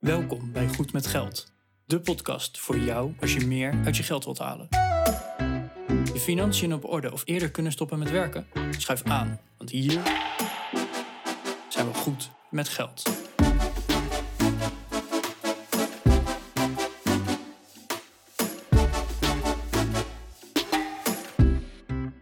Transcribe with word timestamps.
Welkom 0.00 0.52
bij 0.52 0.68
Goed 0.68 0.92
met 0.92 1.06
Geld, 1.06 1.52
de 1.84 2.00
podcast 2.00 2.58
voor 2.58 2.78
jou 2.78 3.14
als 3.20 3.34
je 3.34 3.46
meer 3.46 3.80
uit 3.84 3.96
je 3.96 4.02
geld 4.02 4.24
wilt 4.24 4.38
halen. 4.38 4.66
Je 6.12 6.20
financiën 6.20 6.74
op 6.74 6.84
orde 6.84 7.12
of 7.12 7.22
eerder 7.24 7.50
kunnen 7.50 7.72
stoppen 7.72 7.98
met 7.98 8.10
werken? 8.10 8.46
Schuif 8.70 9.02
aan, 9.02 9.40
want 9.56 9.70
hier 9.70 10.02
zijn 11.68 11.86
we 11.86 11.94
goed 11.94 12.30
met 12.50 12.68
geld. 12.68 13.02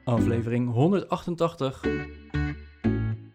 Aflevering 0.04 0.72
188 0.72 1.84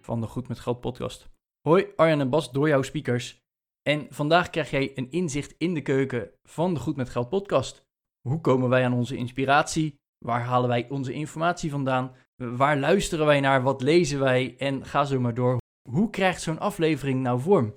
van 0.01 0.21
de 0.21 0.27
Goed 0.27 0.47
met 0.47 0.59
Geld 0.59 0.79
podcast. 0.79 1.29
Hoi 1.61 1.85
Arjan 1.95 2.19
en 2.19 2.29
Bas 2.29 2.51
door 2.51 2.67
jouw 2.67 2.81
speakers. 2.81 3.42
En 3.89 4.07
vandaag 4.09 4.49
krijg 4.49 4.69
jij 4.69 4.91
een 4.95 5.11
inzicht 5.11 5.55
in 5.57 5.73
de 5.73 5.81
keuken 5.81 6.31
van 6.43 6.73
de 6.73 6.79
Goed 6.79 6.95
met 6.95 7.09
Geld 7.09 7.29
podcast. 7.29 7.85
Hoe 8.27 8.41
komen 8.41 8.69
wij 8.69 8.85
aan 8.85 8.93
onze 8.93 9.15
inspiratie? 9.15 9.95
Waar 10.25 10.41
halen 10.41 10.69
wij 10.69 10.89
onze 10.89 11.13
informatie 11.13 11.71
vandaan? 11.71 12.15
Waar 12.35 12.77
luisteren 12.77 13.25
wij 13.25 13.39
naar? 13.39 13.63
Wat 13.63 13.81
lezen 13.81 14.19
wij? 14.19 14.55
En 14.57 14.85
ga 14.85 15.05
zo 15.05 15.19
maar 15.19 15.33
door. 15.33 15.57
Hoe 15.89 16.09
krijgt 16.09 16.41
zo'n 16.41 16.59
aflevering 16.59 17.21
nou 17.21 17.39
vorm? 17.39 17.75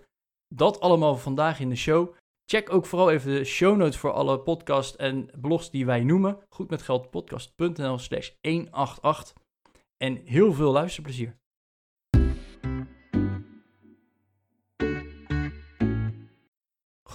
Dat 0.55 0.81
allemaal 0.81 1.17
vandaag 1.17 1.61
in 1.61 1.69
de 1.69 1.77
show. 1.77 2.15
Check 2.51 2.73
ook 2.73 2.87
vooral 2.87 3.11
even 3.11 3.31
de 3.31 3.45
show 3.45 3.77
notes 3.77 3.99
voor 3.99 4.13
alle 4.13 4.41
podcasts 4.41 4.97
en 4.97 5.31
blogs 5.41 5.71
die 5.71 5.87
wij 5.87 6.03
noemen. 6.03 6.39
Goedmetgeldpodcast.nl 6.49 7.99
slash 7.99 8.31
188. 8.41 9.35
En 9.97 10.17
heel 10.25 10.53
veel 10.53 10.73
luisterplezier. 10.73 11.37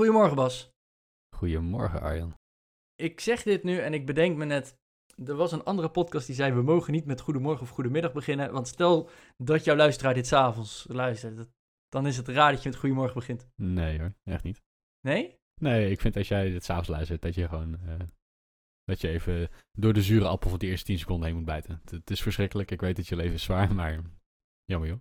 Goedemorgen 0.02 0.36
Bas. 0.36 0.72
Goedemorgen 1.36 2.02
Arjan. 2.02 2.34
Ik 2.96 3.20
zeg 3.20 3.44
dit 3.44 3.64
nu 3.64 3.78
en 3.78 3.94
ik 3.94 4.06
bedenk 4.06 4.38
me 4.38 4.46
net, 4.46 4.78
er 5.26 5.36
was 5.36 5.52
een 5.52 5.64
andere 5.64 5.90
podcast 5.90 6.26
die 6.26 6.36
zei 6.36 6.54
we 6.54 6.62
mogen 6.62 6.94
niet 6.94 7.06
met 7.06 7.22
goedemorgen 7.22 7.62
of 7.62 7.70
goedemiddag 7.70 8.14
beginnen. 8.14 8.52
Want 8.52 8.68
stel 8.68 9.10
dat 9.38 9.64
jouw 9.64 9.76
luisteraar 9.76 10.14
dit 10.14 10.28
s'avonds 10.28 10.86
luistert, 10.90 11.50
dan 11.90 12.08
is 12.08 12.18
het 12.18 12.28
raar 12.28 12.52
dat 12.52 12.64
je 12.64 12.70
met 12.70 12.78
goedemorgen 12.78 13.14
begint. 13.14 13.48
Nee 13.56 14.00
hoor, 14.00 14.14
echt 14.24 14.44
niet. 14.44 14.62
Nee? 15.08 15.40
Nee, 15.62 15.90
ik 15.92 16.02
vind 16.02 16.16
als 16.16 16.28
jij 16.28 16.50
dit 16.50 16.64
s'avonds 16.64 16.90
luistert, 16.90 17.22
dat 17.22 17.36
je 17.36 17.48
gewoon... 17.48 17.80
eh, 17.80 18.00
dat 18.84 19.02
je 19.02 19.08
even 19.08 19.50
door 19.72 19.94
de 19.94 20.02
zure 20.02 20.28
appel 20.28 20.50
van 20.50 20.60
de 20.60 20.68
eerste 20.68 20.86
10 20.86 21.00
seconden 21.00 21.28
heen 21.28 21.36
moet 21.36 21.46
bijten. 21.46 21.80
Het, 21.82 21.92
het 21.92 22.10
is 22.10 22.22
verschrikkelijk, 22.22 22.72
ik 22.72 22.82
weet 22.82 22.96
dat 22.96 23.08
je 23.08 23.16
leven 23.16 23.34
is 23.34 23.44
zwaar, 23.44 23.76
maar 23.76 24.02
jammer 24.64 24.90
joh. 24.90 25.00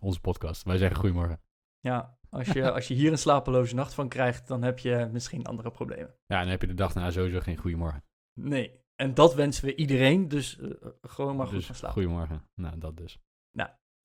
Onze 0.00 0.20
podcast, 0.20 0.62
wij 0.62 0.76
zeggen 0.76 0.96
goedemorgen. 0.96 1.40
Ja, 1.80 2.18
als 2.34 2.48
je, 2.48 2.72
als 2.72 2.88
je 2.88 2.94
hier 2.94 3.10
een 3.12 3.18
slapeloze 3.18 3.74
nacht 3.74 3.94
van 3.94 4.08
krijgt, 4.08 4.48
dan 4.48 4.62
heb 4.62 4.78
je 4.78 5.08
misschien 5.12 5.44
andere 5.44 5.70
problemen. 5.70 6.14
Ja, 6.26 6.36
en 6.36 6.42
dan 6.42 6.50
heb 6.50 6.60
je 6.60 6.66
de 6.66 6.74
dag 6.74 6.92
daarna 6.92 7.10
sowieso 7.10 7.40
geen 7.40 7.56
goedemorgen. 7.56 8.02
Nee, 8.40 8.80
en 8.96 9.14
dat 9.14 9.34
wensen 9.34 9.64
we 9.64 9.74
iedereen, 9.74 10.28
dus 10.28 10.58
eh, 10.58 10.70
gewoon 11.02 11.36
maar 11.36 11.46
goed 11.46 11.56
dus 11.56 11.66
gaan 11.66 11.74
slapen. 11.74 12.02
goedemorgen. 12.02 12.42
Nou, 12.54 12.78
dat 12.78 12.96
dus. 12.96 13.18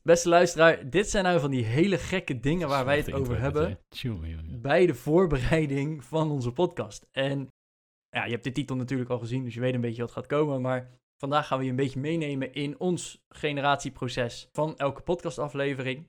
Beste 0.04 0.30
luisteraar, 0.30 0.90
dit 0.90 1.10
zijn 1.10 1.24
nou 1.24 1.40
van 1.40 1.52
die 1.52 1.64
hele 1.64 1.98
gekke 1.98 2.40
dingen 2.40 2.68
waar 2.68 2.86
wij 2.86 2.98
het 2.98 3.14
over 3.14 3.40
hebben. 3.40 3.80
Tjonge, 3.90 4.30
jonge. 4.30 4.58
bij 4.58 4.86
de 4.86 4.96
voorbereiding 4.96 6.04
van 6.04 6.32
onze 6.32 6.52
podcast. 6.52 7.08
En 7.12 7.48
ja, 8.10 8.26
je 8.26 8.32
hebt 8.32 8.44
de 8.44 8.52
titel 8.52 8.76
natuurlijk 8.76 9.10
al 9.10 9.20
gezien, 9.20 9.44
dus 9.44 9.54
je 9.54 9.60
weet 9.60 9.74
een 9.74 9.82
beetje 9.82 10.02
wat 10.02 10.12
gaat 10.12 10.28
komen. 10.28 10.62
Maar 10.62 10.90
vandaag 11.18 11.48
gaan 11.48 11.58
we 11.58 11.64
je 11.64 11.70
een 11.70 11.76
beetje 11.76 12.00
meenemen 12.00 12.54
in 12.54 12.80
ons 12.80 13.26
generatieproces 13.30 14.50
van 14.52 14.78
elke 14.78 15.02
podcastaflevering. 15.02 16.08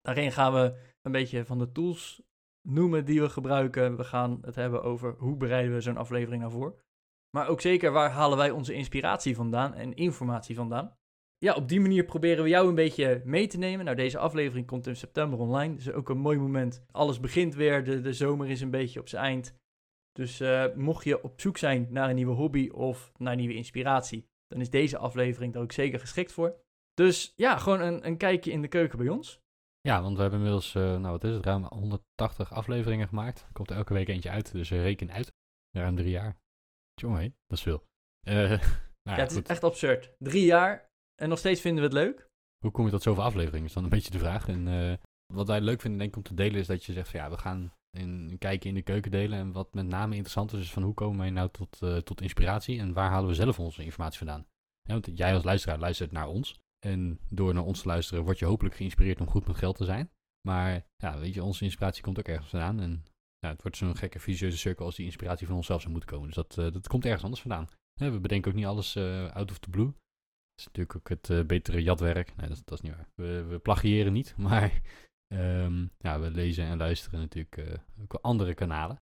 Daarin 0.00 0.32
gaan 0.32 0.52
we 0.52 0.74
een 1.04 1.12
beetje 1.12 1.44
van 1.44 1.58
de 1.58 1.72
tools 1.72 2.22
noemen 2.62 3.04
die 3.04 3.20
we 3.20 3.28
gebruiken. 3.28 3.96
We 3.96 4.04
gaan 4.04 4.38
het 4.42 4.54
hebben 4.54 4.82
over 4.82 5.14
hoe 5.18 5.36
bereiden 5.36 5.74
we 5.74 5.80
zo'n 5.80 5.96
aflevering 5.96 6.40
nou 6.40 6.54
voor. 6.54 6.82
Maar 7.30 7.48
ook 7.48 7.60
zeker 7.60 7.92
waar 7.92 8.10
halen 8.10 8.38
wij 8.38 8.50
onze 8.50 8.74
inspiratie 8.74 9.34
vandaan 9.34 9.74
en 9.74 9.94
informatie 9.94 10.54
vandaan. 10.54 10.96
Ja, 11.38 11.54
op 11.54 11.68
die 11.68 11.80
manier 11.80 12.04
proberen 12.04 12.42
we 12.42 12.48
jou 12.48 12.68
een 12.68 12.74
beetje 12.74 13.22
mee 13.24 13.46
te 13.46 13.58
nemen. 13.58 13.84
Nou, 13.84 13.96
deze 13.96 14.18
aflevering 14.18 14.66
komt 14.66 14.86
in 14.86 14.96
september 14.96 15.38
online. 15.38 15.74
Dus 15.74 15.90
ook 15.90 16.08
een 16.08 16.18
mooi 16.18 16.38
moment. 16.38 16.84
Alles 16.90 17.20
begint 17.20 17.54
weer. 17.54 17.84
De, 17.84 18.00
de 18.00 18.12
zomer 18.12 18.50
is 18.50 18.60
een 18.60 18.70
beetje 18.70 19.00
op 19.00 19.08
zijn 19.08 19.24
eind. 19.24 19.54
Dus 20.12 20.40
eh, 20.40 20.64
mocht 20.74 21.04
je 21.04 21.22
op 21.22 21.40
zoek 21.40 21.56
zijn 21.56 21.86
naar 21.90 22.08
een 22.08 22.14
nieuwe 22.14 22.34
hobby 22.34 22.68
of 22.68 23.12
naar 23.16 23.36
nieuwe 23.36 23.54
inspiratie, 23.54 24.28
dan 24.46 24.60
is 24.60 24.70
deze 24.70 24.98
aflevering 24.98 25.52
daar 25.52 25.62
ook 25.62 25.72
zeker 25.72 26.00
geschikt 26.00 26.32
voor. 26.32 26.56
Dus 26.94 27.32
ja, 27.36 27.58
gewoon 27.58 27.80
een, 27.80 28.06
een 28.06 28.16
kijkje 28.16 28.50
in 28.50 28.62
de 28.62 28.68
keuken 28.68 28.98
bij 28.98 29.08
ons. 29.08 29.42
Ja, 29.88 30.02
want 30.02 30.14
we 30.16 30.20
hebben 30.20 30.38
inmiddels, 30.38 30.74
eh, 30.74 30.82
nou 30.82 31.02
wat 31.10 31.24
is 31.24 31.34
het, 31.34 31.44
ruim 31.44 31.64
180 31.64 32.52
afleveringen 32.52 33.08
gemaakt. 33.08 33.40
Er 33.40 33.52
komt 33.52 33.70
er 33.70 33.76
elke 33.76 33.92
week 33.92 34.08
eentje 34.08 34.30
uit, 34.30 34.52
dus 34.52 34.70
eh, 34.70 34.82
reken 34.82 35.10
uit. 35.12 35.32
Ruim 35.70 35.96
drie 35.96 36.10
jaar. 36.10 36.36
Tjonge, 36.94 37.22
dat 37.46 37.58
is 37.58 37.62
veel. 37.62 37.84
Eh, 38.26 38.34
nou 38.38 38.60
Ja, 39.02 39.14
ja, 39.16 39.16
het 39.16 39.30
is 39.30 39.36
goed. 39.36 39.48
echt 39.48 39.64
absurd. 39.64 40.14
Drie 40.18 40.44
jaar 40.44 40.90
en 41.22 41.28
nog 41.28 41.38
steeds 41.38 41.60
vinden 41.60 41.80
we 41.82 41.88
het 41.96 42.06
leuk. 42.06 42.28
Hoe 42.58 42.70
kom 42.70 42.84
je 42.84 42.90
tot 42.90 43.02
zoveel 43.02 43.22
afleveringen? 43.22 43.66
Is 43.66 43.72
dan 43.72 43.84
een 43.84 43.88
beetje 43.90 44.10
de 44.10 44.18
vraag. 44.18 44.48
En 44.48 44.98
wat 45.34 45.46
wij 45.46 45.60
leuk 45.60 45.80
vinden, 45.80 45.98
denk 45.98 46.10
ik, 46.10 46.16
om 46.16 46.22
te 46.22 46.34
delen, 46.34 46.60
is 46.60 46.66
dat 46.66 46.84
je 46.84 46.92
zegt 46.92 47.08
van 47.08 47.20
ja, 47.20 47.30
we 47.30 47.38
gaan 47.38 47.72
een 47.90 48.36
kijkje 48.38 48.68
in 48.68 48.74
de 48.74 48.82
keuken 48.82 49.10
delen. 49.10 49.38
En 49.38 49.52
wat 49.52 49.74
met 49.74 49.86
name 49.86 50.10
interessant 50.12 50.52
is, 50.52 50.60
is 50.60 50.72
van 50.72 50.82
hoe 50.82 50.94
komen 50.94 51.18
wij 51.18 51.30
nou 51.30 51.50
tot, 51.50 52.04
tot 52.04 52.20
inspiratie 52.20 52.78
en 52.78 52.92
waar 52.92 53.10
halen 53.10 53.28
we 53.28 53.34
zelf 53.34 53.58
onze 53.58 53.84
informatie 53.84 54.18
vandaan? 54.18 54.46
Ja, 54.82 54.92
want 54.92 55.10
jij 55.18 55.34
als 55.34 55.44
luisteraar 55.44 55.78
luistert 55.78 56.12
naar 56.12 56.28
ons. 56.28 56.60
En 56.84 57.18
door 57.28 57.54
naar 57.54 57.64
ons 57.64 57.80
te 57.80 57.88
luisteren, 57.88 58.24
word 58.24 58.38
je 58.38 58.44
hopelijk 58.44 58.74
geïnspireerd 58.74 59.20
om 59.20 59.28
goed 59.28 59.46
met 59.46 59.56
geld 59.56 59.76
te 59.76 59.84
zijn. 59.84 60.10
Maar 60.48 60.86
ja, 60.96 61.18
weet 61.18 61.34
je, 61.34 61.42
onze 61.42 61.64
inspiratie 61.64 62.02
komt 62.02 62.18
ook 62.18 62.28
ergens 62.28 62.50
vandaan. 62.50 62.80
En 62.80 63.04
ja, 63.38 63.48
het 63.48 63.62
wordt 63.62 63.76
zo'n 63.76 63.96
gekke 63.96 64.18
vicieuze 64.18 64.58
cirkel 64.58 64.84
als 64.84 64.96
die 64.96 65.04
inspiratie 65.04 65.46
van 65.46 65.56
onszelf 65.56 65.80
zou 65.80 65.92
moeten 65.92 66.10
komen. 66.10 66.26
Dus 66.26 66.36
dat, 66.36 66.58
eh, 66.58 66.72
dat 66.72 66.88
komt 66.88 67.04
ergens 67.04 67.22
anders 67.22 67.40
vandaan. 67.40 67.68
We 67.94 68.20
bedenken 68.20 68.50
ook 68.50 68.56
niet 68.56 68.66
alles 68.66 68.94
eh, 68.94 69.30
out 69.30 69.50
of 69.50 69.58
the 69.58 69.70
blue. 69.70 69.86
Dat 69.86 70.60
is 70.60 70.64
natuurlijk 70.64 70.96
ook 70.96 71.08
het 71.08 71.30
eh, 71.30 71.44
betere 71.44 71.82
jatwerk. 71.82 72.36
Nee, 72.36 72.48
dat, 72.48 72.72
is 72.72 72.80
niet 72.80 72.94
waar. 72.94 73.08
We, 73.14 73.44
we 73.44 73.58
plagiëren 73.58 74.12
niet, 74.12 74.36
maar 74.48 74.80
ehm, 75.26 75.86
ja, 75.98 76.20
we 76.20 76.30
lezen 76.30 76.64
en 76.64 76.78
luisteren 76.78 77.20
natuurlijk 77.20 77.80
ook 78.00 78.14
andere 78.14 78.54
kanalen. 78.54 79.02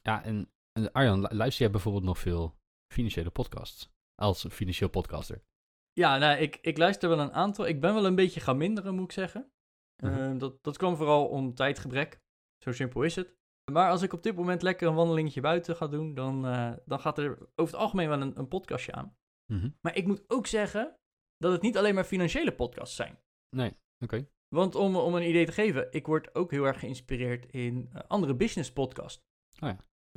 Ja, 0.00 0.24
en, 0.24 0.50
en 0.72 0.92
Arjan, 0.92 1.20
lu- 1.20 1.36
luister 1.36 1.62
jij 1.62 1.70
bijvoorbeeld 1.70 2.04
nog 2.04 2.18
veel 2.18 2.56
financiële 2.94 3.30
podcasts? 3.30 3.90
Als 4.14 4.46
financieel 4.48 4.88
podcaster. 4.90 5.42
Ja, 5.92 6.18
nou, 6.18 6.38
ik, 6.38 6.58
ik 6.60 6.78
luister 6.78 7.08
wel 7.08 7.20
een 7.20 7.32
aantal. 7.32 7.66
Ik 7.66 7.80
ben 7.80 7.94
wel 7.94 8.06
een 8.06 8.14
beetje 8.14 8.40
gaan 8.40 8.56
minderen, 8.56 8.94
moet 8.94 9.04
ik 9.04 9.12
zeggen. 9.12 9.52
Mhm. 9.96 10.12
Eh, 10.12 10.38
dat, 10.38 10.62
dat 10.64 10.76
kwam 10.76 10.96
vooral 10.96 11.28
om 11.28 11.54
tijdgebrek. 11.54 12.20
Zo 12.58 12.72
simpel 12.72 13.02
is 13.02 13.16
het. 13.16 13.36
Maar 13.72 13.90
als 13.90 14.02
ik 14.02 14.12
op 14.12 14.22
dit 14.22 14.36
moment 14.36 14.62
lekker 14.62 14.88
een 14.88 14.94
wandelingetje 14.94 15.40
buiten 15.40 15.76
ga 15.76 15.86
doen, 15.86 16.14
dan, 16.14 16.46
eh, 16.46 16.72
dan 16.84 17.00
gaat 17.00 17.18
er 17.18 17.30
over 17.32 17.72
het 17.72 17.82
algemeen 17.82 18.08
wel 18.08 18.20
een, 18.20 18.38
een 18.38 18.48
podcastje 18.48 18.92
aan. 18.92 19.16
Mhm. 19.52 19.70
Maar 19.80 19.96
ik 19.96 20.06
moet 20.06 20.24
ook 20.26 20.46
zeggen 20.46 20.96
dat 21.36 21.52
het 21.52 21.62
niet 21.62 21.76
alleen 21.76 21.94
maar 21.94 22.04
financiële 22.04 22.54
podcasts 22.54 22.96
zijn. 22.96 23.18
Nee, 23.56 23.76
oké. 23.98 24.28
Want 24.48 24.74
om, 24.74 24.96
om 24.96 25.14
een 25.14 25.28
idee 25.28 25.46
te 25.46 25.52
geven, 25.52 25.86
ik 25.90 26.06
word 26.06 26.34
ook 26.34 26.50
heel 26.50 26.64
erg 26.64 26.78
geïnspireerd 26.78 27.46
in 27.46 27.88
eh, 27.92 28.00
andere 28.08 28.34
business 28.34 28.72
podcasts. 28.72 29.22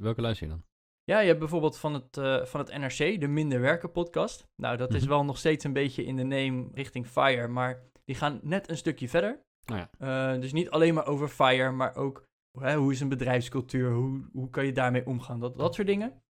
Welke 0.01 0.21
luister 0.21 0.47
je 0.47 0.53
dan? 0.53 0.65
Ja, 1.05 1.19
je 1.19 1.27
hebt 1.27 1.39
bijvoorbeeld 1.39 1.77
van 1.77 1.93
het, 1.93 2.17
eh, 2.17 2.45
van 2.45 2.59
het 2.59 2.77
NRC, 2.77 3.19
de 3.21 3.27
Minder 3.27 3.59
Werken 3.61 3.91
podcast. 3.91 4.47
Nou, 4.55 4.77
dat 4.77 4.93
is 4.93 5.01
Mhm. 5.01 5.09
wel 5.09 5.23
nog 5.25 5.37
steeds 5.37 5.63
een 5.63 5.73
beetje 5.73 6.03
in 6.05 6.15
de 6.15 6.23
name 6.23 6.67
richting 6.73 7.07
FIRE, 7.07 7.47
maar 7.47 7.83
die 8.05 8.15
gaan 8.15 8.39
net 8.43 8.69
een 8.69 8.77
stukje 8.77 9.09
verder. 9.09 9.39
Nou 9.65 9.79
ja, 9.79 9.89
Eh, 10.35 10.41
dus 10.41 10.53
niet 10.53 10.69
alleen 10.69 10.93
maar 10.93 11.07
over 11.07 11.27
FIRE, 11.27 11.71
maar 11.71 11.95
ook 11.95 12.23
hè, 12.59 12.75
hoe 12.75 12.91
is 12.91 12.99
een 12.99 13.09
bedrijfscultuur, 13.09 13.91
hoe, 13.93 14.29
hoe 14.33 14.49
kan 14.49 14.65
je 14.65 14.71
daarmee 14.71 15.05
omgaan, 15.05 15.39
dat, 15.39 15.57
dat 15.57 15.73
soort 15.75 15.87
dingen. 15.87 16.21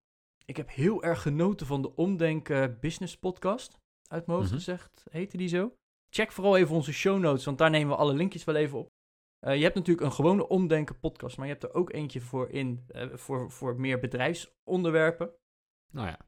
Ik 0.44 0.56
heb 0.56 0.70
heel 0.70 1.02
erg 1.02 1.22
genoten 1.22 1.66
van 1.66 1.82
de 1.82 1.94
Omdenken 1.96 2.78
Business 2.80 3.18
Podcast, 3.18 3.78
uit 4.10 4.26
mijn 4.26 4.38
hoofd 4.38 4.50
Mhm. 4.50 4.58
gezegd, 4.58 5.04
heette 5.10 5.36
die 5.36 5.48
zo. 5.48 5.74
Check 6.10 6.32
vooral 6.32 6.56
even 6.56 6.74
onze 6.74 6.92
show 6.92 7.18
notes, 7.20 7.44
want 7.44 7.58
daar 7.58 7.70
nemen 7.70 7.88
we 7.88 8.00
alle 8.02 8.14
linkjes 8.14 8.44
wel 8.44 8.54
even 8.54 8.78
op. 8.78 8.88
Eh, 9.44 9.56
je 9.56 9.62
hebt 9.62 9.74
natuurlijk 9.74 10.06
een 10.06 10.12
gewone 10.12 10.48
Omdenken 10.48 10.98
podcast, 10.98 11.36
maar 11.36 11.46
je 11.46 11.52
hebt 11.52 11.64
er 11.64 11.74
ook 11.74 11.92
eentje 11.92 12.20
voor 12.20 12.50
in, 12.50 12.84
eh, 12.88 13.08
voor, 13.12 13.50
voor 13.50 13.80
meer 13.80 14.00
bedrijfsonderwerpen. 14.00 15.30
nou 15.92 16.06
ja. 16.06 16.18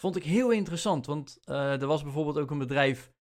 Vond 0.00 0.16
ik 0.16 0.24
heel 0.24 0.50
interessant, 0.50 1.06
want 1.06 1.38
eh, 1.44 1.80
er 1.80 1.86
was 1.86 2.02
bijvoorbeeld 2.02 2.38
ook 2.38 2.50
een 2.50 2.58
bedrijf 2.58 3.12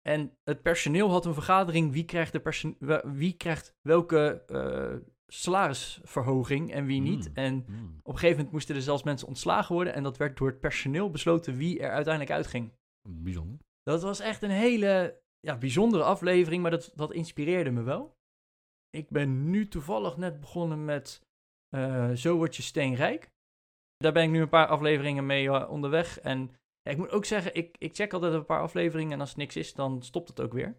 en 0.00 0.38
het 0.44 0.62
personeel 0.62 1.10
had 1.10 1.26
een 1.26 1.34
vergadering. 1.34 1.92
Wie 1.92 2.04
krijgt, 2.04 2.32
de 2.32 3.02
wie 3.04 3.32
krijgt 3.36 3.76
welke 3.80 4.44
salarisverhoging 5.26 6.72
en 6.72 6.86
wie 6.86 7.00
niet? 7.00 7.28
Mm. 7.28 7.34
En 7.34 7.54
Mm. 7.54 7.98
op 8.02 8.12
een 8.12 8.18
gegeven 8.18 8.36
moment 8.36 8.52
moesten 8.52 8.74
er 8.74 8.82
zelfs 8.82 9.02
mensen 9.02 9.28
ontslagen 9.28 9.74
worden. 9.74 9.94
En 9.94 10.02
dat 10.02 10.16
werd 10.16 10.36
door 10.36 10.48
het 10.48 10.60
personeel 10.60 11.10
besloten 11.10 11.56
wie 11.56 11.80
er 11.80 11.90
uiteindelijk 11.90 12.34
uitging. 12.34 12.72
Bijzonder. 13.08 13.58
Dat 13.82 14.02
was 14.02 14.20
echt 14.20 14.42
een 14.42 14.50
hele 14.50 15.22
ja, 15.40 15.58
bijzondere 15.58 16.02
aflevering, 16.02 16.62
maar 16.62 16.70
dat, 16.70 16.92
dat 16.94 17.12
inspireerde 17.12 17.70
me 17.70 17.82
wel. 17.82 18.13
Ik 18.94 19.10
ben 19.10 19.50
nu 19.50 19.68
toevallig 19.68 20.16
net 20.16 20.40
begonnen 20.40 20.84
met 20.84 21.22
eh, 21.68 22.10
Zo 22.10 22.36
word 22.36 22.56
je 22.56 22.62
steenrijk. 22.62 23.30
Daar 23.96 24.12
ben 24.12 24.22
ik 24.22 24.30
nu 24.30 24.40
een 24.40 24.48
paar 24.48 24.66
afleveringen 24.66 25.26
mee 25.26 25.50
eh, 25.50 25.70
onderweg. 25.70 26.20
En 26.20 26.50
ja, 26.82 26.90
ik 26.90 26.96
moet 26.96 27.10
ook 27.10 27.24
zeggen, 27.24 27.54
ik, 27.54 27.76
ik 27.78 27.94
check 27.94 28.12
altijd 28.12 28.32
een 28.32 28.44
paar 28.44 28.60
afleveringen 28.60 29.12
en 29.12 29.20
als 29.20 29.28
het 29.28 29.38
niks 29.38 29.56
is, 29.56 29.74
dan 29.74 30.02
stopt 30.02 30.28
het 30.28 30.40
ook 30.40 30.52
weer. 30.52 30.76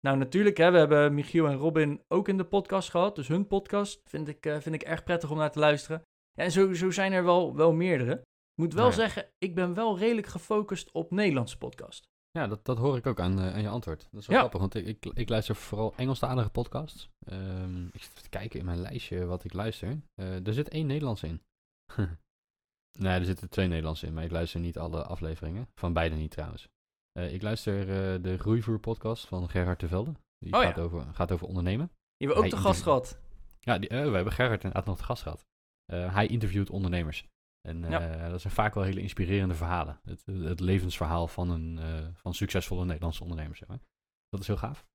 Nou, 0.00 0.16
natuurlijk, 0.16 0.56
hè, 0.56 0.70
we 0.70 0.78
hebben 0.78 1.14
Michiel 1.14 1.46
en 1.46 1.56
Robin 1.56 2.02
ook 2.08 2.28
in 2.28 2.36
de 2.36 2.44
podcast 2.44 2.90
gehad. 2.90 3.14
Dus 3.14 3.28
hun 3.28 3.46
podcast 3.46 4.00
vind 4.04 4.28
ik, 4.28 4.46
eh, 4.46 4.60
vind 4.60 4.74
ik 4.74 4.82
erg 4.82 5.04
prettig 5.04 5.30
om 5.30 5.36
naar 5.36 5.52
te 5.52 5.58
luisteren. 5.58 6.02
Ja, 6.32 6.44
en 6.44 6.50
zo, 6.50 6.72
zo 6.72 6.90
zijn 6.90 7.12
er 7.12 7.24
wel, 7.24 7.56
wel 7.56 7.72
meerdere. 7.72 8.12
Ik 8.12 8.62
moet 8.62 8.74
wel 8.74 8.88
Nou 8.88 8.96
ja. 8.96 9.02
zeggen, 9.02 9.32
ik 9.38 9.54
ben 9.54 9.74
wel 9.74 9.98
redelijk 9.98 10.26
gefocust 10.26 10.92
op 10.92 11.10
Nederlandse 11.10 11.58
podcast. 11.58 12.08
Ja, 12.30 12.46
dat, 12.46 12.64
dat 12.64 12.78
hoor 12.78 12.96
ik 12.96 13.06
ook 13.06 13.20
aan, 13.20 13.38
eh, 13.38 13.54
aan 13.54 13.62
je 13.62 13.68
antwoord. 13.68 14.08
Dat 14.10 14.20
is 14.20 14.26
wel 14.26 14.36
Ja. 14.36 14.42
grappig, 14.42 14.60
want 14.60 14.74
ik, 14.74 14.86
ik, 14.86 15.04
ik 15.18 15.28
luister 15.28 15.54
vooral 15.54 15.94
Engelstalige 15.96 16.50
podcasts. 16.50 17.08
Ehm, 17.26 17.86
ik 17.86 18.02
zit 18.02 18.10
even 18.10 18.22
te 18.22 18.28
kijken 18.28 18.58
in 18.58 18.64
mijn 18.64 18.80
lijstje 18.80 19.24
wat 19.24 19.44
ik 19.44 19.52
luister. 19.52 20.00
Eh, 20.14 20.46
er 20.46 20.52
zit 20.54 20.68
één 20.68 20.86
Nederlands 20.86 21.22
in. 21.22 21.42
nee, 22.98 23.18
er 23.18 23.24
zitten 23.24 23.48
twee 23.50 23.66
Nederlandse 23.66 24.06
in, 24.06 24.14
maar 24.14 24.24
ik 24.24 24.30
luister 24.30 24.60
niet 24.60 24.78
alle 24.78 25.04
afleveringen. 25.04 25.68
Van 25.74 25.92
beide 25.92 26.14
niet 26.16 26.30
trouwens. 26.30 26.68
Eh, 27.12 27.32
ik 27.34 27.42
luister 27.42 27.86
de 28.22 28.38
Groeivoer 28.38 28.78
podcast 28.78 29.26
van 29.26 29.48
Gerhard 29.50 29.80
de 29.80 29.88
Velde. 29.88 30.12
Die 30.38 30.54
Oh 30.54 30.62
ja. 30.62 30.66
gaat, 30.66 30.78
over, 30.78 31.04
gaat 31.14 31.32
over 31.32 31.46
ondernemen. 31.46 31.86
Die 31.86 32.26
hebben 32.28 32.36
we 32.36 32.42
ook 32.44 32.50
Hij 32.50 32.60
te 32.62 32.66
gast 32.68 32.82
gehad. 32.82 33.18
Ja, 33.60 33.78
die, 33.78 33.88
we 33.88 33.94
hebben 33.96 34.32
Gerhard 34.32 34.62
inderdaad 34.64 34.86
nog 34.86 34.96
te 34.96 35.04
gast 35.04 35.22
gehad. 35.22 35.46
Eh, 35.84 36.14
hij 36.14 36.26
interviewt 36.26 36.70
ondernemers. 36.70 37.26
En 37.68 37.84
eh, 37.84 37.90
Ja. 37.90 38.28
dat 38.28 38.40
zijn 38.40 38.52
vaak 38.52 38.74
wel 38.74 38.84
hele 38.84 39.00
inspirerende 39.00 39.54
verhalen. 39.54 40.00
Het, 40.04 40.26
het 40.26 40.60
levensverhaal 40.60 41.28
van, 41.28 41.50
een, 41.50 41.78
eh, 41.78 42.06
van 42.14 42.34
succesvolle 42.34 42.84
Nederlandse 42.84 43.22
ondernemers. 43.22 43.58
Zeg 43.58 43.68
maar. 43.68 43.80
Dat 44.28 44.40
is 44.40 44.46
heel 44.46 44.56
gaaf. 44.56 44.86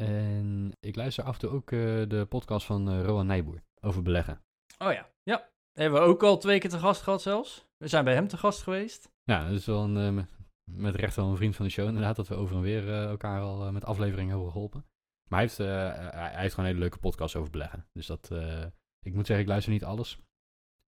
En 0.00 0.72
ik 0.80 0.96
luister 0.96 1.24
af 1.24 1.32
en 1.34 1.40
toe 1.40 1.50
ook 1.50 1.70
eh, 1.72 1.78
de 2.08 2.26
podcast 2.28 2.66
van 2.66 3.02
Rowan 3.02 3.26
Nijboer 3.26 3.62
over 3.80 4.02
beleggen. 4.02 4.42
Oh 4.78 4.92
ja, 4.92 5.10
ja. 5.22 5.48
Hebben 5.72 6.00
we 6.00 6.06
ook 6.06 6.22
al 6.22 6.38
twee 6.38 6.58
keer 6.58 6.70
te 6.70 6.78
gast 6.78 7.02
gehad 7.02 7.22
zelfs. 7.22 7.66
We 7.76 7.88
zijn 7.88 8.04
bij 8.04 8.14
hem 8.14 8.28
te 8.28 8.36
gast 8.36 8.62
geweest. 8.62 9.10
Ja, 9.22 9.44
dat 9.48 9.58
is 9.58 9.66
wel 9.66 9.82
een, 9.84 10.14
met- 10.14 10.36
met 10.70 10.94
recht 10.94 11.16
wel 11.16 11.30
een 11.30 11.36
vriend 11.36 11.56
van 11.56 11.64
de 11.64 11.70
show 11.70 11.86
inderdaad. 11.86 12.16
Dat 12.16 12.28
we 12.28 12.34
over 12.34 12.56
en 12.56 12.62
weer 12.62 12.92
elkaar 12.94 13.40
al 13.40 13.72
met 13.72 13.84
afleveringen 13.84 14.30
hebben 14.34 14.52
geholpen. 14.52 14.86
Maar 15.28 15.38
hij 15.38 15.48
heeft, 15.48 15.56
hij 16.14 16.30
heeft 16.40 16.54
gewoon 16.54 16.68
een 16.70 16.74
hele 16.74 16.78
leuke 16.78 16.98
podcast 16.98 17.36
over 17.36 17.50
beleggen. 17.50 17.86
Dus 17.92 18.06
dat, 18.06 18.30
ik 19.00 19.14
moet 19.14 19.26
zeggen, 19.26 19.44
ik 19.44 19.50
luister 19.50 19.72
niet 19.72 19.84
alles. 19.84 20.18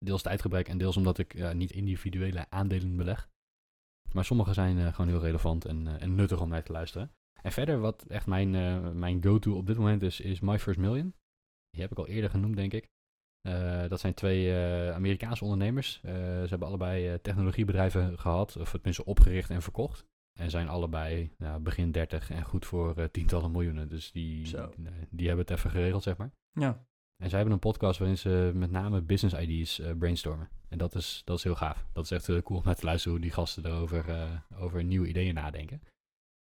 Deels 0.06 0.22
tijdgebrek 0.22 0.68
en 0.68 0.78
deels 0.78 0.98
omdat 0.98 1.18
ik 1.18 1.54
niet 1.54 1.72
individuele 1.72 2.46
aandelen 2.50 2.96
beleg. 2.96 3.30
Maar 4.14 4.26
sommige 4.26 4.54
zijn 4.54 4.78
eh, 4.78 4.94
gewoon 4.94 5.10
heel 5.10 5.20
relevant 5.20 5.66
en, 5.66 5.88
eh, 5.88 6.02
en 6.02 6.16
nuttig 6.16 6.42
om 6.42 6.50
naar 6.50 6.64
te 6.64 6.72
luisteren. 6.72 7.12
En 7.42 7.52
verder, 7.52 7.80
wat 7.80 8.06
echt 8.08 8.28
mijn, 8.28 8.56
eh, 8.56 8.90
mijn 8.92 9.24
go-to 9.24 9.56
op 9.56 9.68
dit 9.68 9.78
moment 9.78 10.02
is, 10.02 10.20
is 10.20 10.40
My 10.40 10.60
First 10.60 10.80
Million. 10.80 11.14
Die 11.70 11.82
heb 11.82 11.92
ik 11.92 11.98
al 11.98 12.08
eerder 12.08 12.30
genoemd, 12.30 12.56
denk 12.56 12.74
ik. 12.74 12.90
Dat 13.90 14.00
zijn 14.00 14.14
twee 14.14 14.54
Amerikaanse 14.94 15.44
ondernemers. 15.44 16.00
Ze 16.02 16.46
hebben 16.50 16.68
allebei 16.68 17.22
technologiebedrijven 17.22 18.20
gehad, 18.20 18.58
of 18.58 18.72
tenminste 18.72 19.06
opgericht 19.06 19.50
en 19.50 19.62
verkocht. 19.62 20.06
En 20.40 20.50
zijn 20.50 20.68
allebei 20.68 21.34
nou, 21.38 21.62
begin 21.62 21.92
30 21.92 22.30
en 22.30 22.44
goed 22.44 22.66
voor 22.66 23.12
tientallen 23.12 23.52
miljoenen. 23.52 23.90
Dus 23.90 24.12
die, 24.12 24.44
die, 24.44 24.70
die 25.10 25.28
hebben 25.28 25.46
het 25.46 25.58
even 25.58 25.70
geregeld, 25.70 26.04
zeg 26.04 26.18
maar. 26.18 26.32
Ja. 26.52 26.86
En 27.24 27.30
zij 27.30 27.38
hebben 27.40 27.54
een 27.54 27.60
podcast 27.72 28.00
waarin 28.00 28.18
ze 28.18 28.52
met 28.54 28.72
name 28.72 29.02
business 29.02 29.36
ideas 29.42 29.80
eh, 29.80 29.92
brainstormen. 29.98 30.50
En 30.70 30.78
dat 30.78 30.96
is, 30.96 31.22
dat 31.26 31.38
is 31.38 31.44
heel 31.44 31.56
gaaf. 31.56 31.86
Dat 31.94 32.04
is 32.04 32.12
echt 32.12 32.28
heel 32.28 32.42
cool 32.44 32.60
om 32.60 32.66
naar 32.66 32.76
te 32.76 32.86
luisteren 32.86 33.14
hoe 33.18 33.22
die 33.26 33.34
gasten 33.34 33.66
erover 33.66 34.10
eh, 34.10 34.32
over 34.62 34.84
nieuwe 34.84 35.08
ideeën 35.08 35.34
nadenken. 35.34 35.82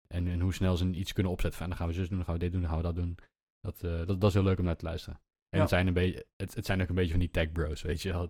En, 0.06 0.26
en 0.26 0.40
hoe 0.40 0.54
snel 0.54 0.76
ze 0.76 0.90
iets 0.90 1.12
kunnen 1.12 1.32
opzetten. 1.32 1.58
Van, 1.60 1.68
dan 1.68 1.78
gaan 1.78 1.86
we 1.88 1.92
zus 1.94 2.08
doen, 2.08 2.16
dan 2.16 2.24
gaan 2.26 2.34
we 2.34 2.40
dit 2.40 2.52
doen, 2.52 2.60
dan 2.60 2.70
gaan 2.70 2.78
we 2.78 2.84
dat 2.84 2.96
doen. 2.96 3.16
Dat, 3.60 3.82
eh, 3.82 4.06
dat, 4.06 4.20
dat 4.20 4.24
is 4.24 4.34
heel 4.34 4.42
leuk 4.42 4.58
om 4.58 4.64
naar 4.64 4.76
te 4.76 4.84
luisteren. 4.84 5.20
En 5.48 5.58
Ja. 5.58 5.60
het, 5.60 5.68
zijn 5.68 5.86
een 5.86 5.92
beetje, 5.92 6.26
het, 6.36 6.54
het 6.54 6.66
zijn 6.66 6.82
ook 6.82 6.88
een 6.88 6.94
beetje 6.94 7.10
van 7.10 7.20
die 7.20 7.30
tech 7.30 7.52
bros, 7.52 7.82
weet 7.82 8.02
je 8.02 8.12
Er 8.12 8.28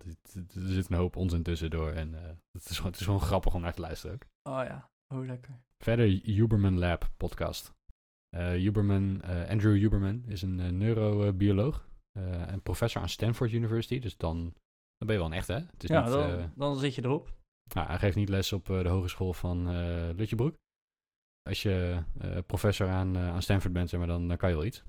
zit 0.54 0.90
een 0.90 0.96
hoop 0.96 1.16
onzin 1.16 1.42
tussendoor. 1.42 1.90
En 1.90 2.12
het, 2.52 2.70
is 2.70 2.76
gewoon, 2.76 2.90
het 2.90 3.00
is 3.00 3.06
gewoon 3.06 3.20
grappig 3.20 3.54
om 3.54 3.60
naar 3.60 3.74
te 3.74 3.80
luisteren 3.80 4.14
ook. 4.14 4.24
Oh 4.52 4.64
ja, 4.64 4.90
oh 5.14 5.26
lekker. 5.26 5.60
Verder 5.78 6.06
Huberman 6.22 6.78
Lab 6.78 7.10
podcast. 7.16 7.72
Huberman, 8.36 9.22
Andrew 9.48 9.76
Huberman 9.76 10.24
is 10.26 10.42
een 10.42 10.76
neurobioloog 10.78 11.88
eh, 12.18 12.52
en 12.52 12.62
professor 12.62 13.02
aan 13.02 13.08
Stanford 13.08 13.52
University. 13.52 13.98
Dus 13.98 14.16
dan, 14.16 14.36
dan 14.96 15.06
ben 15.06 15.12
je 15.12 15.22
wel 15.22 15.26
een 15.26 15.36
echte, 15.36 15.52
hè? 15.52 15.58
Het 15.58 15.82
is 15.82 15.88
Ja, 15.88 16.00
niet, 16.02 16.12
dan, 16.12 16.30
eh, 16.38 16.44
dan 16.54 16.78
zit 16.78 16.94
je 16.94 17.04
erop. 17.04 17.34
nou, 17.74 17.86
hij 17.86 17.98
geeft 17.98 18.16
niet 18.16 18.28
les 18.28 18.52
op 18.52 18.70
eh, 18.70 18.82
de 18.82 18.88
hogeschool 18.88 19.32
van 19.32 19.68
Lutjebroek. 20.16 20.54
Als 21.48 21.62
je 21.62 22.02
professor 22.46 22.88
aan, 22.88 23.16
aan 23.16 23.42
Stanford 23.42 23.72
bent, 23.72 23.88
zeg 23.88 23.98
maar, 23.98 24.08
dan, 24.08 24.28
dan 24.28 24.36
kan 24.36 24.48
je 24.48 24.56
wel 24.56 24.64
iets. 24.64 24.84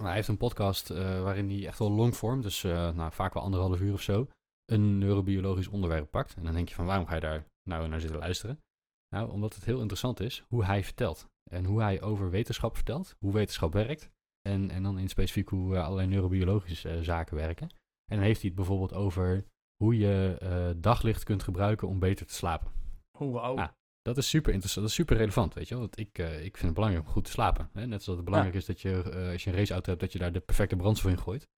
Hij 0.00 0.14
heeft 0.14 0.28
een 0.28 0.36
podcast 0.36 0.88
waarin 0.88 1.48
hij 1.50 1.66
echt 1.66 1.78
wel 1.78 1.90
longform, 1.90 2.40
dus 2.42 2.62
nou, 2.62 3.12
vaak 3.12 3.34
wel 3.34 3.42
anderhalf 3.42 3.80
uur 3.80 3.92
of 3.92 4.02
zo, 4.02 4.28
een 4.64 4.98
neurobiologisch 4.98 5.68
onderwerp 5.68 6.10
pakt. 6.10 6.34
En 6.34 6.44
dan 6.44 6.54
denk 6.54 6.68
je 6.68 6.74
van, 6.74 6.84
waarom 6.86 7.06
ga 7.06 7.14
je 7.14 7.20
daar 7.20 7.46
nou 7.62 7.88
naar 7.88 8.00
zitten 8.00 8.18
luisteren? 8.18 8.60
Nou, 9.08 9.30
omdat 9.30 9.54
het 9.54 9.64
heel 9.64 9.78
interessant 9.80 10.20
is 10.20 10.44
hoe 10.48 10.64
hij 10.64 10.84
vertelt. 10.84 11.28
En 11.50 11.64
hoe 11.64 11.80
hij 11.82 12.02
over 12.02 12.30
wetenschap 12.30 12.74
vertelt, 12.74 13.14
hoe 13.18 13.32
wetenschap 13.32 13.72
werkt. 13.72 14.10
En, 14.46 14.70
en 14.70 14.82
dan 14.82 14.98
in 14.98 15.08
specifiek 15.08 15.48
hoe 15.48 15.76
eh, 15.76 15.84
allerlei 15.84 16.08
neurobiologische 16.08 16.88
eh, 16.88 17.00
zaken 17.00 17.36
werken. 17.36 17.68
En 18.10 18.16
dan 18.16 18.26
heeft 18.26 18.40
hij 18.40 18.48
het 18.48 18.58
bijvoorbeeld 18.58 18.94
over 18.94 19.44
hoe 19.76 19.98
je 19.98 20.36
eh, 20.40 20.70
daglicht 20.76 21.24
kunt 21.24 21.42
gebruiken 21.42 21.88
om 21.88 21.98
beter 21.98 22.26
te 22.26 22.34
slapen. 22.34 22.70
Oh, 23.18 23.32
wauw. 23.32 23.56
Ah. 23.56 23.68
Dat 24.02 24.16
is 24.16 24.28
super 24.28 24.52
interessant, 24.52 24.86
dat 24.86 24.94
is 24.96 25.00
super 25.00 25.16
relevant, 25.16 25.54
weet 25.54 25.68
je 25.68 25.74
wel. 25.74 25.82
Want 25.82 25.98
ik, 25.98 26.18
ik 26.18 26.56
vind 26.56 26.62
het 26.62 26.74
belangrijk 26.74 27.06
om 27.06 27.12
goed 27.12 27.24
te 27.24 27.30
slapen. 27.30 27.70
Hè? 27.72 27.86
Net 27.86 28.02
zoals 28.02 28.18
het 28.18 28.28
belangrijk 28.28 28.56
is 28.56 28.64
dat 28.64 28.80
je, 28.80 29.28
als 29.32 29.44
je 29.44 29.50
een 29.50 29.56
raceauto 29.56 29.88
hebt, 29.88 30.00
dat 30.00 30.12
je 30.12 30.18
daar 30.18 30.32
de 30.32 30.40
perfecte 30.40 30.76
brandstof 30.76 31.10
in 31.10 31.18
gooit. 31.18 31.48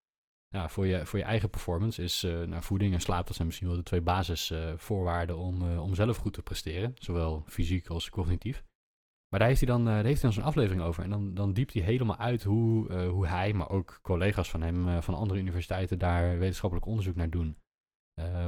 Ja, 0.49 0.69
voor, 0.69 0.87
je, 0.87 1.07
voor 1.07 1.19
je 1.19 1.25
eigen 1.25 1.51
performance 1.51 2.03
is 2.03 2.23
nou, 2.23 2.63
voeding 2.63 2.95
en 2.95 3.01
slaap, 3.01 3.27
dat 3.27 3.35
zijn 3.35 3.47
misschien 3.47 3.69
wel 3.69 3.77
de 3.77 3.83
twee 3.83 4.01
basisvoorwaarden 4.01 5.37
om, 5.37 5.79
om 5.79 5.95
zelf 5.95 6.17
goed 6.17 6.33
te 6.33 6.43
presteren. 6.43 6.95
Zowel 6.99 7.43
fysiek 7.47 7.89
als 7.89 8.11
cognitief. 8.11 8.65
Maar 9.29 9.39
daar 9.39 9.49
heeft 9.49 9.61
hij 9.61 9.69
dan, 9.69 9.81
eh, 9.81 9.95
daar 9.95 10.05
heeft 10.05 10.23
hij 10.23 10.31
dan 10.31 10.33
zo'n 10.33 10.49
aflevering 10.49 10.83
over. 10.83 11.03
En 11.03 11.11
dan, 11.11 11.35
dan 11.35 11.53
diept 11.53 11.73
hij 11.73 11.83
helemaal 11.83 12.17
uit 12.17 12.43
hoe, 12.43 12.89
eh, 12.89 13.09
hoe 13.09 13.27
hij, 13.27 13.53
maar 13.53 13.71
ook 13.71 13.99
collega's 14.03 14.51
van 14.51 14.63
hem 14.63 14.89
eh, 14.89 15.01
van 15.01 15.15
andere 15.15 15.41
universiteiten 15.41 15.99
daar 15.99 16.39
wetenschappelijk 16.39 16.87
onderzoek 16.87 17.17
naar 17.17 17.31
doen. 17.31 17.57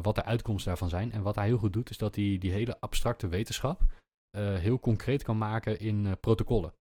Wat 0.03 0.15
de 0.15 0.25
uitkomsten 0.25 0.69
daarvan 0.69 0.89
zijn. 0.89 1.13
En 1.13 1.23
wat 1.23 1.35
hij 1.35 1.47
heel 1.47 1.59
goed 1.59 1.73
doet, 1.73 1.91
is 1.91 1.99
dat 1.99 2.15
hij 2.15 2.39
die 2.39 2.51
hele 2.51 2.81
abstracte 2.81 3.29
wetenschap 3.29 3.83
heel 4.37 4.81
concreet 4.81 5.23
kan 5.23 5.39
maken 5.39 5.81
in 5.81 6.17
protocollen. 6.21 6.75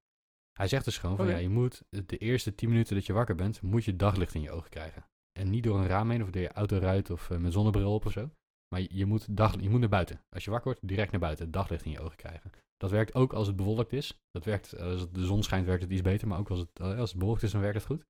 Hij 0.59 0.67
zegt 0.67 0.85
dus 0.85 0.97
gewoon 0.97 1.15
van 1.15 1.25
Oké. 1.25 1.35
ja, 1.35 1.41
je 1.41 1.49
moet 1.49 1.83
de 1.89 2.17
eerste 2.17 2.55
10 2.55 2.69
minuten 2.69 2.95
dat 2.95 3.05
je 3.05 3.13
wakker 3.13 3.35
bent, 3.35 3.61
moet 3.61 3.85
je 3.85 3.95
daglicht 3.95 4.33
in 4.33 4.41
je 4.41 4.51
ogen 4.51 4.69
krijgen. 4.69 5.05
En 5.39 5.49
niet 5.49 5.63
door 5.63 5.77
een 5.79 5.87
raam 5.87 6.09
heen 6.09 6.23
of 6.23 6.29
door 6.29 6.41
je 6.41 6.51
autoruit 6.51 7.09
of 7.09 7.29
eh, 7.29 7.37
met 7.37 7.53
zonnebril 7.53 7.93
op 7.93 8.05
of 8.05 8.11
zo. 8.11 8.29
Maar 8.69 8.81
je 8.89 9.05
moet, 9.05 9.37
dag, 9.37 9.61
je 9.61 9.69
moet 9.69 9.79
naar 9.79 9.89
buiten. 9.89 10.21
Als 10.29 10.43
je 10.43 10.49
wakker 10.51 10.71
wordt, 10.71 10.87
direct 10.87 11.11
naar 11.11 11.19
buiten. 11.19 11.51
Daglicht 11.51 11.85
in 11.85 11.91
je 11.91 11.99
ogen 11.99 12.17
krijgen. 12.17 12.51
Dat 12.77 12.91
werkt 12.91 13.15
ook 13.15 13.33
als 13.33 13.47
het 13.47 13.55
bewolkt 13.55 13.93
is. 13.93 14.21
Dat 14.31 14.45
werkt, 14.45 14.73
eh, 14.73 14.85
als 14.85 15.11
de 15.11 15.25
zon 15.25 15.43
schijnt, 15.43 15.65
werkt 15.65 15.81
het 15.81 15.91
iets 15.91 16.01
beter. 16.01 16.27
Maar 16.27 16.39
ook 16.39 16.49
als 16.49 16.59
het, 16.59 16.79
eh, 16.79 16.97
als 16.97 17.09
het 17.09 17.19
bewolkt 17.19 17.43
is, 17.43 17.51
dan 17.51 17.61
werkt 17.61 17.75
het 17.75 17.85
goed. 17.85 18.05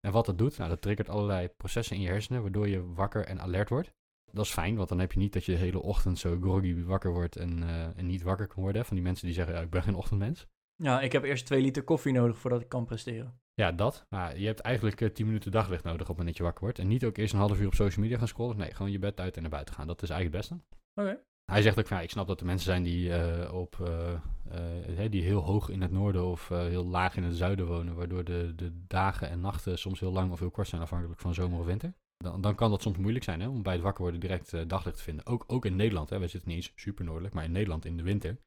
En 0.00 0.12
wat 0.12 0.26
dat 0.26 0.38
doet, 0.38 0.58
nou, 0.58 0.70
dat 0.70 0.80
triggert 0.80 1.08
allerlei 1.08 1.48
processen 1.48 1.96
in 1.96 2.02
je 2.02 2.08
hersenen, 2.08 2.42
waardoor 2.42 2.68
je 2.68 2.92
wakker 2.92 3.24
en 3.26 3.40
alert 3.40 3.68
wordt. 3.68 3.92
Dat 4.32 4.44
is 4.44 4.52
fijn, 4.52 4.76
want 4.76 4.88
dan 4.88 4.98
heb 4.98 5.12
je 5.12 5.18
niet 5.18 5.32
dat 5.32 5.44
je 5.44 5.52
de 5.52 5.58
hele 5.58 5.82
ochtend 5.82 6.18
zo 6.18 6.38
groggy 6.40 6.84
wakker 6.84 7.12
wordt 7.12 7.36
en, 7.36 7.62
eh, 7.62 7.98
en 7.98 8.06
niet 8.06 8.22
wakker 8.22 8.46
kan 8.46 8.62
worden. 8.62 8.84
Van 8.84 8.96
die 8.96 9.04
mensen 9.04 9.26
die 9.26 9.34
zeggen, 9.34 9.54
ja, 9.54 9.60
ik 9.60 9.70
ben 9.70 9.82
geen 9.82 9.94
ochtendmens. 9.94 10.46
Ja, 10.74 11.00
ik 11.00 11.12
heb 11.12 11.24
eerst 11.24 11.46
twee 11.46 11.62
liter 11.62 11.82
koffie 11.82 12.12
nodig 12.12 12.38
voordat 12.38 12.60
ik 12.60 12.68
kan 12.68 12.84
presteren. 12.84 13.40
Ja, 13.58 13.72
dat. 13.72 14.06
Maar 14.08 14.38
je 14.38 14.46
hebt 14.46 14.60
eigenlijk 14.60 15.00
eh, 15.00 15.08
10 15.10 15.26
minuten 15.26 15.50
daglicht 15.50 15.84
nodig 15.84 16.00
op 16.00 16.06
het 16.06 16.16
moment 16.16 16.26
dat 16.26 16.36
je 16.36 16.42
wakker 16.42 16.62
wordt. 16.62 16.78
En 16.78 16.88
niet 16.88 17.04
ook 17.04 17.16
eerst 17.16 17.32
een 17.32 17.38
half 17.38 17.60
uur 17.60 17.66
op 17.66 17.74
social 17.74 18.04
media 18.04 18.18
gaan 18.18 18.28
scrollen. 18.28 18.56
Nee, 18.56 18.74
gewoon 18.74 18.92
je 18.92 18.98
bed 18.98 19.20
uit 19.20 19.36
en 19.36 19.42
naar 19.42 19.50
buiten 19.50 19.74
gaan. 19.74 19.86
Dat 19.86 20.02
is 20.02 20.10
eigenlijk 20.10 20.44
het 20.44 20.48
beste. 20.48 20.64
Oké. 21.00 21.18
Hij 21.44 21.62
zegt 21.62 21.78
ook 21.78 21.86
van, 21.86 21.96
ja, 21.96 22.02
ik 22.02 22.10
snap 22.10 22.26
dat 22.26 22.40
er 22.40 22.46
mensen 22.46 22.66
zijn 22.66 22.82
die, 22.82 23.12
eh, 23.14 23.54
op, 23.54 23.80
eh, 23.80 25.04
eh, 25.04 25.10
die 25.10 25.22
heel 25.22 25.40
hoog 25.40 25.68
in 25.68 25.82
het 25.82 25.90
noorden 25.90 26.26
of 26.26 26.50
eh, 26.50 26.58
heel 26.58 26.86
laag 26.86 27.16
in 27.16 27.22
het 27.22 27.36
zuiden 27.36 27.66
wonen. 27.66 27.94
Waardoor 27.94 28.24
de, 28.24 28.52
de 28.56 28.84
dagen 28.86 29.28
en 29.28 29.40
nachten 29.40 29.78
soms 29.78 30.00
heel 30.00 30.12
lang 30.12 30.32
of 30.32 30.38
heel 30.38 30.50
kort 30.50 30.68
zijn 30.68 30.82
afhankelijk 30.82 31.20
van 31.20 31.34
zomer 31.34 31.58
of 31.58 31.66
winter. 31.66 31.94
Dan, 32.24 32.40
dan 32.40 32.54
kan 32.54 32.70
dat 32.70 32.82
soms 32.82 32.98
moeilijk 32.98 33.24
zijn 33.24 33.40
hè, 33.40 33.48
om 33.48 33.62
bij 33.62 33.72
het 33.72 33.82
wakker 33.82 34.02
worden 34.02 34.20
direct 34.20 34.52
eh, 34.52 34.60
daglicht 34.66 34.96
te 34.96 35.02
vinden. 35.02 35.26
Ook, 35.26 35.44
ook 35.46 35.64
in 35.64 35.76
Nederland, 35.76 36.10
hè, 36.10 36.18
wij 36.18 36.28
zitten 36.28 36.48
niet 36.48 36.58
eens 36.58 36.72
super 36.74 37.04
noordelijk, 37.04 37.34
maar 37.34 37.44
in 37.44 37.52
Nederland 37.52 37.84
in 37.84 37.96
de 37.96 38.02
winter 38.02 38.38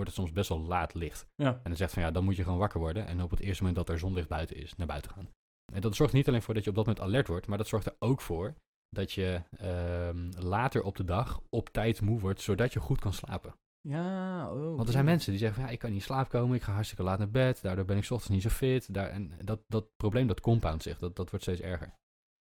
wordt 0.00 0.16
het 0.16 0.20
soms 0.20 0.32
best 0.32 0.48
wel 0.48 0.60
laat 0.60 0.94
licht. 0.94 1.26
Ja. 1.34 1.52
En 1.52 1.60
dan 1.62 1.76
zegt 1.76 1.92
van 1.92 2.02
ja, 2.02 2.10
dan 2.10 2.24
moet 2.24 2.36
je 2.36 2.42
gewoon 2.42 2.58
wakker 2.58 2.80
worden 2.80 3.06
en 3.06 3.22
op 3.22 3.30
het 3.30 3.40
eerste 3.40 3.62
moment 3.62 3.86
dat 3.86 3.94
er 3.94 3.98
zonlicht 3.98 4.28
buiten 4.28 4.56
is, 4.56 4.76
naar 4.76 4.86
buiten 4.86 5.10
gaan. 5.10 5.28
En 5.72 5.80
dat 5.80 5.94
zorgt 5.94 6.12
niet 6.12 6.28
alleen 6.28 6.42
voor 6.42 6.54
dat 6.54 6.64
je 6.64 6.70
op 6.70 6.76
dat 6.76 6.86
moment 6.86 7.04
alert 7.04 7.28
wordt, 7.28 7.46
maar 7.46 7.58
dat 7.58 7.68
zorgt 7.68 7.86
er 7.86 7.96
ook 7.98 8.20
voor 8.20 8.54
dat 8.88 9.12
je 9.12 9.42
ehm, 9.56 10.30
later 10.38 10.82
op 10.82 10.96
de 10.96 11.04
dag 11.04 11.40
op 11.48 11.68
tijd 11.68 12.00
moe 12.00 12.20
wordt, 12.20 12.40
zodat 12.40 12.72
je 12.72 12.80
goed 12.80 13.00
kan 13.00 13.12
slapen. 13.12 13.54
Ja, 13.80 14.52
oh. 14.52 14.76
Want 14.76 14.86
er 14.86 14.92
zijn 14.92 15.04
mensen 15.04 15.30
die 15.30 15.40
zeggen 15.40 15.58
van 15.58 15.66
ja, 15.66 15.74
ik 15.74 15.78
kan 15.78 15.90
niet 15.90 15.98
in 15.98 16.04
slaap 16.04 16.28
komen, 16.28 16.56
ik 16.56 16.62
ga 16.62 16.72
hartstikke 16.72 17.02
laat 17.04 17.18
naar 17.18 17.30
bed, 17.30 17.62
daardoor 17.62 17.84
ben 17.84 17.96
ik 17.96 18.02
ochtends 18.02 18.28
niet 18.28 18.42
zo 18.42 18.48
fit. 18.48 18.94
Daar, 18.94 19.08
en 19.08 19.32
dat, 19.44 19.60
dat 19.66 19.96
probleem 19.96 20.26
dat 20.26 20.40
compoundt 20.40 20.82
zich, 20.82 20.98
dat, 20.98 21.16
dat 21.16 21.30
wordt 21.30 21.44
steeds 21.44 21.60
erger. 21.60 21.94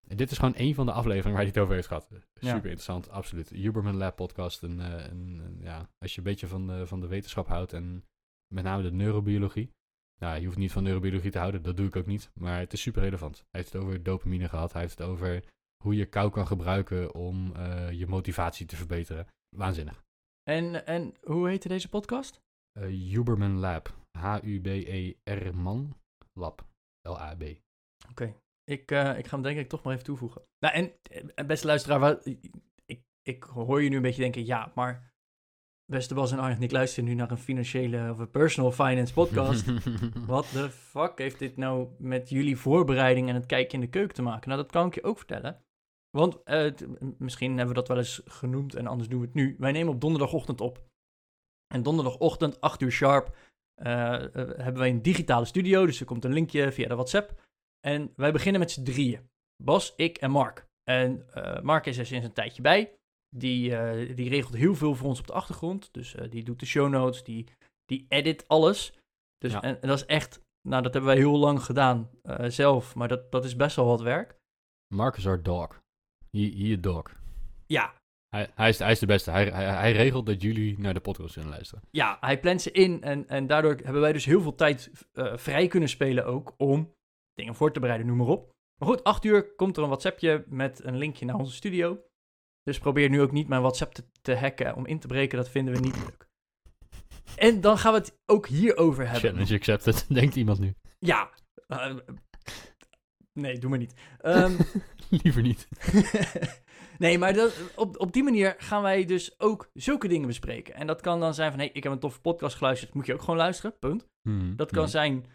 En 0.08 0.18
dit 0.18 0.32
is 0.32 0.38
gewoon 0.38 0.56
één 0.56 0.76
van 0.76 0.86
de 0.86 0.92
afleveringen 0.92 1.32
waar 1.32 1.42
hij 1.42 1.52
het 1.54 1.58
over 1.58 1.74
heeft 1.74 1.88
gehad. 1.88 2.08
Super 2.10 2.26
Ja. 2.40 2.54
interessant, 2.56 3.10
absoluut. 3.10 3.50
Huberman 3.50 3.96
Lab 3.96 4.16
podcast. 4.16 4.64
En, 4.64 4.80
eh, 4.80 5.06
en, 5.06 5.42
en 5.44 5.58
ja, 5.62 5.90
als 6.00 6.12
je 6.12 6.18
een 6.18 6.24
beetje 6.24 6.48
van 6.48 6.68
de, 6.68 6.88
van 6.88 7.00
de 7.00 7.08
wetenschap 7.08 7.48
houdt 7.48 7.74
en 7.74 8.06
met 8.54 8.64
name 8.64 8.84
de 8.84 8.92
neurobiologie. 8.92 9.72
Nou, 10.20 10.40
je 10.40 10.46
hoeft 10.46 10.58
niet 10.58 10.72
van 10.72 10.84
neurobiologie 10.84 11.32
te 11.32 11.38
houden, 11.40 11.62
dat 11.62 11.78
doe 11.78 11.88
ik 11.88 11.96
ook 11.96 12.06
niet. 12.06 12.30
Maar 12.34 12.60
het 12.60 12.74
is 12.74 12.82
super 12.82 13.02
relevant. 13.02 13.36
Hij 13.38 13.62
heeft 13.62 13.74
het 13.74 13.82
over 13.82 14.04
dopamine 14.04 14.50
gehad. 14.50 14.72
Hij 14.74 14.82
heeft 14.82 14.98
het 14.98 15.08
over 15.08 15.44
hoe 15.84 15.96
je 15.96 16.06
kou 16.06 16.30
kan 16.32 16.48
gebruiken 16.48 17.14
om 17.16 17.56
eh, 17.56 17.92
je 17.92 18.08
motivatie 18.08 18.66
te 18.66 18.76
verbeteren. 18.76 19.28
Waanzinnig. 19.56 20.04
En, 20.44 20.86
en 20.86 21.14
hoe 21.24 21.48
heette 21.50 21.68
deze 21.68 21.90
podcast? 21.90 22.40
Eh, 22.72 22.84
Huberman 22.88 23.58
Lab. 23.58 23.96
H-U-B-E-R 24.18 25.56
man. 25.56 25.98
Lab. 26.34 26.66
L-A-B. 27.02 27.44
Ik, 28.70 28.92
eh, 28.92 29.18
ik 29.18 29.28
ga 29.28 29.34
hem 29.34 29.42
denk 29.42 29.60
ik 29.60 29.70
toch 29.70 29.84
maar 29.84 29.94
even 29.94 30.06
toevoegen. 30.06 30.42
Nou, 30.60 30.74
en 30.74 30.92
eh, 31.36 31.46
beste 31.46 31.68
luisteraar, 31.68 32.18
ik, 32.86 33.02
ik 33.22 33.44
hoor 33.44 33.82
je 33.82 33.90
nu 33.90 33.96
een 33.96 34.02
beetje 34.02 34.22
denken, 34.22 34.46
ja, 34.46 34.72
maar 34.76 35.14
beste 35.86 36.14
Bas 36.14 36.32
en 36.32 36.40
Arndt, 36.40 36.64
ik 36.64 36.72
luister 36.72 37.04
nu 37.04 37.14
naar 37.14 37.32
een 37.32 37.38
financiële 37.38 38.12
of 38.12 38.20
een 38.20 38.32
personal 38.32 38.72
finance 38.72 39.14
podcast. 39.14 39.66
Wat 40.26 40.50
de 40.54 40.70
fuck 40.70 41.18
heeft 41.18 41.40
dit 41.40 41.58
nou 41.58 41.88
met 41.98 42.30
jullie 42.30 42.58
voorbereiding 42.58 43.30
en 43.30 43.36
het 43.36 43.46
kijken 43.46 43.74
in 43.74 43.80
de 43.80 43.90
keuken 43.90 44.16
te 44.16 44.22
maken? 44.22 44.50
Nou, 44.50 44.62
dat 44.62 44.72
kan 44.72 44.88
ik 44.88 44.96
je 44.96 45.04
ook 45.04 45.18
vertellen. 45.18 45.62
Want 46.10 46.44
eh, 46.44 46.72
misschien 47.18 47.50
hebben 47.50 47.68
we 47.68 47.80
dat 47.80 47.88
wel 47.88 47.98
eens 47.98 48.22
genoemd 48.26 48.76
en 48.76 48.88
anders 48.88 49.10
doen 49.10 49.20
we 49.20 49.26
het 49.26 49.36
nu. 49.36 49.56
Wij 49.58 49.72
nemen 49.72 49.94
op 49.94 50.02
donderdagochtend 50.02 50.62
op. 50.62 50.86
En 51.74 51.84
donderdagochtend, 51.84 52.62
8 52.62 52.82
uur 52.82 52.92
sharp, 52.92 53.36
hebben 53.76 54.78
wij 54.78 54.90
een 54.90 55.02
digitale 55.02 55.46
studio. 55.46 55.86
Dus 55.86 56.00
er 56.00 56.06
komt 56.06 56.26
een 56.26 56.34
linkje 56.34 56.72
via 56.72 56.88
de 56.88 56.96
WhatsApp. 56.96 57.47
En 57.86 58.14
wij 58.16 58.32
beginnen 58.32 58.62
met 58.62 58.72
z'n 58.72 58.84
drieën. 58.84 59.30
Bas, 59.64 59.94
ik 59.96 60.18
en 60.18 60.32
Mark. 60.32 60.66
En 60.84 61.34
eh, 61.34 61.62
Mark 61.62 61.86
is 61.86 61.98
er 61.98 62.06
sinds 62.06 62.26
een 62.26 62.34
tijdje 62.34 62.62
bij. 62.62 62.94
Die, 63.36 63.76
eh, 63.78 64.16
die 64.16 64.30
regelt 64.30 64.54
heel 64.56 64.76
veel 64.76 64.96
voor 64.96 65.08
ons 65.08 65.20
op 65.20 65.28
de 65.28 65.34
achtergrond. 65.34 65.94
Dus 65.94 66.16
eh, 66.16 66.30
die 66.32 66.44
doet 66.44 66.60
de 66.60 66.66
show 66.66 66.90
notes, 66.90 67.24
die, 67.24 67.48
die 67.86 68.06
edit 68.10 68.48
alles. 68.48 68.94
Dus 69.38 69.52
Ja. 69.52 69.62
en, 69.62 69.82
en 69.82 69.88
dat 69.88 69.98
is 69.98 70.06
echt, 70.06 70.42
nou 70.68 70.84
dat 70.84 70.94
hebben 70.94 71.12
wij 71.12 71.20
heel 71.22 71.38
lang 71.38 71.64
gedaan 71.64 72.10
zelf. 72.48 72.96
Maar 72.96 73.08
dat, 73.08 73.32
dat 73.32 73.46
is 73.46 73.56
best 73.56 73.76
wel 73.76 73.86
wat 73.86 74.02
werk. 74.02 74.36
Marcus 74.96 75.28
our 75.28 75.44
dog. 75.44 75.82
He, 76.32 76.52
he 76.58 76.74
a 76.74 76.82
dog. 76.82 77.12
Ja, 77.66 77.94
Hij, 78.28 78.52
hij, 78.56 78.70
is, 78.70 78.80
hij 78.80 78.92
is 78.92 79.00
de 79.00 79.06
beste. 79.06 79.32
Hij, 79.32 79.46
hij, 79.50 79.66
hij 79.66 79.92
regelt 79.92 80.26
dat 80.26 80.42
jullie 80.42 80.80
naar 80.80 80.94
de 80.94 81.00
podcast 81.00 81.34
kunnen 81.34 81.52
luisteren. 81.52 81.84
ja, 81.92 82.18
hij 82.20 82.40
plant 82.40 82.62
ze 82.62 82.72
in. 82.72 83.02
En, 83.04 83.28
en 83.28 83.48
daardoor 83.48 83.76
hebben 83.84 84.02
wij 84.02 84.14
dus 84.14 84.26
heel 84.26 84.42
veel 84.42 84.56
tijd 84.56 84.92
vrij 85.36 85.68
kunnen 85.68 85.90
spelen 85.90 86.26
ook 86.26 86.54
om 86.58 86.94
dingen 87.38 87.56
voor 87.56 87.74
te 87.74 87.80
bereiden, 87.80 88.08
noem 88.08 88.18
maar 88.18 88.28
op. 88.28 88.56
Maar 88.78 88.90
goed, 88.90 89.04
8 89.04 89.26
uur 89.26 89.56
komt 89.56 89.78
er 89.78 89.84
een 89.84 89.90
WhatsAppje 89.90 90.46
met 90.48 90.84
een 90.84 90.98
linkje 90.98 91.26
naar 91.26 91.36
onze 91.36 91.54
studio. 91.54 92.00
Dus 92.64 92.80
probeer 92.80 93.10
nu 93.10 93.22
ook 93.22 93.32
niet 93.32 93.48
mijn 93.48 93.62
WhatsApp 93.62 93.94
te, 93.94 94.04
te 94.22 94.36
hacken 94.36 94.76
om 94.76 94.86
in 94.86 95.00
te 95.00 95.08
breken. 95.08 95.38
Dat 95.38 95.50
vinden 95.50 95.74
we 95.74 95.80
niet 95.80 95.96
leuk. 95.96 96.28
En 97.36 97.62
dan 97.62 97.78
gaan 97.78 97.94
we 97.94 98.00
het 98.00 98.20
ook 98.26 98.48
hierover 98.48 99.10
hebben. 99.10 99.30
Challenge 99.30 99.56
accepted, 99.56 100.06
denkt 100.14 100.36
iemand 100.36 100.60
nu. 100.60 100.74
Ja. 101.00 101.30
eh, 101.68 101.96
nee, 103.34 103.60
doe 103.60 103.70
maar 103.70 103.80
niet. 103.80 103.94
Ehm, 104.18 104.52
Liever 105.24 105.42
niet. 105.42 105.68
nee, 106.98 107.18
maar 107.18 107.34
dat, 107.34 107.54
op, 107.76 108.00
op 108.00 108.14
die 108.14 108.24
manier 108.24 108.56
gaan 108.58 108.82
wij 108.82 109.06
dus 109.06 109.40
ook 109.40 109.70
zulke 109.74 110.08
dingen 110.08 110.28
bespreken. 110.28 110.74
En 110.74 110.88
dat 110.88 111.02
kan 111.02 111.20
dan 111.20 111.34
zijn 111.34 111.52
van, 111.52 111.60
hé, 111.60 111.66
hey, 111.66 111.76
ik 111.76 111.84
heb 111.84 111.92
een 111.92 112.00
toffe 112.00 112.22
podcast 112.22 112.56
geluisterd. 112.56 112.94
Moet 112.94 113.06
je 113.06 113.14
ook 113.14 113.22
gewoon 113.22 113.38
luisteren, 113.38 113.80
punt. 113.80 114.08
Hmm, 114.22 114.56
Dat 114.56 114.72
kan 114.72 114.82
hmm. 114.82 114.92
zijn, 114.92 115.26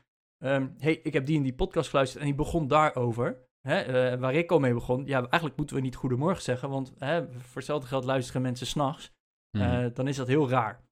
hé, 0.49 0.67
hey, 0.79 0.95
ik 1.03 1.13
heb 1.13 1.27
die 1.27 1.37
in 1.37 1.43
die 1.43 1.55
podcast 1.55 1.91
geluisterd 1.91 2.21
en 2.23 2.27
die 2.29 2.37
begon 2.37 2.67
daarover. 2.69 3.51
Hè, 3.61 3.81
eh, 3.81 4.19
waar 4.21 4.35
ik 4.35 4.51
al 4.51 4.59
mee 4.59 4.75
begon. 4.75 5.07
Ja, 5.07 5.19
eigenlijk 5.19 5.57
moeten 5.57 5.77
we 5.77 5.83
niet 5.83 5.97
goedemorgen 5.97 6.43
zeggen, 6.43 6.69
want 6.71 6.93
hè, 6.99 7.33
voor 7.33 7.57
hetzelfde 7.57 7.87
geld 7.87 8.05
luisteren 8.05 8.43
mensen 8.43 8.67
s'nachts. 8.67 9.11
Eh, 9.51 9.87
dan 9.95 10.09
is 10.09 10.17
dat 10.17 10.27
heel 10.27 10.49
raar. 10.49 10.85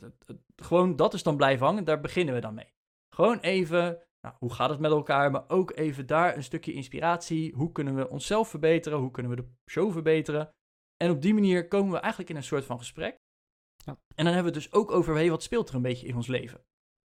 Het- 0.00 0.38
Gewoon 0.56 0.96
dat 0.96 1.14
is 1.14 1.22
dan 1.22 1.36
blijven 1.36 1.66
hangen, 1.66 1.84
daar 1.84 2.00
beginnen 2.00 2.34
we 2.34 2.40
dan 2.40 2.54
mee. 2.54 2.72
Gewoon 3.14 3.38
even, 3.38 3.98
nou, 4.20 4.34
hoe 4.38 4.52
gaat 4.52 4.70
het 4.70 4.78
met 4.78 4.90
elkaar, 4.90 5.30
maar 5.30 5.44
ook 5.48 5.70
even 5.76 6.06
daar 6.06 6.36
een 6.36 6.42
stukje 6.42 6.72
inspiratie. 6.72 7.54
Hoe 7.54 7.72
kunnen 7.72 7.94
we 7.94 8.08
onszelf 8.08 8.48
verbeteren? 8.48 8.98
Hoe 8.98 9.10
kunnen 9.10 9.32
we 9.36 9.42
de 9.42 9.48
show 9.70 9.92
verbeteren? 9.92 10.50
En 10.96 11.10
op 11.10 11.22
die 11.22 11.34
manier 11.34 11.68
komen 11.68 11.92
we 11.92 11.98
eigenlijk 11.98 12.30
in 12.30 12.36
een 12.36 12.42
soort 12.42 12.64
van 12.64 12.78
gesprek. 12.78 13.16
Ja. 13.84 13.92
En 14.14 14.24
dan 14.24 14.34
hebben 14.34 14.52
we 14.52 14.58
het 14.58 14.68
dus 14.70 14.72
ook 14.80 14.90
over, 14.90 15.14
hey, 15.14 15.30
wat 15.30 15.42
speelt 15.42 15.68
er 15.68 15.74
een 15.74 15.82
beetje 15.82 16.06
in 16.06 16.16
ons 16.16 16.26
leven? 16.26 16.60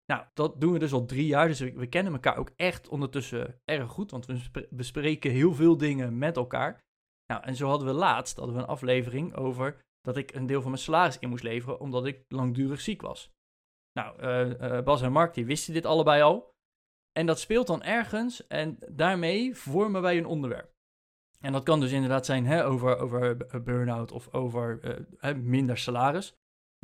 Nou, 0.06 0.24
dat 0.34 0.60
doen 0.60 0.72
we 0.72 0.78
dus 0.78 0.92
al 0.92 1.04
drie 1.04 1.26
jaar, 1.26 1.48
dus 1.48 1.60
we, 1.60 1.86
kennen 1.86 2.12
elkaar 2.12 2.36
ook 2.36 2.50
echt 2.56 2.88
ondertussen 2.88 3.60
erg 3.64 3.90
goed, 3.90 4.10
want 4.10 4.26
we 4.26 4.38
spre- 4.38 4.66
bespreken 4.70 5.30
heel 5.30 5.54
veel 5.54 5.76
dingen 5.76 6.18
met 6.18 6.36
elkaar. 6.36 6.84
Nou, 7.26 7.42
en 7.42 7.56
zo 7.56 7.68
hadden 7.68 7.86
we 7.86 7.92
laatst 7.92 8.36
hadden 8.36 8.54
we 8.54 8.60
een 8.60 8.68
aflevering 8.68 9.34
over 9.34 9.84
dat 10.00 10.16
ik 10.16 10.34
een 10.34 10.46
deel 10.46 10.60
van 10.60 10.70
mijn 10.70 10.82
salaris 10.82 11.18
in 11.18 11.28
moest 11.28 11.42
leveren, 11.42 11.80
omdat 11.80 12.06
ik 12.06 12.24
langdurig 12.28 12.80
ziek 12.80 13.02
was. 13.02 13.32
Nou, 13.92 14.18
eh, 14.18 14.76
eh, 14.78 14.84
Bas 14.84 15.02
en 15.02 15.12
Mark, 15.12 15.34
die 15.34 15.46
wisten 15.46 15.74
dit 15.74 15.86
allebei 15.86 16.22
al. 16.22 16.52
En 17.12 17.26
dat 17.26 17.40
speelt 17.40 17.66
dan 17.66 17.82
ergens 17.82 18.46
en 18.46 18.76
daarmee 18.88 19.56
vormen 19.56 20.02
wij 20.02 20.18
een 20.18 20.26
onderwerp. 20.26 20.72
En 21.40 21.52
dat 21.52 21.62
kan 21.62 21.80
dus 21.80 21.92
inderdaad 21.92 22.26
zijn 22.26 22.46
hè, 22.46 22.66
over, 22.66 22.98
over 22.98 23.36
burn-out 23.64 24.12
of 24.12 24.34
over 24.34 24.80
eh, 25.18 25.34
minder 25.34 25.78
salaris. 25.78 26.34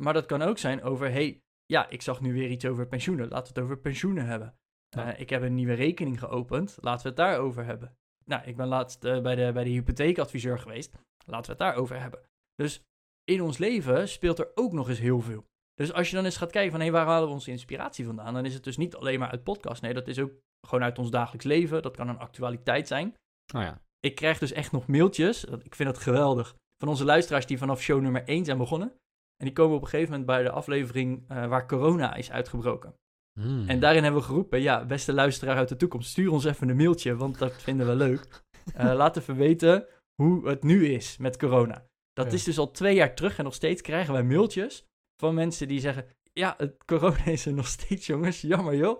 Maar 0.03 0.13
dat 0.13 0.25
kan 0.25 0.41
ook 0.41 0.57
zijn 0.57 0.83
over, 0.83 1.11
hey, 1.11 1.41
ja, 1.71 1.89
ik 1.89 2.01
zag 2.01 2.21
nu 2.21 2.33
weer 2.33 2.49
iets 2.49 2.65
over 2.65 2.87
pensioenen. 2.87 3.27
Laten 3.27 3.53
we 3.53 3.59
het 3.59 3.69
over 3.69 3.77
pensioenen 3.81 4.25
hebben. 4.25 4.55
Ja. 4.89 5.13
Eh, 5.13 5.19
ik 5.19 5.29
heb 5.29 5.41
een 5.41 5.53
nieuwe 5.53 5.73
rekening 5.73 6.19
geopend. 6.19 6.77
Laten 6.81 7.01
we 7.01 7.07
het 7.07 7.17
daarover 7.17 7.65
hebben. 7.65 7.97
Nou, 8.25 8.43
ik 8.45 8.55
ben 8.55 8.67
laatst 8.67 9.03
eh, 9.03 9.21
bij, 9.21 9.35
de, 9.35 9.51
bij 9.53 9.63
de 9.63 9.69
hypotheekadviseur 9.69 10.59
geweest. 10.59 10.91
Laten 11.25 11.45
we 11.45 11.49
het 11.49 11.57
daarover 11.57 11.99
hebben. 11.99 12.19
Dus 12.55 12.81
in 13.23 13.41
ons 13.41 13.57
leven 13.57 14.09
speelt 14.09 14.39
er 14.39 14.51
ook 14.55 14.71
nog 14.71 14.89
eens 14.89 14.99
heel 14.99 15.21
veel. 15.21 15.45
Dus 15.73 15.93
als 15.93 16.09
je 16.09 16.15
dan 16.15 16.25
eens 16.25 16.37
gaat 16.37 16.51
kijken 16.51 16.71
van, 16.71 16.81
hé, 16.81 16.91
waar 16.91 17.05
halen 17.05 17.27
we 17.27 17.33
onze 17.33 17.51
inspiratie 17.51 18.05
vandaan? 18.05 18.33
Dan 18.33 18.45
is 18.45 18.53
het 18.53 18.63
dus 18.63 18.77
niet 18.77 18.95
alleen 18.95 19.19
maar 19.19 19.31
uit 19.31 19.43
podcast. 19.43 19.81
Nee, 19.81 19.93
dat 19.93 20.07
is 20.07 20.19
ook 20.19 20.31
gewoon 20.67 20.83
uit 20.83 20.99
ons 20.99 21.11
dagelijks 21.11 21.45
leven. 21.45 21.81
Dat 21.81 21.95
kan 21.95 22.07
een 22.07 22.19
actualiteit 22.19 22.87
zijn. 22.87 23.15
Oh 23.55 23.61
ja. 23.61 23.81
Ik 23.99 24.15
krijg 24.15 24.37
dus 24.39 24.51
echt 24.51 24.71
nog 24.71 24.87
mailtjes. 24.87 25.43
Ik 25.43 25.75
vind 25.75 25.89
dat 25.89 25.97
geweldig. 25.97 26.55
Van 26.77 26.87
onze 26.87 27.05
luisteraars 27.05 27.45
die 27.45 27.57
vanaf 27.57 27.81
show 27.81 28.01
nummer 28.01 28.23
1 28.23 28.45
zijn 28.45 28.57
begonnen. 28.57 28.93
En 29.41 29.47
die 29.47 29.55
komen 29.55 29.75
op 29.75 29.81
een 29.81 29.87
gegeven 29.87 30.09
moment 30.09 30.27
bij 30.29 30.43
de 30.43 30.49
aflevering 30.51 31.23
eh, 31.27 31.47
waar 31.47 31.67
corona 31.67 32.15
is 32.15 32.31
uitgebroken. 32.31 32.93
Hmm. 33.39 33.69
En 33.69 33.79
daarin 33.79 34.03
hebben 34.03 34.21
we 34.21 34.27
geroepen, 34.27 34.61
ja, 34.61 34.85
beste 34.85 35.13
luisteraar 35.13 35.55
uit 35.57 35.69
de 35.69 35.75
toekomst, 35.75 36.09
stuur 36.09 36.31
ons 36.31 36.45
even 36.45 36.69
een 36.69 36.75
mailtje, 36.75 37.15
want 37.15 37.37
dat 37.37 37.53
vinden 37.61 37.87
we 37.87 37.95
leuk. 37.95 38.27
Eh, 38.73 38.93
laat 38.93 39.17
even 39.17 39.35
weten 39.35 39.85
hoe 40.15 40.47
het 40.47 40.63
nu 40.63 40.87
is 40.87 41.17
met 41.17 41.37
corona. 41.37 41.85
Dat 42.13 42.25
Ja. 42.25 42.31
is 42.31 42.43
dus 42.43 42.57
al 42.57 42.71
twee 42.71 42.95
jaar 42.95 43.15
terug 43.15 43.37
en 43.37 43.43
nog 43.43 43.53
steeds 43.53 43.81
krijgen 43.81 44.13
wij 44.13 44.23
mailtjes 44.23 44.85
van 45.21 45.33
mensen 45.33 45.67
die 45.67 45.79
zeggen, 45.79 46.05
ja, 46.33 46.53
het 46.57 46.83
corona 46.91 47.25
is 47.25 47.45
er 47.45 47.53
nog 47.53 47.67
steeds, 47.67 48.05
jongens, 48.05 48.41
jammer 48.41 48.75
joh. 48.75 48.99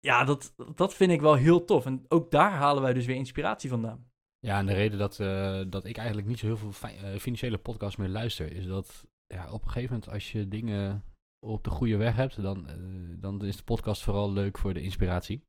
Ja, 0.00 0.24
dat, 0.24 0.54
dat 0.74 0.94
vind 0.94 1.10
ik 1.12 1.20
wel 1.20 1.34
heel 1.34 1.64
tof. 1.64 1.86
En 1.86 2.04
ook 2.08 2.30
daar 2.30 2.50
halen 2.52 2.82
wij 2.82 2.92
dus 2.92 3.06
weer 3.06 3.16
inspiratie 3.16 3.70
vandaan. 3.70 4.06
Ja, 4.38 4.58
en 4.58 4.66
de 4.66 4.74
reden 4.74 4.98
dat, 4.98 5.20
eh, 5.20 5.60
dat 5.68 5.84
ik 5.84 5.96
eigenlijk 5.96 6.28
niet 6.28 6.38
zo 6.38 6.46
heel 6.46 6.56
veel 6.56 6.72
fi- 6.72 7.18
financiële 7.18 7.58
podcasts 7.58 7.96
meer 7.96 8.08
luister, 8.08 8.52
is 8.52 8.66
dat 8.66 9.04
ja, 9.34 9.50
op 9.50 9.62
een 9.62 9.70
gegeven 9.70 9.94
moment 9.94 10.12
als 10.12 10.32
je 10.32 10.48
dingen 10.48 11.04
op 11.38 11.64
de 11.64 11.70
goede 11.70 11.96
weg 11.96 12.16
hebt, 12.16 12.42
dan, 12.42 12.68
eh, 12.68 12.76
dan 13.20 13.44
is 13.44 13.56
de 13.56 13.62
podcast 13.62 14.02
vooral 14.02 14.32
leuk 14.32 14.58
voor 14.58 14.74
de 14.74 14.82
inspiratie. 14.82 15.46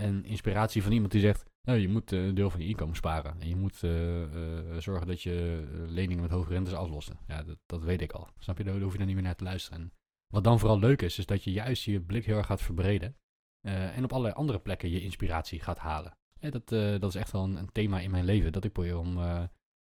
En 0.00 0.24
inspiratie 0.24 0.82
van 0.82 0.92
iemand 0.92 1.12
die 1.12 1.20
zegt, 1.20 1.44
nou, 1.62 1.78
je 1.78 1.88
moet 1.88 2.12
eh, 2.12 2.26
een 2.26 2.34
deel 2.34 2.50
van 2.50 2.60
je 2.60 2.66
inkomen 2.66 2.96
sparen. 2.96 3.40
En 3.40 3.48
je 3.48 3.56
moet 3.56 3.82
eh, 3.82 4.76
zorgen 4.76 5.06
dat 5.06 5.22
je 5.22 5.66
leningen 5.88 6.22
met 6.22 6.30
hoge 6.30 6.52
rentes 6.52 6.74
aflossen. 6.74 7.18
Ja, 7.26 7.42
dat, 7.42 7.58
dat 7.66 7.82
weet 7.82 8.00
ik 8.00 8.12
al. 8.12 8.28
Snap 8.38 8.58
je? 8.58 8.64
Daar 8.64 8.80
hoef 8.80 8.92
je 8.92 8.98
dan 8.98 9.06
niet 9.06 9.16
meer 9.16 9.24
naar 9.24 9.36
te 9.36 9.44
luisteren. 9.44 9.80
En 9.80 9.92
wat 10.32 10.44
dan 10.44 10.58
vooral 10.58 10.78
leuk 10.78 11.02
is, 11.02 11.18
is 11.18 11.26
dat 11.26 11.44
je 11.44 11.52
juist 11.52 11.84
je 11.84 12.00
blik 12.00 12.24
heel 12.24 12.36
erg 12.36 12.46
gaat 12.46 12.62
verbreden. 12.62 13.16
en 13.60 14.04
op 14.04 14.12
allerlei 14.12 14.34
andere 14.34 14.58
plekken 14.58 14.90
je 14.90 15.00
inspiratie 15.00 15.60
gaat 15.60 15.78
halen. 15.78 16.16
Dat, 16.40 16.68
dat 16.68 17.04
is 17.04 17.14
echt 17.14 17.30
wel 17.30 17.44
een, 17.44 17.72
thema 17.72 18.00
in 18.00 18.10
mijn 18.10 18.24
leven. 18.24 18.52
Dat 18.52 18.64
ik 18.64 18.72
probeer 18.72 18.98
om 18.98 19.18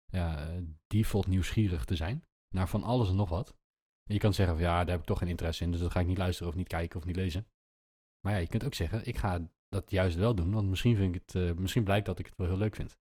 ja, 0.07 0.49
default 0.87 1.27
nieuwsgierig 1.27 1.85
te 1.85 1.97
zijn. 1.97 2.25
Naar 2.55 2.69
van 2.69 2.83
alles 2.83 3.09
en 3.09 3.17
nog 3.17 3.29
wat. 3.29 3.57
En 4.09 4.15
je 4.15 4.21
kan 4.21 4.35
zeggen 4.35 4.57
van 4.57 4.65
ja, 4.65 4.79
daar 4.79 4.91
heb 4.91 5.01
ik 5.01 5.07
toch 5.07 5.19
geen 5.19 5.29
interesse 5.29 5.65
in. 5.65 5.71
Dus 5.71 5.81
dat 5.81 5.91
ga 5.91 6.01
ik 6.01 6.07
niet 6.07 6.19
luisteren 6.19 6.53
of 6.53 6.59
niet 6.59 6.69
kijken 6.69 6.99
of 6.99 7.05
niet 7.05 7.17
lezen. 7.17 7.47
Maar 8.21 8.33
ja, 8.33 8.39
je 8.39 8.47
kunt 8.47 8.65
ook 8.65 8.75
zeggen, 8.75 9.07
ik 9.07 9.17
ga 9.17 9.49
dat 9.69 9.91
juist 9.91 10.17
wel 10.17 10.35
doen. 10.35 10.53
Want 10.53 10.69
misschien, 10.69 10.97
vind 10.97 11.15
ik 11.15 11.23
het, 11.27 11.35
eh, 11.35 11.57
misschien 11.57 11.85
blijkt 11.85 12.07
dat 12.07 12.19
ik 12.19 12.27
het 12.27 12.37
wel 12.37 12.47
heel 12.47 12.57
leuk 12.57 12.75
vind. 12.75 12.99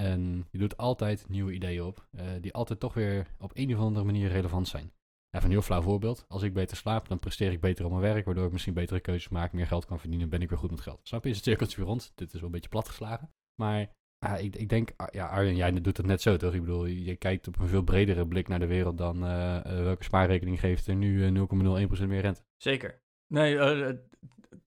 En 0.00 0.46
je 0.50 0.58
doet 0.58 0.76
altijd 0.76 1.28
nieuwe 1.28 1.52
ideeën 1.52 1.82
op. 1.82 2.06
eh, 2.10 2.26
die 2.40 2.52
altijd 2.52 2.80
toch 2.80 2.94
weer 2.94 3.26
op 3.38 3.50
een 3.54 3.74
of 3.74 3.80
andere 3.80 4.04
manier 4.04 4.28
relevant 4.28 4.68
zijn. 4.68 4.92
Even 5.30 5.46
een 5.46 5.52
heel 5.52 5.62
flauw 5.62 5.82
voorbeeld. 5.82 6.24
Als 6.28 6.42
ik 6.42 6.52
beter 6.52 6.76
slaap, 6.76 7.08
dan 7.08 7.18
presteer 7.18 7.52
ik 7.52 7.60
beter 7.60 7.84
op 7.84 7.90
mijn 7.90 8.02
werk. 8.02 8.24
Waardoor 8.24 8.46
ik 8.46 8.52
misschien 8.52 8.74
betere 8.74 9.00
keuzes 9.00 9.28
maak, 9.28 9.52
meer 9.52 9.66
geld 9.66 9.84
kan 9.84 9.98
verdienen. 10.00 10.28
Ben 10.28 10.42
ik 10.42 10.48
weer 10.48 10.58
goed 10.58 10.70
met 10.70 10.80
geld. 10.80 11.00
Snap 11.02 11.24
je? 11.24 11.30
Is 11.30 11.36
het 11.36 11.44
cirkeltje 11.44 11.76
weer 11.76 11.86
rond? 11.86 12.12
Dit 12.14 12.28
is 12.28 12.34
wel 12.34 12.44
een 12.44 12.50
beetje 12.50 12.68
platgeslagen. 12.68 13.30
Maar 13.54 13.94
ah, 14.22 14.40
ik, 14.40 14.56
ik 14.56 14.68
denk, 14.68 14.90
ah, 14.96 15.06
ja, 15.10 15.26
Arjen, 15.26 15.56
jij 15.56 15.72
doet 15.80 15.96
het 15.96 16.06
net 16.06 16.22
zo 16.22 16.36
toch? 16.36 16.54
Ik 16.54 16.60
bedoel, 16.60 16.86
je 16.86 17.16
kijkt 17.16 17.48
op 17.48 17.58
een 17.58 17.68
veel 17.68 17.82
bredere 17.82 18.26
blik 18.26 18.48
naar 18.48 18.58
de 18.58 18.66
wereld 18.66 18.98
dan 18.98 19.24
eh, 19.24 19.56
eh, 19.56 19.82
welke 19.84 20.04
spaarrekening 20.04 20.60
geeft 20.60 20.86
er 20.86 20.94
nu 20.94 21.24
eh, 21.24 21.88
0,01% 22.00 22.06
meer 22.06 22.20
rente. 22.20 22.44
Zeker. 22.56 23.00
Nee, 23.26 23.58
eh, 23.58 23.88
eh, 23.88 23.96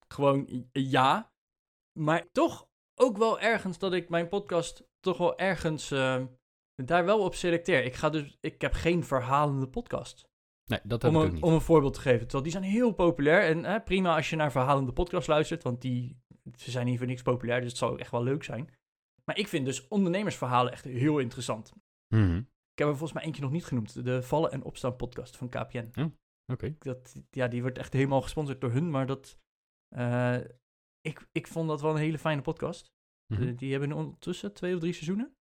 gewoon 0.08 0.66
ja. 0.72 1.32
Maar 2.00 2.26
toch 2.32 2.68
ook 2.96 3.18
wel 3.18 3.40
ergens 3.40 3.78
dat 3.78 3.94
ik 3.94 4.10
mijn 4.10 4.28
podcast 4.28 4.84
toch 5.00 5.18
wel 5.18 5.38
ergens 5.38 5.92
eh, 5.92 6.24
daar 6.76 7.06
wel 7.06 7.20
op 7.20 7.36
selecteer. 7.36 7.84
Ik, 7.84 7.94
ga 7.96 8.10
dus, 8.10 8.38
ik 8.42 8.62
heb 8.62 8.74
geen 8.74 9.04
verhalende 9.04 9.68
podcast. 9.68 10.28
Nee, 10.66 10.80
dat 10.84 11.02
heb 11.02 11.12
Om 11.12 11.18
ik 11.22 11.26
ook 11.28 11.34
niet. 11.34 11.44
om 11.44 11.54
een 11.54 11.62
voorbeeld 11.62 11.94
te 11.94 12.00
geven. 12.02 12.20
Terwijl 12.20 12.44
die 12.44 12.52
zijn 12.52 12.64
heel 12.64 12.92
populair. 12.92 13.42
En 13.42 13.66
eh, 13.66 13.84
prima 13.84 14.16
als 14.16 14.30
je 14.30 14.36
naar 14.36 14.52
verhalende 14.52 14.94
podcast 14.94 15.28
luistert. 15.28 15.64
Want 15.64 15.82
die, 15.82 16.18
ze 16.56 16.72
zijn 16.72 16.86
niet 16.86 16.98
voor 16.98 17.08
niks 17.08 17.22
populair. 17.22 17.60
Dus 17.62 17.70
het 17.70 17.78
zal 17.78 17.98
echt 17.98 18.12
wel 18.12 18.24
leuk 18.24 18.44
zijn. 18.44 18.70
Maar 19.26 19.38
ik 19.38 19.48
vind 19.48 19.66
dus 19.66 19.88
ondernemersverhalen 19.88 20.72
echt 20.72 20.84
heel 20.84 21.20
interessant. 21.20 21.74
Mhm. 22.08 22.38
Ik 22.72 22.82
heb 22.82 22.88
er 22.88 22.98
volgens 22.98 23.14
mij 23.14 23.24
eentje 23.24 23.42
nog 23.42 23.52
niet 23.52 23.66
genoemd. 23.66 24.04
De 24.04 24.24
Vallen 24.24 24.52
en 24.52 24.64
Opstaan 24.64 24.96
podcast 24.96 25.38
van 25.38 25.50
KPN. 25.50 26.14
Oké. 26.52 26.76
Dat, 26.80 27.16
ja, 27.30 27.48
die 27.48 27.62
wordt 27.62 27.78
echt 27.78 27.94
helemaal 27.94 28.22
gesponsord 28.22 28.62
door 28.62 28.72
hun, 28.72 28.90
maar 28.90 29.06
dat... 29.06 29.40
eh, 29.96 30.38
ik, 31.02 31.28
ik 31.32 31.48
vond 31.48 31.68
dat 31.68 31.82
wel 31.82 31.92
een 31.92 31.98
hele 31.98 32.18
fijne 32.18 32.42
podcast. 32.42 32.94
Mhm. 33.34 33.56
Die 33.56 33.72
hebben 33.72 33.92
ondertussen 33.92 34.54
twee 34.54 34.74
of 34.74 34.80
drie 34.80 34.94
seizoenen. 34.94 35.36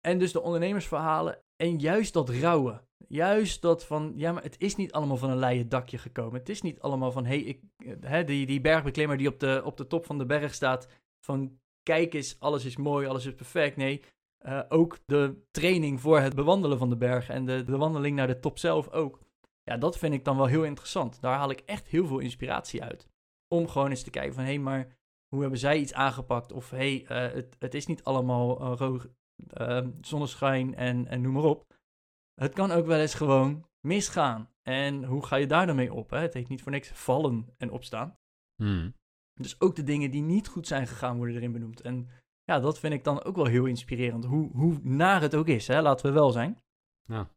En 0.00 0.18
dus 0.18 0.32
de 0.32 0.40
ondernemersverhalen. 0.40 1.42
En 1.56 1.78
juist 1.78 2.12
dat 2.12 2.28
rauwe. 2.28 2.88
Juist 3.08 3.62
dat 3.62 3.84
van, 3.86 4.12
ja, 4.16 4.32
maar 4.32 4.42
het 4.42 4.60
is 4.60 4.76
niet 4.76 4.92
allemaal 4.92 5.16
van 5.16 5.30
een 5.30 5.38
leien 5.38 5.68
dakje 5.68 5.98
gekomen. 5.98 6.38
Het 6.38 6.48
is 6.48 6.62
niet 6.62 6.80
allemaal 6.80 7.12
van, 7.12 7.24
hé, 7.24 7.38
hey, 7.38 7.44
ik, 7.44 7.62
eh, 7.76 7.96
hè, 8.00 8.24
die, 8.24 8.46
die 8.46 8.60
bergbeklimmer 8.60 9.16
die 9.16 9.28
op 9.28 9.40
de, 9.40 9.62
op 9.64 9.76
de 9.76 9.86
top 9.86 10.04
van 10.06 10.18
de 10.18 10.26
berg 10.26 10.54
staat. 10.54 10.88
Van, 11.24 11.60
kijk 11.90 12.14
eens, 12.14 12.36
alles 12.40 12.64
is 12.64 12.76
mooi, 12.76 13.06
alles 13.06 13.26
is 13.26 13.34
perfect. 13.34 13.76
Nee, 13.76 14.02
eh, 14.38 14.62
ook 14.68 14.98
de 15.06 15.42
training 15.50 16.00
voor 16.00 16.20
het 16.20 16.34
bewandelen 16.34 16.78
van 16.78 16.88
de 16.88 16.96
berg 16.96 17.28
en 17.28 17.44
de, 17.44 17.64
de 17.64 17.76
wandeling 17.76 18.16
naar 18.16 18.26
de 18.26 18.40
top 18.40 18.58
zelf 18.58 18.88
ook. 18.90 19.20
Ja, 19.62 19.76
dat 19.76 19.98
vind 19.98 20.14
ik 20.14 20.24
dan 20.24 20.36
wel 20.36 20.46
heel 20.46 20.64
interessant. 20.64 21.20
Daar 21.20 21.36
haal 21.36 21.50
ik 21.50 21.60
echt 21.60 21.88
heel 21.88 22.06
veel 22.06 22.18
inspiratie 22.18 22.82
uit. 22.82 23.08
Om 23.48 23.68
gewoon 23.68 23.90
eens 23.90 24.02
te 24.02 24.10
kijken 24.10 24.34
van, 24.34 24.42
hé, 24.42 24.48
hey, 24.48 24.58
maar 24.58 24.96
hoe 25.28 25.40
hebben 25.40 25.58
zij 25.58 25.78
iets 25.78 25.92
aangepakt? 25.92 26.52
Of, 26.52 26.70
hé, 26.70 26.76
hey, 26.76 27.06
eh, 27.06 27.34
het, 27.34 27.56
het 27.58 27.74
is 27.74 27.86
niet 27.86 28.04
allemaal 28.04 28.62
uh, 28.62 28.72
roog, 28.76 29.06
uh, 29.60 29.86
zonneschijn 30.00 30.74
en, 30.74 31.06
en 31.06 31.20
noem 31.20 31.32
maar 31.32 31.44
op. 31.44 31.74
Het 32.34 32.52
kan 32.52 32.70
ook 32.70 32.86
wel 32.86 33.00
eens 33.00 33.14
gewoon 33.14 33.64
misgaan. 33.80 34.50
En 34.62 35.04
hoe 35.04 35.26
ga 35.26 35.36
je 35.36 35.46
daar 35.46 35.66
dan 35.66 35.76
mee 35.76 35.92
op? 35.92 36.10
Hè? 36.10 36.18
Het 36.18 36.34
heet 36.34 36.48
niet 36.48 36.62
voor 36.62 36.72
niks 36.72 36.88
vallen 36.88 37.54
en 37.56 37.70
opstaan. 37.70 38.18
Mhm. 38.56 38.90
Dus 39.42 39.60
ook 39.60 39.76
de 39.76 39.82
dingen 39.82 40.10
die 40.10 40.22
niet 40.22 40.48
goed 40.48 40.66
zijn 40.66 40.86
gegaan 40.86 41.16
worden 41.16 41.34
erin 41.34 41.52
benoemd. 41.52 41.80
En 41.80 42.08
ja, 42.44 42.60
dat 42.60 42.78
vind 42.78 42.94
ik 42.94 43.04
dan 43.04 43.22
ook 43.24 43.36
wel 43.36 43.44
heel 43.46 43.66
inspirerend. 43.66 44.24
Hoe, 44.24 44.50
hoe 44.52 44.78
naar 44.82 45.20
het 45.20 45.34
ook 45.34 45.46
is, 45.46 45.66
hè? 45.66 45.80
laten 45.82 46.06
we 46.06 46.12
wel 46.12 46.30
zijn. 46.30 46.58
Ja. 47.08 47.30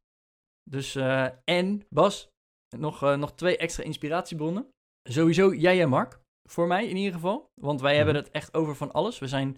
Dus, 0.69 0.95
uh, 0.95 1.27
en 1.43 1.81
Bas, 1.89 2.29
nog, 2.77 3.03
uh, 3.03 3.15
nog 3.17 3.33
twee 3.33 3.57
extra 3.57 3.83
inspiratiebronnen. 3.83 4.67
Sowieso 5.09 5.53
jij 5.53 5.81
en 5.81 5.89
Mark, 5.89 6.19
voor 6.49 6.67
mij 6.67 6.87
in 6.87 6.95
ieder 6.95 7.13
geval. 7.13 7.45
Want 7.61 7.81
wij 7.81 7.95
Mhm. 7.95 8.03
hebben 8.05 8.23
het 8.23 8.31
echt 8.31 8.53
over 8.53 8.75
van 8.75 8.91
alles. 8.91 9.19
We 9.19 9.27
zijn, 9.27 9.57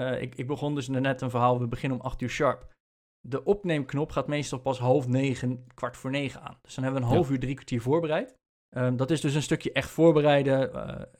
uh, 0.00 0.22
ik, 0.22 0.34
ik 0.34 0.46
begon 0.46 0.74
dus 0.74 0.88
net 0.88 1.20
een 1.20 1.30
verhaal, 1.30 1.58
we 1.60 1.66
beginnen 1.66 1.98
om 1.98 2.04
8 2.04 2.22
uur 2.22 2.28
sharp. 2.30 2.74
De 3.20 3.44
opneemknop 3.44 4.10
gaat 4.10 4.26
meestal 4.26 4.58
pas 4.58 4.78
half 4.78 5.06
negen, 5.08 5.66
kwart 5.74 5.96
voor 5.96 6.10
negen 6.10 6.40
aan. 6.42 6.58
Dus 6.62 6.74
dan 6.74 6.84
hebben 6.84 7.02
we 7.02 7.08
een 7.08 7.14
half 7.14 7.26
Ja. 7.26 7.32
uur, 7.32 7.40
drie 7.40 7.54
kwartier 7.54 7.80
voorbereid. 7.80 8.34
Um, 8.76 8.96
dat 8.96 9.10
is 9.10 9.20
dus 9.20 9.34
een 9.34 9.42
stukje 9.42 9.72
echt 9.72 9.90
voorbereiden, 9.90 10.70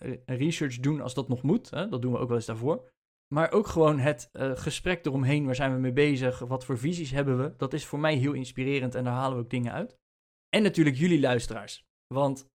uh, 0.03 0.17
research 0.27 0.81
doen 0.81 1.01
als 1.01 1.15
dat 1.15 1.29
nog 1.29 1.43
moet. 1.43 1.71
Hè? 1.71 1.89
Dat 1.89 2.03
doen 2.03 2.13
we 2.13 2.19
ook 2.19 2.29
wel 2.29 2.37
eens 2.37 2.47
daarvoor. 2.47 2.91
Maar 3.35 3.53
ook 3.53 3.67
gewoon 3.67 3.99
het 3.99 4.31
uh, 4.33 4.57
gesprek 4.57 5.07
eromheen, 5.07 5.45
waar 5.45 5.55
zijn 5.55 5.75
we 5.75 5.81
mee 5.81 5.93
bezig, 5.93 6.39
wat 6.39 6.65
voor 6.65 6.79
visies 6.79 7.11
hebben 7.11 7.39
we. 7.39 7.55
Dat 7.57 7.73
is 7.73 7.87
voor 7.87 7.99
mij 7.99 8.15
heel 8.15 8.33
inspirerend 8.33 8.95
en 8.95 9.05
daar 9.05 9.13
halen 9.13 9.37
we 9.37 9.43
ook 9.43 9.51
dingen 9.51 9.73
uit. 9.73 9.99
En 10.49 10.63
natuurlijk 10.63 10.97
jullie 10.97 11.21
luisteraars. 11.21 11.87
Want 12.15 12.51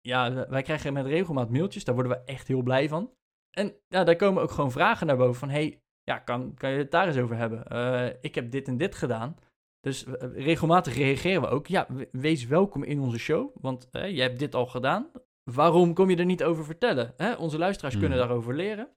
ja, 0.00 0.48
wij 0.48 0.62
krijgen 0.62 0.92
met 0.92 1.06
regelmaat 1.06 1.50
mailtjes, 1.50 1.84
daar 1.84 1.94
worden 1.94 2.12
we 2.12 2.24
echt 2.24 2.48
heel 2.48 2.62
blij 2.62 2.88
van. 2.88 3.12
En 3.50 3.76
ja, 3.88 4.04
daar 4.04 4.16
komen 4.16 4.42
ook 4.42 4.50
gewoon 4.50 4.72
vragen 4.72 5.06
naar 5.06 5.16
boven 5.16 5.34
van, 5.34 5.48
hey, 5.48 5.82
ja, 6.02 6.18
kan, 6.18 6.54
kan 6.54 6.70
je 6.70 6.78
het 6.78 6.90
daar 6.90 7.06
eens 7.06 7.18
over 7.18 7.36
hebben? 7.36 7.72
Uh, 7.72 8.06
ik 8.20 8.34
heb 8.34 8.50
dit 8.50 8.68
en 8.68 8.76
dit 8.76 8.94
gedaan. 8.94 9.36
Dus 9.84 10.06
uh, 10.06 10.14
regelmatig 10.34 10.94
reageren 10.94 11.40
we 11.40 11.48
ook. 11.48 11.66
Ja, 11.66 11.86
wees 12.12 12.46
welkom 12.46 12.82
in 12.82 13.00
onze 13.00 13.18
show, 13.18 13.56
want 13.60 13.88
uh, 13.92 14.10
je 14.10 14.20
hebt 14.20 14.38
dit 14.38 14.54
al 14.54 14.66
gedaan. 14.66 15.10
Waarom 15.50 15.94
kom 15.94 16.10
je 16.10 16.16
er 16.16 16.24
niet 16.24 16.44
over 16.44 16.64
vertellen? 16.64 17.14
Hè? 17.16 17.34
Onze 17.34 17.58
luisteraars 17.58 17.94
mm. 17.94 18.00
kunnen 18.00 18.18
daarover 18.18 18.54
leren. 18.54 18.88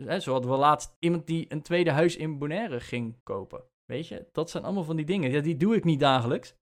Hè, 0.00 0.20
zo 0.20 0.32
hadden 0.32 0.50
we 0.50 0.56
laatst 0.56 0.96
iemand 0.98 1.26
die 1.26 1.46
een 1.48 1.62
tweede 1.62 1.90
huis 1.90 2.16
in 2.16 2.38
Bonaire 2.38 2.80
ging 2.80 3.20
kopen. 3.22 3.64
Weet 3.84 4.08
je, 4.08 4.28
dat 4.32 4.50
zijn 4.50 4.64
allemaal 4.64 4.84
van 4.84 4.96
die 4.96 5.04
dingen. 5.04 5.30
Ja, 5.30 5.40
die 5.40 5.56
doe 5.56 5.76
ik 5.76 5.84
niet 5.84 6.00
dagelijks. 6.00 6.54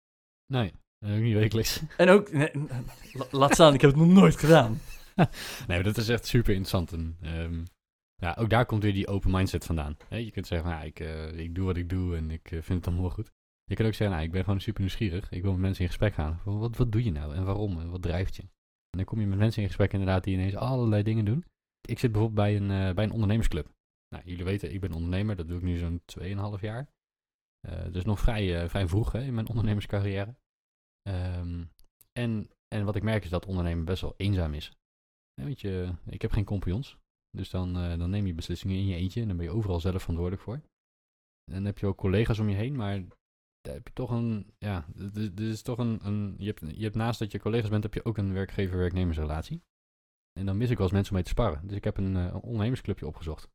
Nee, 0.53 0.73
ook 1.07 1.21
niet 1.21 1.35
wekelijks. 1.35 1.83
En 1.97 2.09
ook, 2.09 2.33
nee, 2.33 2.51
laat 3.31 3.55
staan, 3.55 3.75
ik 3.75 3.81
heb 3.81 3.91
het 3.91 4.01
nog 4.01 4.09
nooit 4.09 4.37
gedaan. 4.37 4.81
nee, 5.17 5.27
maar 5.67 5.83
dat 5.83 5.97
is 5.97 6.09
echt 6.09 6.27
super 6.27 6.55
interessant. 6.55 6.93
En, 6.93 7.19
um, 7.23 7.65
ja, 8.17 8.37
ook 8.39 8.51
daar 8.51 8.67
komt 8.67 8.83
weer 8.83 8.93
die 8.93 9.07
open 9.07 9.31
mindset 9.31 9.65
vandaan. 9.65 9.97
He, 10.09 10.17
je 10.17 10.31
kunt 10.31 10.47
zeggen, 10.47 10.71
nou, 10.71 10.85
ik, 10.85 11.01
uh, 11.01 11.39
ik 11.39 11.55
doe 11.55 11.65
wat 11.65 11.77
ik 11.77 11.89
doe 11.89 12.17
en 12.17 12.31
ik 12.31 12.51
uh, 12.51 12.63
vind 12.63 12.85
het 12.85 12.87
allemaal 12.87 13.11
goed. 13.11 13.33
Je 13.65 13.75
kan 13.75 13.87
ook 13.87 13.95
zeggen, 13.95 14.17
nou, 14.17 14.23
ik 14.29 14.33
ben 14.33 14.45
gewoon 14.45 14.61
super 14.61 14.81
nieuwsgierig. 14.81 15.31
Ik 15.31 15.43
wil 15.43 15.53
met 15.53 15.61
mensen 15.61 15.83
in 15.83 15.89
gesprek 15.89 16.15
gaan. 16.15 16.41
Wat, 16.45 16.77
wat 16.77 16.93
doe 16.93 17.05
je 17.05 17.13
nou 17.13 17.35
en 17.35 17.45
waarom 17.45 17.81
en 17.81 17.91
wat 17.91 18.03
drijft 18.03 18.37
je? 18.37 18.43
En 18.43 18.99
dan 18.99 19.05
kom 19.05 19.21
je 19.21 19.27
met 19.27 19.39
mensen 19.39 19.63
in 19.63 19.69
gesprek 19.69 19.93
inderdaad 19.93 20.25
die 20.25 20.35
ineens 20.35 20.57
allerlei 20.57 21.03
dingen 21.03 21.25
doen. 21.25 21.45
Ik 21.81 21.99
zit 21.99 22.13
bijvoorbeeld 22.13 22.47
bij 22.47 22.57
een, 22.57 22.89
uh, 22.89 22.95
bij 22.95 23.05
een 23.05 23.13
ondernemersclub. 23.13 23.73
Nou, 24.09 24.25
jullie 24.25 24.45
weten, 24.45 24.73
ik 24.73 24.81
ben 24.81 24.93
ondernemer. 24.93 25.37
Dat 25.37 25.49
doe 25.49 25.57
ik 25.57 25.63
nu 25.63 25.77
zo'n 25.77 26.03
2,5 26.57 26.61
jaar. 26.61 26.89
Uh, 27.69 27.93
dus 27.93 28.05
nog 28.05 28.21
vrij, 28.21 28.69
vrij 28.69 28.89
vroeg 28.89 29.13
hè, 29.13 29.23
in 29.23 29.35
mijn 29.35 29.49
ondernemerscarrière. 29.49 30.35
Um, 31.09 31.71
en, 32.13 32.51
en 32.69 32.85
wat 32.85 32.97
ik 32.97 33.03
merk 33.03 33.25
is 33.25 33.31
dat 33.31 33.47
ondernemen 33.47 33.85
best 33.85 34.03
wel 34.03 34.15
eenzaam 34.17 34.55
is. 34.55 34.73
Weet 35.35 35.61
je, 35.61 35.95
ik 36.07 36.23
heb 36.23 36.33
geen 36.33 36.45
compagnons. 36.45 36.99
Dus 37.31 37.51
dan, 37.51 37.73
dan 37.73 38.11
neem 38.11 38.27
je 38.27 38.35
beslissingen 38.35 38.77
in 38.77 38.87
je 38.87 38.97
eentje 38.97 39.21
en 39.21 39.29
dan 39.29 39.37
ben 39.37 39.47
je 39.47 39.53
overal 39.53 39.81
zelf 39.81 40.01
verantwoordelijk 40.01 40.43
voor. 40.43 40.55
En 41.45 41.55
dan 41.55 41.65
heb 41.65 41.79
je 41.79 41.87
ook 41.87 41.97
collega's 41.97 42.39
om 42.39 42.49
je 42.49 42.57
heen, 42.57 42.77
maar 42.77 43.03
daar 43.65 43.75
heb 43.75 43.87
je 43.87 43.93
toch 43.93 44.11
een, 44.11 44.53
ja, 44.59 44.87
dit 45.23 45.41
is 45.41 45.63
toch 45.63 45.79
een, 45.79 45.99
een 46.03 46.35
je, 46.39 46.47
hebt, 46.47 46.77
je 46.77 46.83
hebt 46.83 46.95
naast 46.95 47.19
dat 47.19 47.33
je 47.33 47.39
collega's 47.39 47.71
bent, 47.71 47.83
heb 47.83 47.95
je 47.95 48.05
ook 48.05 48.19
een 48.19 48.33
werkgever-werknemersrelatie. 48.33 49.63
En 50.33 50.47
dan 50.47 50.57
mis 50.57 50.71
ik 50.71 50.77
wel 50.77 50.87
eens 50.87 50.95
mensen 50.95 51.11
om 51.11 51.17
mee 51.17 51.25
te 51.25 51.35
sparren. 51.35 51.67
Dus 51.67 51.77
ik 51.77 51.85
heb 51.85 51.97
een, 51.97 52.15
uh, 52.15 52.25
een 52.25 52.35
ondernemersclubje 52.35 53.07
opgezocht. 53.07 53.49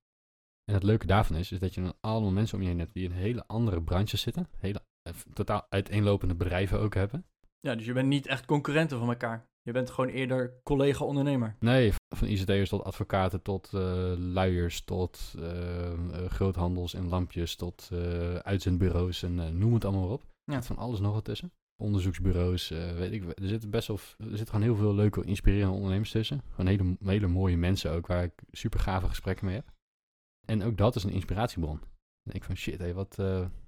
En 0.63 0.73
het 0.73 0.83
leuke 0.83 1.05
daarvan 1.05 1.35
is, 1.35 1.51
is 1.51 1.59
dat 1.59 1.73
je 1.73 1.81
dan 1.81 1.93
allemaal 2.01 2.31
mensen 2.31 2.57
om 2.57 2.63
je 2.63 2.69
heen 2.69 2.79
hebt 2.79 2.93
die 2.93 3.03
in 3.03 3.11
hele 3.11 3.47
andere 3.47 3.83
branches 3.83 4.21
zitten. 4.21 4.47
Hele, 4.57 4.81
uh, 5.07 5.13
totaal 5.33 5.65
uiteenlopende 5.69 6.35
bedrijven 6.35 6.79
ook 6.79 6.93
hebben. 6.93 7.25
Ja, 7.59 7.75
dus 7.75 7.85
je 7.85 7.93
bent 7.93 8.07
niet 8.07 8.27
echt 8.27 8.45
concurrenten 8.45 8.99
van 8.99 9.09
elkaar. 9.09 9.48
Je 9.69 9.75
bent 9.75 9.89
gewoon 9.89 10.10
eerder 10.10 10.53
collega-ondernemer. 10.63 11.55
Nee, 11.60 11.93
van 12.15 12.27
ICT'ers 12.27 12.69
tot 12.69 12.84
advocaten, 12.84 13.41
tot 13.41 13.71
uh, 13.73 14.13
luiers, 14.17 14.84
tot 14.84 15.34
uh, 15.39 15.91
uh, 15.91 16.25
groothandels 16.25 16.93
en 16.93 17.08
lampjes, 17.08 17.55
tot 17.55 17.89
uitzendbureaus 18.41 19.23
en 19.23 19.58
noem 19.58 19.73
het 19.73 19.86
allemaal 19.86 20.10
op. 20.10 20.23
Ja. 20.43 20.63
van 20.63 20.77
alles 20.77 20.99
nog 20.99 21.13
wat 21.13 21.25
tussen. 21.25 21.51
Onderzoeksbureaus, 21.82 22.69
weet 22.69 23.12
ik. 23.12 23.23
Er 23.23 23.47
zitten 23.47 23.69
best 23.69 23.88
wel, 23.88 23.97
er 24.17 24.27
zitten 24.27 24.47
gewoon 24.47 24.62
heel 24.62 24.75
veel 24.75 24.95
leuke, 24.95 25.23
inspirerende 25.23 25.75
ondernemers 25.75 26.12
tussen. 26.12 26.41
Gewoon 26.49 26.67
hele, 26.67 26.97
hele 27.03 27.27
mooie 27.27 27.58
mensen 27.58 27.91
ook, 27.91 28.08
waar 28.08 28.23
ik 28.23 28.43
super 28.51 28.79
gave 28.79 29.08
gesprekken 29.08 29.45
mee 29.45 29.55
heb. 29.55 29.71
En 30.47 30.63
ook 30.63 30.77
dat 30.77 30.95
is 30.95 31.03
een 31.03 31.12
inspiratiebron. 31.12 31.79
Dan 31.79 31.89
denk 32.23 32.38
ik 32.38 32.43
van 32.43 32.58
shit, 32.58 32.79
hé, 32.79 32.93
wat, 32.93 33.15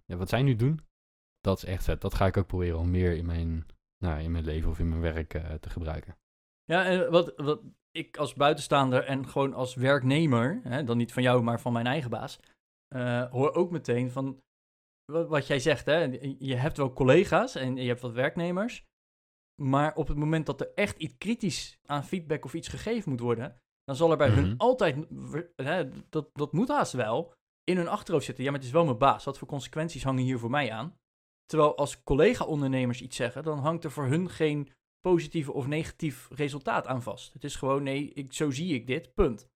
ja, 0.05 0.15
wat 0.15 0.29
zij 0.29 0.41
nu 0.41 0.55
doen, 0.55 0.79
dat 1.39 1.57
is 1.57 1.65
echt 1.65 1.83
vet. 1.83 2.01
Dat 2.01 2.13
ga 2.13 2.25
ik 2.25 2.37
ook 2.37 2.47
proberen 2.47 2.79
om 2.79 2.89
meer 2.89 3.15
in 3.15 3.25
mijn 3.25 3.65
nou, 4.01 4.21
in 4.21 4.31
mijn 4.31 4.43
leven 4.43 4.69
of 4.69 4.79
in 4.79 4.89
mijn 4.89 5.01
werk 5.01 5.33
uh, 5.33 5.53
te 5.53 5.69
gebruiken. 5.69 6.17
Ja, 6.63 6.85
en 6.85 7.11
wat, 7.11 7.33
wat 7.35 7.61
ik 7.91 8.17
als 8.17 8.33
buitenstaander 8.33 9.03
en 9.03 9.27
gewoon 9.27 9.53
als 9.53 9.75
werknemer, 9.75 10.59
hè, 10.63 10.83
dan 10.83 10.97
niet 10.97 11.13
van 11.13 11.23
jou, 11.23 11.43
maar 11.43 11.59
van 11.59 11.73
mijn 11.73 11.87
eigen 11.87 12.09
baas, 12.09 12.39
uh, 12.95 13.31
hoor 13.31 13.53
ook 13.53 13.71
meteen 13.71 14.11
van 14.11 14.41
wat, 15.05 15.27
wat 15.27 15.47
jij 15.47 15.59
zegt. 15.59 15.85
Hè, 15.85 16.03
je 16.39 16.55
hebt 16.55 16.77
wel 16.77 16.93
collega's 16.93 17.55
en 17.55 17.75
je 17.75 17.87
hebt 17.87 18.01
wat 18.01 18.13
werknemers, 18.13 18.83
maar 19.61 19.95
op 19.95 20.07
het 20.07 20.17
moment 20.17 20.45
dat 20.45 20.61
er 20.61 20.71
echt 20.75 20.97
iets 20.97 21.17
kritisch 21.17 21.79
aan 21.85 22.05
feedback 22.05 22.45
of 22.45 22.53
iets 22.53 22.67
gegeven 22.67 23.11
moet 23.11 23.19
worden, 23.19 23.61
dan 23.83 23.95
zal 23.95 24.11
er 24.11 24.17
bij 24.17 24.29
mm 24.29 24.35
-hmm. 24.35 24.43
hun 24.43 24.57
altijd, 24.57 25.07
hè, 25.55 25.89
dat, 26.09 26.29
dat 26.33 26.53
moet 26.53 26.67
haast 26.67 26.93
wel, 26.93 27.33
in 27.63 27.77
hun 27.77 27.87
achterhoofd 27.87 28.25
zitten. 28.25 28.43
Ja, 28.43 28.49
maar 28.49 28.59
het 28.59 28.67
is 28.67 28.75
wel 28.75 28.85
mijn 28.85 28.97
baas. 28.97 29.23
Wat 29.23 29.37
voor 29.37 29.47
consequenties 29.47 30.03
hangen 30.03 30.23
hier 30.23 30.39
voor 30.39 30.49
mij 30.49 30.71
aan? 30.71 30.99
Terwijl 31.51 31.77
als 31.77 32.03
collega-ondernemers 32.03 33.01
iets 33.01 33.15
zeggen, 33.15 33.43
dan 33.43 33.59
hangt 33.59 33.83
er 33.83 33.91
voor 33.91 34.05
hun 34.05 34.29
geen 34.29 34.69
positief 34.99 35.49
of 35.49 35.67
negatief 35.67 36.29
resultaat 36.29 36.87
aan 36.87 37.01
vast. 37.01 37.33
Het 37.33 37.43
is 37.43 37.55
gewoon, 37.55 37.83
nee, 37.83 38.13
ik, 38.13 38.33
zo 38.33 38.51
zie 38.51 38.73
ik 38.73 38.87
dit, 38.87 39.13
punt. 39.13 39.49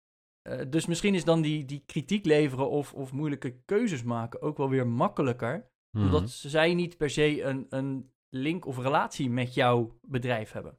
Uh, 0.49 0.61
dus 0.71 0.87
misschien 0.87 1.15
is 1.15 1.25
dan 1.25 1.43
die, 1.43 1.65
die 1.65 1.83
kritiek 1.87 2.25
leveren 2.25 2.71
of, 2.71 2.95
of 2.95 3.13
moeilijke 3.13 3.63
keuzes 3.65 4.03
maken 4.03 4.43
ook 4.43 4.57
wel 4.57 4.69
weer 4.69 4.87
makkelijker. 4.87 5.71
Mhm. 5.91 6.05
Mm. 6.05 6.05
Omdat 6.05 6.31
zij 6.31 6.75
niet 6.75 6.97
per 6.97 7.11
se 7.11 7.43
een, 7.43 7.67
een 7.69 8.13
link 8.29 8.67
of 8.67 8.79
relatie 8.79 9.31
met 9.31 9.55
jouw 9.55 9.99
bedrijf 10.03 10.53
hebben. 10.53 10.79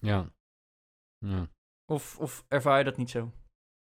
Ja. 0.00 0.32
ja. 1.18 1.50
Of, 1.92 2.18
of 2.18 2.44
ervaar 2.48 2.78
je 2.78 2.84
dat 2.84 2.96
niet 2.96 3.10
zo? 3.10 3.32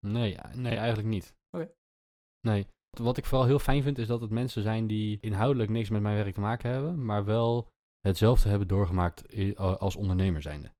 Nee, 0.07 0.37
nee 0.55 0.77
eigenlijk 0.77 1.09
niet. 1.09 1.37
Oké. 1.51 1.63
Okay. 1.63 1.77
Nee. 2.41 2.67
Wat 2.90 3.16
ik 3.16 3.24
vooral 3.24 3.46
heel 3.46 3.59
fijn 3.59 3.83
vind, 3.83 3.98
is 3.98 4.07
dat 4.07 4.20
het 4.20 4.31
mensen 4.31 4.62
zijn 4.62 4.87
die 4.87 5.18
inhoudelijk 5.20 5.70
niks 5.70 5.88
met 5.88 6.03
mijn 6.03 6.16
werk 6.16 6.35
te 6.35 6.40
maken 6.40 6.70
hebben, 6.70 7.05
maar 7.05 7.24
wel 7.24 7.68
hetzelfde 8.01 8.48
hebben 8.48 8.68
doorgemaakt 8.68 9.37
als 9.57 9.96
ondernemer 9.96 10.42
zijnde. 10.42 10.72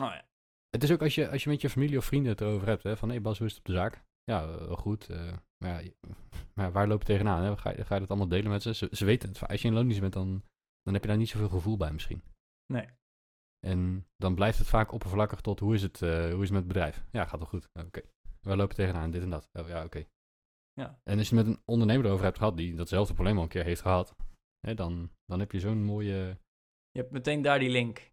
Oh 0.00 0.10
ja. 0.10 0.28
Het 0.70 0.82
is 0.82 0.92
ook 0.92 1.02
als 1.02 1.14
je, 1.14 1.30
als 1.30 1.44
je 1.44 1.50
met 1.50 1.60
je 1.60 1.70
familie 1.70 1.98
of 1.98 2.04
vrienden 2.04 2.32
het 2.32 2.40
erover 2.40 2.66
hebt, 2.66 2.82
hè, 2.82 2.96
van 2.96 3.08
hé 3.08 3.14
hey 3.14 3.22
Bas, 3.22 3.38
hoe 3.38 3.46
is 3.46 3.52
het 3.52 3.60
op 3.60 3.66
de 3.66 3.78
zaak? 3.78 4.04
Ja, 4.24 4.46
wel 4.46 4.76
goed. 4.76 5.10
Uh, 5.10 5.32
maar, 5.64 5.84
ja, 5.84 5.90
maar 6.54 6.72
waar 6.72 6.88
loop 6.88 6.98
je 6.98 7.06
tegenaan? 7.06 7.42
Hè? 7.42 7.56
Ga, 7.56 7.70
je, 7.70 7.84
ga 7.84 7.94
je 7.94 8.00
dat 8.00 8.08
allemaal 8.08 8.28
delen 8.28 8.50
met 8.50 8.62
ze? 8.62 8.74
ze? 8.74 8.88
Ze 8.90 9.04
weten 9.04 9.28
het. 9.28 9.48
Als 9.48 9.62
je 9.62 9.68
in 9.68 9.74
loondienst 9.74 10.00
bent, 10.00 10.12
dan, 10.12 10.42
dan 10.82 10.92
heb 10.94 11.02
je 11.02 11.08
daar 11.08 11.18
niet 11.18 11.28
zoveel 11.28 11.48
gevoel 11.48 11.76
bij 11.76 11.92
misschien. 11.92 12.22
Nee. 12.72 12.86
En 13.66 14.06
dan 14.16 14.34
blijft 14.34 14.58
het 14.58 14.66
vaak 14.66 14.92
oppervlakkig 14.92 15.40
tot 15.40 15.60
hoe 15.60 15.74
is 15.74 15.82
het, 15.82 16.00
uh, 16.00 16.10
hoe 16.10 16.24
is 16.24 16.30
het 16.30 16.50
met 16.50 16.50
het 16.50 16.66
bedrijf? 16.66 17.04
Ja, 17.10 17.24
gaat 17.24 17.38
wel 17.38 17.48
goed. 17.48 17.68
Oké. 17.72 17.86
Okay. 17.86 18.04
Waar 18.40 18.56
loop 18.56 18.70
je 18.70 18.76
tegenaan? 18.76 19.10
Dit 19.10 19.22
en 19.22 19.30
dat. 19.30 19.48
Oh, 19.52 19.68
ja, 19.68 19.76
oké. 19.76 19.86
Okay. 19.86 20.08
Ja. 20.72 21.00
En 21.04 21.18
als 21.18 21.28
je 21.28 21.34
met 21.34 21.46
een 21.46 21.60
ondernemer 21.64 22.06
erover 22.06 22.24
hebt 22.24 22.38
gehad 22.38 22.56
die 22.56 22.74
datzelfde 22.74 23.14
probleem 23.14 23.36
al 23.36 23.42
een 23.42 23.48
keer 23.48 23.64
heeft 23.64 23.80
gehad, 23.80 24.14
hè, 24.66 24.74
dan, 24.74 25.10
dan 25.24 25.40
heb 25.40 25.52
je 25.52 25.60
zo'n 25.60 25.84
mooie. 25.84 26.38
Je 26.90 27.00
hebt 27.00 27.10
meteen 27.12 27.42
daar 27.42 27.58
die 27.58 27.70
link. 27.70 28.10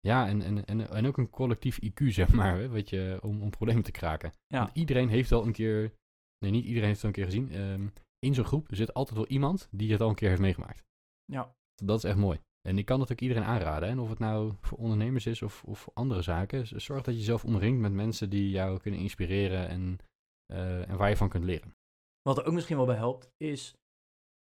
Ja, 0.00 0.26
en, 0.28 0.42
en, 0.42 0.64
en, 0.64 0.90
en 0.90 1.06
ook 1.06 1.18
een 1.18 1.30
collectief 1.30 1.78
IQ, 1.84 2.04
zeg 2.20 2.32
maar, 2.32 2.56
hè, 2.56 2.68
weet 2.68 2.90
je, 2.90 3.18
om, 3.22 3.42
om 3.42 3.50
problemen 3.50 3.82
te 3.82 3.90
kraken. 3.90 4.32
Ja. 4.46 4.58
Want 4.58 4.76
iedereen 4.76 5.08
heeft 5.08 5.30
wel 5.30 5.46
een 5.46 5.52
keer, 5.52 5.94
nee, 6.38 6.50
niet 6.50 6.64
iedereen 6.64 6.88
heeft 6.88 7.02
het 7.02 7.16
wel 7.16 7.24
een 7.24 7.30
keer 7.30 7.40
gezien. 7.48 7.62
ehm, 7.62 7.88
in 8.18 8.34
zo'n 8.34 8.44
groep 8.44 8.66
zit 8.70 8.94
altijd 8.94 9.16
wel 9.16 9.26
iemand 9.28 9.68
die 9.70 9.92
het 9.92 10.00
al 10.00 10.08
een 10.08 10.14
keer 10.14 10.28
heeft 10.28 10.40
meegemaakt. 10.40 10.84
Ja. 11.24 11.54
Dat 11.74 11.96
is 11.98 12.04
echt 12.04 12.16
mooi. 12.16 12.40
En 12.68 12.78
ik 12.78 12.84
kan 12.84 12.98
dat 12.98 13.12
ook 13.12 13.20
iedereen 13.20 13.42
aanraden. 13.44 13.88
hè. 13.88 13.94
En 13.94 13.98
of 14.00 14.08
het 14.08 14.18
nou 14.18 14.52
voor 14.60 14.78
ondernemers 14.78 15.26
is 15.26 15.42
of, 15.42 15.64
of 15.64 15.78
voor 15.78 15.92
andere 15.94 16.22
zaken. 16.22 16.66
Zorg 16.80 17.02
dat 17.02 17.14
je 17.14 17.20
jezelf 17.20 17.44
omringt 17.44 17.80
met 17.80 17.92
mensen 17.92 18.30
die 18.30 18.50
jou 18.50 18.78
kunnen 18.80 19.00
inspireren 19.00 19.68
en, 19.68 19.98
eh, 20.46 20.88
en 20.88 20.96
waar 20.96 21.08
je 21.08 21.16
van 21.16 21.28
kunt 21.28 21.44
leren. 21.44 21.74
Wat 22.22 22.38
er 22.38 22.44
ook 22.44 22.52
misschien 22.54 22.76
wel 22.76 22.86
bij 22.86 22.96
helpt, 22.96 23.30
is 23.36 23.74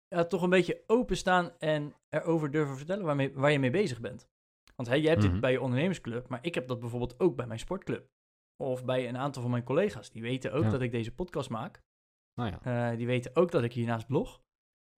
ja, 0.08 0.26
toch 0.26 0.42
een 0.42 0.50
beetje 0.50 0.84
openstaan 0.88 1.58
en 1.60 1.94
erover 2.10 2.52
durven 2.52 2.78
vertellen 2.78 3.06
waarmee, 3.06 3.34
waar 3.34 3.52
je 3.52 3.60
mee 3.60 3.70
bezig 3.72 4.00
bent. 4.00 4.28
Want 4.76 4.88
hè, 4.90 4.96
jij 4.96 5.10
hebt 5.12 5.24
Mhm. 5.24 5.32
dit 5.32 5.42
bij 5.42 5.52
je 5.52 5.62
ondernemersclub, 5.62 6.28
maar 6.28 6.46
ik 6.46 6.56
heb 6.56 6.68
dat 6.68 6.80
bijvoorbeeld 6.80 7.20
ook 7.20 7.36
bij 7.36 7.48
mijn 7.48 7.60
sportclub. 7.60 8.10
Of 8.64 8.86
bij 8.86 9.08
een 9.08 9.18
aantal 9.18 9.42
van 9.42 9.52
mijn 9.52 9.64
collega's. 9.64 10.10
Die 10.12 10.22
weten 10.22 10.52
ook 10.54 10.64
Ja. 10.64 10.70
dat 10.70 10.82
ik 10.82 10.92
deze 10.92 11.14
podcast 11.16 11.50
maak. 11.50 11.82
Nou 12.40 12.52
ja, 12.52 12.90
Eh, 12.92 12.98
die 12.98 13.06
weten 13.06 13.36
ook 13.36 13.52
dat 13.52 13.64
ik 13.64 13.74
hiernaast 13.74 14.08
blog. 14.08 14.42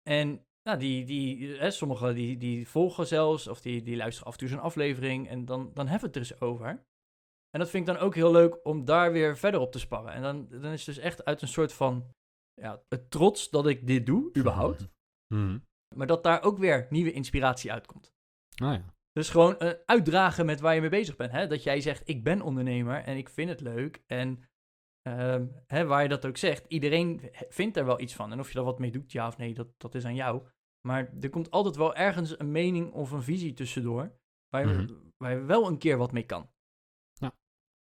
En 0.02 0.46
nou, 0.62 0.78
die, 0.78 1.04
die, 1.04 1.56
hè, 1.56 1.70
sommigen 1.70 2.14
die, 2.14 2.36
die 2.36 2.68
volgen 2.68 3.06
zelfs, 3.06 3.46
of 3.48 3.60
die, 3.60 3.82
die 3.82 3.96
luisteren 3.96 4.26
af 4.26 4.32
en 4.32 4.38
toe 4.38 4.48
zo'n 4.48 4.60
aflevering. 4.60 5.28
En 5.28 5.44
dan, 5.44 5.70
dan 5.74 5.86
hebben 5.88 6.00
we 6.12 6.18
het 6.18 6.28
er 6.28 6.32
eens 6.32 6.40
over. 6.40 6.66
En 7.50 7.58
dat 7.60 7.70
vind 7.70 7.88
ik 7.88 7.94
dan 7.94 8.02
ook 8.04 8.14
heel 8.14 8.32
leuk 8.32 8.66
om 8.66 8.84
daar 8.84 9.12
weer 9.12 9.36
verder 9.36 9.60
op 9.60 9.72
te 9.72 9.78
sparren. 9.78 10.12
En 10.12 10.22
dan, 10.22 10.48
dan 10.48 10.72
is 10.72 10.86
het 10.86 10.94
dus 10.94 11.04
echt 11.04 11.24
uit 11.24 11.42
een 11.42 11.48
soort 11.48 11.72
van 11.72 12.14
ja, 12.60 12.82
het 12.88 13.10
trots 13.10 13.50
dat 13.50 13.66
ik 13.66 13.86
dit 13.86 14.06
doe, 14.06 14.30
überhaupt. 14.36 14.88
Mhm. 15.34 15.58
Maar 15.96 16.06
dat 16.06 16.22
daar 16.22 16.42
ook 16.42 16.58
weer 16.58 16.86
nieuwe 16.90 17.12
inspiratie 17.12 17.72
uitkomt. 17.72 18.12
Nou 18.54 18.72
ja. 18.72 18.94
Dus 19.12 19.30
gewoon 19.30 19.58
eh, 19.58 19.72
uitdragen 19.84 20.46
met 20.46 20.60
waar 20.60 20.74
je 20.74 20.80
mee 20.80 20.90
bezig 20.90 21.16
bent. 21.16 21.32
Hè? 21.32 21.46
Dat 21.46 21.62
jij 21.62 21.80
zegt, 21.80 22.08
ik 22.08 22.24
ben 22.24 22.40
ondernemer 22.42 23.02
en 23.04 23.16
ik 23.16 23.28
vind 23.28 23.48
het 23.48 23.60
leuk. 23.60 24.02
En 24.06 24.48
ehm, 25.02 25.46
hè, 25.66 25.84
waar 25.86 26.02
je 26.02 26.08
dat 26.08 26.26
ook 26.26 26.36
zegt, 26.36 26.64
iedereen 26.68 27.30
vindt 27.48 27.76
er 27.76 27.84
wel 27.84 28.00
iets 28.00 28.14
van. 28.14 28.32
En 28.32 28.40
of 28.40 28.48
je 28.48 28.54
daar 28.54 28.64
wat 28.64 28.78
mee 28.78 28.90
doet, 28.90 29.12
ja 29.12 29.26
of 29.26 29.38
nee, 29.38 29.54
dat, 29.54 29.68
dat 29.80 29.94
is 29.94 30.04
aan 30.04 30.14
jou. 30.14 30.46
Maar 30.88 31.12
er 31.20 31.30
komt 31.30 31.50
altijd 31.50 31.76
wel 31.76 31.94
ergens 31.94 32.38
een 32.38 32.50
mening 32.50 32.92
of 32.92 33.10
een 33.10 33.22
visie 33.22 33.52
tussendoor. 33.52 34.18
Waar 34.48 34.68
je, 34.68 34.74
Mhm. 34.74 34.94
waar 35.16 35.32
je 35.32 35.40
wel 35.40 35.66
een 35.66 35.78
keer 35.78 35.96
wat 35.96 36.12
mee 36.12 36.26
kan. 36.26 36.50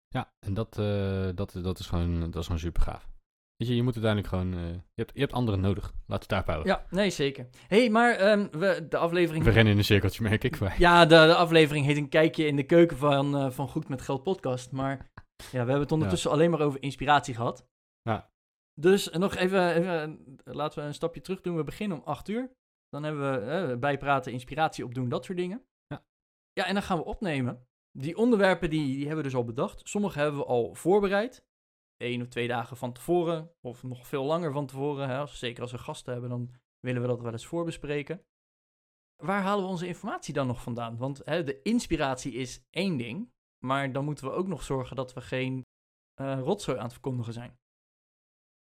Ja, 0.07 0.33
en 0.39 0.53
dat, 0.53 0.77
eh, 0.77 1.29
dat, 1.35 1.51
dat, 1.63 1.79
is 1.79 1.87
gewoon, 1.87 2.19
dat 2.19 2.35
is 2.35 2.45
gewoon 2.45 2.59
super 2.59 2.81
gaaf. 2.81 3.10
Weet 3.61 3.69
je, 3.69 3.75
je 3.75 3.83
moet 3.83 3.93
uiteindelijk 3.93 4.33
gewoon... 4.33 4.53
eh, 4.53 4.73
je, 4.73 4.81
hebt, 4.95 5.11
je 5.13 5.19
hebt 5.19 5.33
anderen 5.33 5.59
nodig. 5.59 5.83
Laten 5.83 6.05
we 6.07 6.13
het 6.13 6.27
daarop 6.27 6.47
houden. 6.47 6.73
Ja, 6.73 6.85
nee, 6.89 7.09
zeker. 7.09 7.49
hey, 7.67 7.89
maar 7.89 8.15
ehm, 8.15 8.47
we, 8.51 8.87
de 8.89 8.97
aflevering... 8.97 9.43
We 9.43 9.49
rennen 9.49 9.73
in 9.73 9.79
een 9.79 9.85
cirkeltje, 9.85 10.23
merk 10.23 10.43
ik. 10.43 10.77
Ja, 10.77 11.05
de, 11.05 11.15
de 11.15 11.35
aflevering 11.35 11.85
heet 11.85 11.97
een 11.97 12.09
kijkje 12.09 12.45
in 12.45 12.55
de 12.55 12.63
keuken 12.63 12.97
van, 12.97 13.37
eh, 13.37 13.51
van 13.51 13.67
Goed 13.67 13.87
met 13.87 14.01
Geld 14.01 14.23
podcast. 14.23 14.71
Maar 14.71 15.11
ja, 15.35 15.49
we 15.51 15.57
hebben 15.57 15.79
het 15.79 15.91
ondertussen 15.91 16.31
alleen 16.31 16.51
maar 16.51 16.61
over 16.61 16.81
inspiratie 16.81 17.35
gehad. 17.35 17.67
Ja. 18.01 18.31
Dus 18.73 19.09
nog 19.09 19.35
even, 19.35 19.75
even, 19.75 20.25
laten 20.43 20.79
we 20.79 20.85
een 20.87 20.93
stapje 20.93 21.21
terug 21.21 21.41
doen. 21.41 21.55
We 21.55 21.63
beginnen 21.63 21.97
om 21.97 22.03
8 22.03 22.29
uur. 22.29 22.51
Dan 22.89 23.03
hebben 23.03 23.31
we 23.31 23.51
eh, 23.51 23.77
bijpraten, 23.77 24.31
inspiratie 24.31 24.85
opdoen, 24.85 25.09
dat 25.09 25.25
soort 25.25 25.37
dingen. 25.37 25.61
Ja. 25.87 26.03
Ja, 26.53 26.65
en 26.65 26.73
dan 26.73 26.83
gaan 26.83 26.97
we 26.97 27.03
opnemen. 27.03 27.67
Die 27.91 28.17
onderwerpen 28.17 28.69
die, 28.69 28.85
die 28.85 29.05
hebben 29.05 29.17
we 29.17 29.29
dus 29.29 29.35
al 29.35 29.45
bedacht. 29.45 29.89
Sommige 29.89 30.19
hebben 30.19 30.39
we 30.39 30.45
al 30.45 30.75
voorbereid. 30.75 31.49
Eén 32.01 32.21
of 32.21 32.27
twee 32.27 32.47
dagen 32.47 32.77
van 32.77 32.93
tevoren. 32.93 33.51
Of 33.61 33.83
nog 33.83 34.07
veel 34.07 34.23
langer 34.23 34.51
van 34.51 34.65
tevoren. 34.65 35.09
Hè. 35.09 35.17
Als, 35.17 35.39
zeker 35.39 35.61
als 35.61 35.71
we 35.71 35.77
gasten 35.77 36.11
hebben, 36.11 36.29
dan 36.29 36.51
willen 36.79 37.01
we 37.01 37.07
dat 37.07 37.21
wel 37.21 37.31
eens 37.31 37.45
voorbespreken. 37.45 38.25
Waar 39.15 39.41
halen 39.41 39.63
we 39.63 39.69
onze 39.69 39.87
informatie 39.87 40.33
dan 40.33 40.47
nog 40.47 40.61
vandaan? 40.61 40.97
Want 40.97 41.21
hè, 41.25 41.43
de 41.43 41.61
inspiratie 41.61 42.33
is 42.33 42.65
één 42.69 42.97
ding. 42.97 43.31
Maar 43.65 43.91
dan 43.91 44.05
moeten 44.05 44.25
we 44.25 44.31
ook 44.31 44.47
nog 44.47 44.63
zorgen 44.63 44.95
dat 44.95 45.13
we 45.13 45.21
geen 45.21 45.65
eh 46.13 46.39
rotzooi 46.39 46.77
aan 46.77 46.83
het 46.83 46.93
verkondigen 46.93 47.33
zijn. 47.33 47.59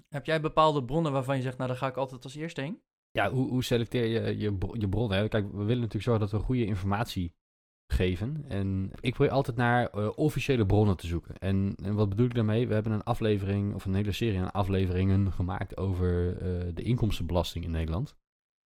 Heb 0.08 0.26
jij 0.26 0.42
bepaalde 0.42 0.86
bronnen 0.86 1.12
waarvan 1.12 1.36
je 1.36 1.42
zegt, 1.42 1.58
nou 1.58 1.70
daar 1.70 1.80
ga 1.80 1.88
ik 1.88 1.98
altijd 1.98 2.24
als 2.24 2.36
eerste 2.36 2.62
heen? 2.62 2.82
Ja, 3.12 3.32
hoe, 3.32 3.50
hoe 3.50 3.64
selecteer 3.64 4.06
je 4.06 4.38
je, 4.38 4.58
je 4.74 4.90
bronnen? 4.90 5.30
Kijk, 5.30 5.46
we 5.46 5.58
willen 5.58 5.68
natuurlijk 5.68 6.04
zorgen 6.04 6.30
dat 6.30 6.32
we 6.40 6.46
goede 6.46 6.66
informatie 6.66 7.34
geven. 7.94 8.46
En 8.48 8.92
ik 9.00 9.14
probeer 9.14 9.34
altijd 9.34 9.58
naar 9.58 9.90
eh, 9.90 10.10
officiële 10.16 10.66
bronnen 10.66 10.98
te 10.98 11.08
zoeken. 11.08 11.38
En, 11.38 11.76
en 11.84 11.96
wat 11.96 12.10
bedoel 12.10 12.26
ik 12.26 12.34
daarmee? 12.34 12.68
We 12.68 12.74
hebben 12.74 12.92
een 12.92 13.04
aflevering, 13.04 13.74
of 13.74 13.86
een 13.86 13.94
hele 13.94 14.12
serie 14.12 14.40
aan 14.40 14.52
afleveringen 14.52 15.32
gemaakt 15.32 15.78
over 15.78 16.38
eh, 16.38 16.74
de 16.74 16.82
inkomstenbelasting 16.82 17.66
in 17.66 17.72
Nederland. 17.72 18.16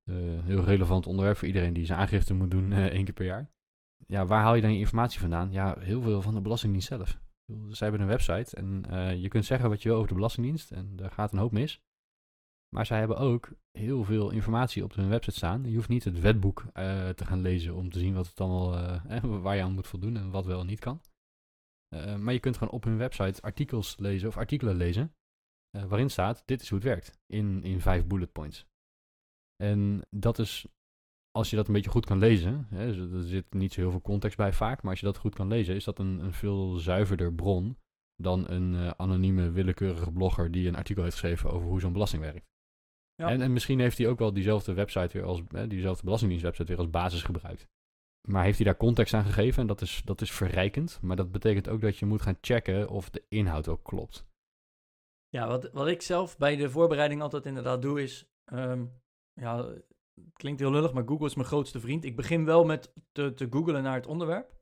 Eh, 0.05 0.17
heel 0.45 0.65
relevant 0.65 1.07
onderwerp 1.07 1.37
voor 1.37 1.47
iedereen 1.47 1.73
die 1.73 1.87
zijn 1.87 1.99
aangifte 1.99 2.35
moet 2.35 2.51
doen 2.51 2.73
één 2.73 3.05
keer 3.05 3.15
per 3.15 3.25
jaar. 3.25 3.51
Ja, 4.07 4.27
waar 4.27 4.43
haal 4.43 4.55
je 4.55 4.63
dan 4.63 4.73
je 4.73 4.79
informatie 4.79 5.21
vandaan? 5.21 5.53
Ja, 5.53 5.77
heel 5.79 6.03
veel 6.03 6.23
van 6.23 6.35
de 6.35 6.41
Belastingdienst 6.41 6.89
zelf. 6.89 7.19
Zij 7.69 7.89
hebben 7.89 8.01
een 8.01 8.17
website 8.17 8.57
en 8.57 8.85
je 9.21 9.29
kunt 9.29 9.45
zeggen 9.45 9.69
wat 9.69 9.83
je 9.83 9.89
wil 9.89 9.97
over 9.97 10.09
de 10.09 10.15
Belastingdienst 10.15 10.71
en 10.71 10.97
daar 10.97 11.11
gaat 11.11 11.33
een 11.33 11.39
hoop 11.39 11.53
mis. 11.53 11.83
Maar 12.75 12.87
zij 12.87 12.99
hebben 12.99 13.17
ook 13.17 13.53
heel 13.79 14.05
veel 14.05 14.31
informatie 14.31 14.85
op 14.85 14.95
hun 14.95 15.09
website 15.09 15.37
staan. 15.37 15.65
Je 15.65 15.75
hoeft 15.77 15.89
niet 15.89 16.05
het 16.05 16.21
wetboek 16.21 16.65
eh, 16.73 17.09
te 17.09 17.25
gaan 17.25 17.41
lezen 17.41 17.75
om 17.75 17.91
te 17.91 17.99
zien 17.99 18.15
wat 18.15 18.27
het 18.27 18.41
allemaal, 18.41 18.77
eh, 18.77 19.25
waar 19.43 19.57
je 19.57 19.63
aan 19.63 19.73
moet 19.73 19.87
voldoen 19.87 20.17
en 20.17 20.31
wat 20.31 20.47
wel 20.47 20.61
en 20.61 20.67
niet 20.67 20.81
kan. 20.81 21.01
Eh, 21.89 22.17
maar 22.17 22.33
je 22.33 22.41
kunt 22.41 22.57
gewoon 22.57 22.73
op 22.73 22.85
hun 22.85 22.97
website 22.97 23.43
artikels 23.43 23.97
lezen 23.99 24.29
of 24.29 24.37
artikelen 24.37 24.77
lezen 24.77 25.15
waarin 25.71 26.11
staat 26.11 26.43
dit 26.47 26.61
is 26.61 26.69
hoe 26.69 26.79
het 26.79 26.87
werkt 26.87 27.19
in, 27.27 27.63
in 27.63 27.81
vijf 27.81 28.07
bullet 28.07 28.33
points. 28.33 28.67
En 29.57 30.07
dat 30.11 30.39
is, 30.39 30.67
als 31.31 31.51
je 31.51 31.57
dat 31.57 31.67
een 31.67 31.75
beetje 31.75 31.91
goed 31.91 32.07
kan 32.07 32.19
lezen, 32.19 32.67
hè, 32.69 32.87
dus 32.87 33.13
er 33.13 33.23
zit 33.23 33.53
niet 33.53 33.73
zo 33.73 33.81
heel 33.81 33.91
veel 33.91 34.01
context 34.01 34.37
bij 34.37 34.53
vaak, 34.53 34.83
maar 34.83 34.91
als 34.91 35.01
je 35.01 35.07
dat 35.07 35.17
goed 35.17 35.35
kan 35.35 35.49
lezen, 35.49 35.75
is 35.75 35.85
dat 35.85 35.99
een, 35.99 36.19
een 36.19 36.33
veel 36.33 36.77
zuiverder 36.77 37.35
bron 37.35 37.79
dan 38.23 38.49
een 38.51 38.99
anonieme 38.99 39.51
willekeurige 39.51 40.13
blogger 40.13 40.51
die 40.51 40.69
een 40.69 40.77
artikel 40.77 41.03
heeft 41.03 41.19
geschreven 41.19 41.51
over 41.51 41.69
hoe 41.69 41.81
zo'n 41.81 41.93
belasting 41.93 42.23
werkt. 42.23 42.54
Ja. 43.15 43.29
En, 43.29 43.41
en 43.41 43.53
misschien 43.53 43.81
heeft 43.81 43.99
hij 43.99 44.09
ook 44.09 44.19
wel 44.19 44.33
diezelfde 44.33 44.75
website 44.75 45.19
weer 45.19 45.27
als, 45.27 45.43
hè, 45.49 45.67
diezelfde 45.67 46.05
belastingdienstwebsite 46.05 46.69
weer 46.69 46.79
als 46.79 46.91
basis 46.91 47.23
gebruikt. 47.23 47.67
Maar 48.29 48.45
heeft 48.45 48.57
hij 48.57 48.67
daar 48.67 48.77
context 48.77 49.15
aan 49.15 49.25
gegeven 49.25 49.61
en 49.61 49.67
dat 49.67 49.81
is, 49.81 50.03
dat 50.05 50.21
is 50.21 50.33
verrijkend. 50.33 50.99
Maar 51.03 51.17
dat 51.17 51.33
betekent 51.33 51.69
ook 51.69 51.81
dat 51.81 51.97
je 51.97 52.07
moet 52.07 52.23
gaan 52.23 52.39
checken 52.41 52.89
of 52.89 53.11
de 53.11 53.25
inhoud 53.29 53.69
ook 53.69 53.85
klopt. 53.85 54.27
Ja, 55.29 55.49
wat, 55.49 55.71
wat 55.73 55.89
ik 55.89 56.03
zelf 56.03 56.39
bij 56.39 56.57
de 56.57 56.71
voorbereiding 56.71 57.23
altijd 57.23 57.47
inderdaad 57.47 57.83
doe 57.83 58.03
is... 58.03 58.29
ehm, 58.45 58.87
ja, 59.33 59.67
het 60.15 60.33
klinkt 60.33 60.61
heel 60.61 60.71
lullig, 60.71 60.93
maar 60.93 61.07
Google 61.07 61.27
is 61.27 61.35
mijn 61.35 61.47
grootste 61.47 61.81
vriend. 61.81 62.05
Ik 62.05 62.17
begin 62.17 62.45
wel 62.45 62.65
met 62.65 62.93
te, 63.13 63.35
te 63.35 63.47
googlen 63.51 63.83
naar 63.83 63.95
het 63.95 64.07
onderwerp. 64.07 64.57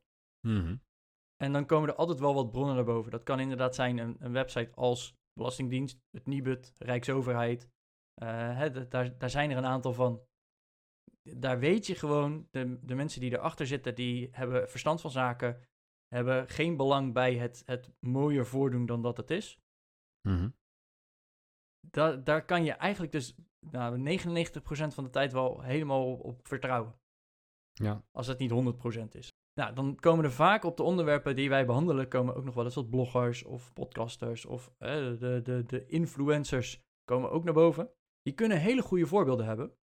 En 1.35 1.51
dan 1.51 1.65
komen 1.65 1.89
er 1.89 1.95
altijd 1.95 2.19
wel 2.19 2.33
wat 2.33 2.51
bronnen 2.51 2.75
naar 2.75 2.83
boven. 2.83 3.11
Dat 3.11 3.23
kan 3.23 3.39
inderdaad 3.39 3.75
zijn 3.75 3.97
een, 3.97 4.15
een 4.19 4.31
website 4.31 4.71
als 4.75 5.15
Belastingdienst, 5.33 5.99
het 6.11 6.27
Nibud, 6.27 6.73
Rijksoverheid. 6.77 7.69
Eh, 8.13 8.57
hè, 8.57 8.87
daar, 8.87 9.17
daar 9.17 9.29
zijn 9.29 9.51
er 9.51 9.57
een 9.57 9.65
aantal 9.65 9.93
van. 9.93 10.21
Daar 11.21 11.59
weet 11.59 11.87
je 11.87 11.95
gewoon, 11.95 12.47
de, 12.51 12.79
de 12.85 12.95
mensen 12.95 13.21
die 13.21 13.31
erachter 13.31 13.67
zitten, 13.67 13.95
die 13.95 14.29
hebben 14.31 14.69
verstand 14.69 15.01
van 15.01 15.11
zaken, 15.11 15.67
hebben 16.07 16.47
geen 16.47 16.77
belang 16.77 17.13
bij 17.13 17.35
het, 17.35 17.63
het 17.65 17.91
mooier 17.99 18.45
voordoen 18.45 18.85
dan 18.85 19.01
dat 19.01 19.17
het 19.17 19.31
is. 19.31 19.59
Mhm. 20.27 20.49
Da, 21.79 22.15
daar 22.15 22.45
kan 22.45 22.63
je 22.63 22.71
eigenlijk 22.71 23.11
dus 23.11 23.35
nou, 23.59 23.97
99% 23.97 24.93
van 24.93 25.03
de 25.03 25.09
tijd 25.09 25.31
wel 25.31 25.61
helemaal 25.61 26.11
op, 26.11 26.23
op 26.23 26.47
vertrouwen. 26.47 26.95
Ja. 27.73 28.03
Als 28.11 28.27
het 28.27 28.39
niet 28.39 28.51
100% 28.51 29.07
is. 29.11 29.29
Nou, 29.53 29.73
dan 29.73 29.95
komen 29.95 30.25
er 30.25 30.31
vaak 30.31 30.63
op 30.63 30.77
de 30.77 30.83
onderwerpen 30.83 31.35
die 31.35 31.49
wij 31.49 31.65
behandelen, 31.65 32.07
komen 32.07 32.35
ook 32.35 32.43
nog 32.43 32.55
wel 32.55 32.63
eens 32.63 32.75
wat 32.75 32.89
bloggers 32.89 33.43
of 33.43 33.73
podcasters 33.73 34.45
of 34.45 34.71
eh, 34.77 34.89
de, 35.19 35.39
de, 35.43 35.63
de 35.65 35.85
influencers 35.85 36.81
komen 37.03 37.31
ook 37.31 37.43
naar 37.43 37.53
boven. 37.53 37.89
Die 38.23 38.33
kunnen 38.33 38.59
hele 38.59 38.81
goede 38.81 39.05
voorbeelden 39.05 39.45
hebben. 39.45 39.77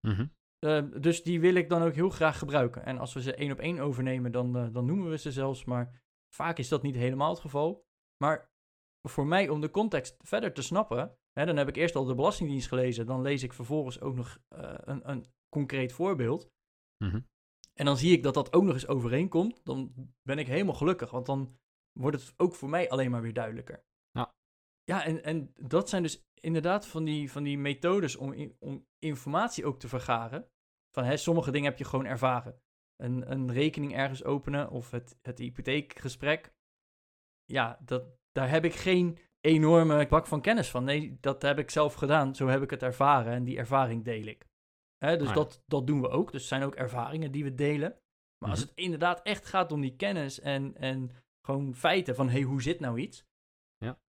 Mhm. 0.00 0.26
Eh, 0.58 0.84
dus 1.00 1.22
die 1.22 1.40
wil 1.40 1.54
ik 1.54 1.68
dan 1.68 1.82
ook 1.82 1.94
heel 1.94 2.10
graag 2.10 2.38
gebruiken. 2.38 2.84
En 2.84 2.98
als 2.98 3.12
we 3.12 3.22
ze 3.22 3.34
één 3.34 3.52
op 3.52 3.58
één 3.58 3.78
overnemen, 3.78 4.32
dan, 4.32 4.56
eh, 4.56 4.72
dan 4.72 4.86
noemen 4.86 5.10
we 5.10 5.18
ze 5.18 5.32
zelfs. 5.32 5.64
Maar 5.64 6.02
vaak 6.34 6.58
is 6.58 6.68
dat 6.68 6.82
niet 6.82 6.94
helemaal 6.94 7.30
het 7.30 7.40
geval. 7.40 7.86
Maar 8.24 8.50
voor 9.08 9.26
mij, 9.26 9.48
om 9.48 9.60
de 9.60 9.70
context 9.70 10.16
verder 10.18 10.52
te 10.52 10.62
snappen, 10.62 11.18
hè, 11.32 11.46
dan 11.46 11.56
heb 11.56 11.68
ik 11.68 11.76
eerst 11.76 11.96
al 11.96 12.04
de 12.04 12.14
Belastingdienst 12.14 12.68
gelezen. 12.68 13.06
Dan 13.06 13.22
lees 13.22 13.42
ik 13.42 13.52
vervolgens 13.52 14.00
ook 14.00 14.14
nog 14.14 14.38
eh, 14.48 14.74
een, 14.78 15.10
een 15.10 15.26
concreet 15.48 15.92
voorbeeld. 15.92 16.50
Mhm. 17.04 17.20
En 17.74 17.84
dan 17.84 17.96
zie 17.96 18.12
ik 18.12 18.22
dat 18.22 18.34
dat 18.34 18.52
ook 18.52 18.64
nog 18.64 18.74
eens 18.74 18.88
overeenkomt. 18.88 19.60
Dan 19.64 19.92
ben 20.22 20.38
ik 20.38 20.46
helemaal 20.46 20.74
gelukkig. 20.74 21.10
Want 21.10 21.26
dan 21.26 21.58
wordt 21.92 22.20
het 22.20 22.34
ook 22.36 22.54
voor 22.54 22.68
mij 22.68 22.88
alleen 22.90 23.10
maar 23.10 23.22
weer 23.22 23.32
duidelijker. 23.32 23.84
Ja. 24.90 25.04
En, 25.04 25.24
en 25.24 25.52
dat 25.56 25.88
zijn 25.88 26.02
dus 26.02 26.24
inderdaad 26.34 26.86
van 26.86 27.04
die, 27.04 27.30
van 27.32 27.42
die 27.42 27.58
methodes 27.58 28.16
om, 28.16 28.32
in- 28.32 28.56
om 28.58 28.86
informatie 28.98 29.64
ook 29.64 29.78
te 29.78 29.88
vergaren. 29.88 30.48
Van 30.94 31.04
hè, 31.04 31.16
sommige 31.16 31.50
dingen 31.50 31.68
heb 31.70 31.78
je 31.78 31.84
gewoon 31.84 32.06
ervaren. 32.06 32.60
Een, 32.96 33.30
een 33.30 33.52
rekening 33.52 33.94
ergens 33.96 34.24
openen 34.24 34.70
of 34.70 34.90
het, 34.90 35.18
het 35.22 35.38
hypotheekgesprek. 35.38 36.52
Ja, 37.44 37.78
dat, 37.84 38.04
daar 38.32 38.50
heb 38.50 38.64
ik 38.64 38.74
geen 38.74 39.18
enorme 39.40 40.06
bak 40.08 40.26
van 40.26 40.40
kennis 40.40 40.70
van. 40.70 40.84
Nee, 40.84 41.16
dat 41.20 41.42
heb 41.42 41.58
ik 41.58 41.70
zelf 41.70 41.94
gedaan. 41.94 42.34
Zo 42.34 42.46
heb 42.46 42.62
ik 42.62 42.70
het 42.70 42.82
ervaren 42.82 43.32
en 43.32 43.44
die 43.44 43.58
ervaring 43.58 44.04
deel 44.04 44.26
ik. 44.26 44.48
Hè, 45.04 45.16
dus 45.16 45.28
Ah 45.28 45.34
ja. 45.34 45.40
dat, 45.40 45.62
dat 45.66 45.86
doen 45.86 46.00
we 46.00 46.08
ook. 46.08 46.32
Dus 46.32 46.48
zijn 46.48 46.62
ook 46.62 46.74
ervaringen 46.74 47.32
die 47.32 47.44
we 47.44 47.54
delen. 47.54 47.98
Maar 48.38 48.50
als 48.50 48.58
Mhm. 48.60 48.68
het 48.68 48.78
inderdaad 48.78 49.22
echt 49.22 49.46
gaat 49.46 49.72
om 49.72 49.80
die 49.80 49.96
kennis 49.96 50.40
en, 50.40 50.76
en 50.76 51.10
gewoon 51.46 51.74
feiten 51.74 52.14
van, 52.14 52.28
hey, 52.28 52.42
hoe 52.42 52.62
zit 52.62 52.80
nou 52.80 52.98
iets? 52.98 53.24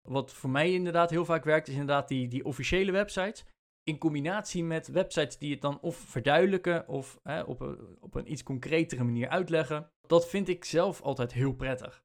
Wat 0.08 0.32
voor 0.32 0.50
mij 0.50 0.72
inderdaad 0.72 1.10
heel 1.10 1.24
vaak 1.24 1.44
werkt, 1.44 1.68
is 1.68 1.74
inderdaad 1.74 2.08
die, 2.08 2.28
die 2.28 2.44
officiële 2.44 2.92
websites. 2.92 3.44
In 3.82 3.98
combinatie 3.98 4.64
met 4.64 4.88
websites 4.88 5.38
die 5.38 5.52
het 5.52 5.60
dan 5.60 5.80
of 5.80 5.96
verduidelijken 5.96 6.88
of 6.88 7.20
hè, 7.22 7.42
op, 7.42 7.60
een, 7.60 7.96
op 8.00 8.14
een 8.14 8.32
iets 8.32 8.42
concretere 8.42 9.04
manier 9.04 9.28
uitleggen. 9.28 9.90
Dat 10.06 10.28
vind 10.28 10.48
ik 10.48 10.64
zelf 10.64 11.00
altijd 11.00 11.32
heel 11.32 11.54
prettig. 11.54 12.04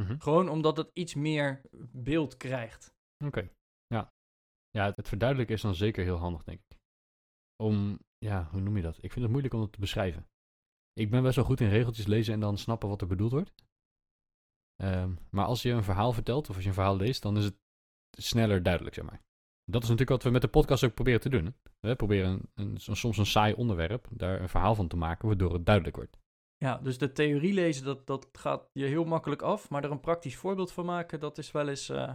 Mhm. 0.00 0.18
Gewoon 0.18 0.48
omdat 0.48 0.76
het 0.76 0.90
iets 0.92 1.14
meer 1.14 1.60
beeld 1.92 2.36
krijgt. 2.36 2.94
Oké, 3.24 3.50
ja. 3.86 4.12
Ja, 4.70 4.84
het, 4.84 4.96
het 4.96 5.08
verduidelijken 5.08 5.54
is 5.54 5.62
dan 5.62 5.74
zeker 5.74 6.04
heel 6.04 6.16
handig, 6.16 6.44
denk 6.44 6.60
ik. 6.68 6.78
Om, 7.62 7.98
ja, 8.18 8.48
hoe 8.50 8.60
noem 8.60 8.76
je 8.76 8.82
dat? 8.82 8.96
Ik 8.96 9.12
vind 9.12 9.20
het 9.20 9.30
moeilijk 9.30 9.54
om 9.54 9.60
het 9.60 9.72
te 9.72 9.80
beschrijven. 9.80 10.26
Ik 10.92 11.10
ben 11.10 11.22
best 11.22 11.36
wel 11.36 11.44
goed 11.44 11.60
in 11.60 11.68
regeltjes 11.68 12.06
lezen 12.06 12.34
en 12.34 12.40
dan 12.40 12.58
snappen 12.58 12.88
wat 12.88 13.00
er 13.00 13.06
bedoeld 13.06 13.32
wordt. 13.32 13.52
Ehm, 14.82 15.14
maar 15.30 15.44
als 15.44 15.62
je 15.62 15.70
een 15.70 15.82
verhaal 15.82 16.12
vertelt, 16.12 16.48
of 16.48 16.54
als 16.54 16.62
je 16.62 16.68
een 16.68 16.74
verhaal 16.74 16.96
leest, 16.96 17.22
dan 17.22 17.36
is 17.36 17.44
het 17.44 17.56
sneller 18.10 18.62
duidelijk, 18.62 18.94
zeg 18.94 19.04
maar. 19.04 19.22
Dat 19.64 19.82
is 19.82 19.88
natuurlijk 19.88 20.10
wat 20.10 20.22
we 20.22 20.30
met 20.30 20.42
de 20.42 20.48
podcast 20.48 20.84
ook 20.84 20.94
proberen 20.94 21.20
te 21.20 21.28
doen. 21.28 21.44
Hè? 21.44 21.50
We 21.88 21.96
proberen 21.96 22.30
een, 22.54 22.78
een, 22.86 22.96
soms 22.96 23.18
een 23.18 23.26
saai 23.26 23.54
onderwerp, 23.54 24.08
daar 24.10 24.40
een 24.40 24.48
verhaal 24.48 24.74
van 24.74 24.88
te 24.88 24.96
maken, 24.96 25.28
waardoor 25.28 25.52
het 25.52 25.66
duidelijk 25.66 25.96
wordt. 25.96 26.18
Ja, 26.56 26.78
dus 26.78 26.98
de 26.98 27.12
theorie 27.12 27.52
lezen, 27.52 27.84
dat, 27.84 28.06
dat 28.06 28.28
gaat 28.32 28.70
je 28.72 28.84
heel 28.84 29.04
makkelijk 29.04 29.42
af. 29.42 29.70
Maar 29.70 29.84
er 29.84 29.90
een 29.90 30.00
praktisch 30.00 30.36
voorbeeld 30.36 30.72
van 30.72 30.84
maken, 30.84 31.20
dat 31.20 31.38
is 31.38 31.50
wel 31.50 31.68
eens... 31.68 31.88
eh, 31.88 32.14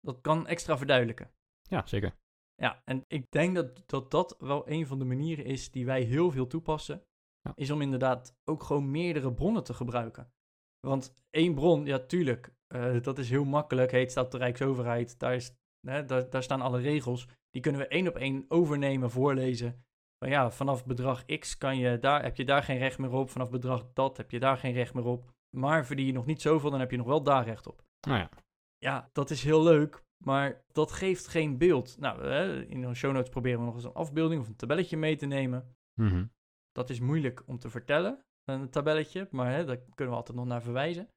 dat 0.00 0.20
kan 0.20 0.46
extra 0.46 0.78
verduidelijken. 0.78 1.30
Ja, 1.62 1.86
zeker. 1.86 2.16
Ja, 2.54 2.82
en 2.84 3.04
ik 3.08 3.30
denk 3.30 3.54
dat, 3.54 3.82
dat 3.86 4.10
dat 4.10 4.36
wel 4.38 4.68
een 4.68 4.86
van 4.86 4.98
de 4.98 5.04
manieren 5.04 5.44
is 5.44 5.70
die 5.70 5.86
wij 5.86 6.02
heel 6.02 6.30
veel 6.30 6.46
toepassen. 6.46 7.02
Ja. 7.40 7.52
Is 7.54 7.70
om 7.70 7.80
inderdaad 7.80 8.36
ook 8.44 8.62
gewoon 8.62 8.90
meerdere 8.90 9.34
bronnen 9.34 9.64
te 9.64 9.74
gebruiken. 9.74 10.32
Want 10.80 11.16
één 11.30 11.54
bron, 11.54 11.84
ja, 11.84 11.98
tuurlijk, 11.98 12.52
eh, 12.66 13.00
dat 13.00 13.18
is 13.18 13.30
heel 13.30 13.44
makkelijk. 13.44 13.90
Hey, 13.90 14.00
het 14.00 14.10
staat 14.10 14.32
de 14.32 14.38
Rijksoverheid, 14.38 15.18
daar, 15.18 15.34
is, 15.34 15.54
hè, 15.80 16.04
daar, 16.04 16.30
daar 16.30 16.42
staan 16.42 16.60
alle 16.60 16.80
regels. 16.80 17.28
Die 17.50 17.62
kunnen 17.62 17.80
we 17.80 17.88
één 17.88 18.08
op 18.08 18.16
één 18.16 18.44
overnemen, 18.48 19.10
voorlezen. 19.10 19.84
Maar 20.18 20.30
ja, 20.30 20.50
vanaf 20.50 20.84
bedrag 20.84 21.24
X 21.24 21.58
kan 21.58 21.78
je 21.78 21.98
daar, 21.98 22.22
heb 22.22 22.36
je 22.36 22.44
daar 22.44 22.62
geen 22.62 22.78
recht 22.78 22.98
meer 22.98 23.12
op. 23.12 23.30
Vanaf 23.30 23.50
bedrag 23.50 23.92
dat 23.92 24.16
heb 24.16 24.30
je 24.30 24.40
daar 24.40 24.56
geen 24.56 24.72
recht 24.72 24.94
meer 24.94 25.04
op. 25.04 25.32
Maar 25.56 25.86
verdien 25.86 26.06
je 26.06 26.12
nog 26.12 26.26
niet 26.26 26.42
zoveel, 26.42 26.70
dan 26.70 26.80
heb 26.80 26.90
je 26.90 26.96
nog 26.96 27.06
wel 27.06 27.22
daar 27.22 27.44
recht 27.44 27.66
op. 27.66 27.82
Nou 28.06 28.18
ja, 28.18 28.30
Ja, 28.78 29.10
dat 29.12 29.30
is 29.30 29.44
heel 29.44 29.62
leuk, 29.62 30.02
maar 30.24 30.64
dat 30.72 30.92
geeft 30.92 31.28
geen 31.28 31.58
beeld. 31.58 31.98
Nou, 31.98 32.22
hè, 32.22 32.64
in 32.64 32.80
de 32.80 32.94
show 32.94 33.12
notes 33.12 33.30
proberen 33.30 33.58
we 33.58 33.64
nog 33.64 33.74
eens 33.74 33.84
een 33.84 33.92
afbeelding 33.92 34.40
of 34.40 34.48
een 34.48 34.56
tabelletje 34.56 34.96
mee 34.96 35.16
te 35.16 35.26
nemen. 35.26 35.76
Mhm. 36.00 36.26
Dat 36.72 36.90
is 36.90 37.00
moeilijk 37.00 37.42
om 37.46 37.58
te 37.58 37.70
vertellen, 37.70 38.24
een 38.48 38.70
tabelletje, 38.70 39.28
maar 39.30 39.52
hè, 39.52 39.64
daar 39.64 39.76
kunnen 39.76 40.14
we 40.14 40.20
altijd 40.20 40.38
nog 40.38 40.46
naar 40.46 40.62
verwijzen. 40.62 41.08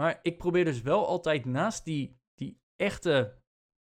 Maar 0.00 0.18
ik 0.22 0.38
probeer 0.38 0.64
dus 0.64 0.82
wel 0.82 1.06
altijd 1.06 1.44
naast 1.44 1.84
die, 1.84 2.16
die 2.34 2.60
echte 2.76 3.38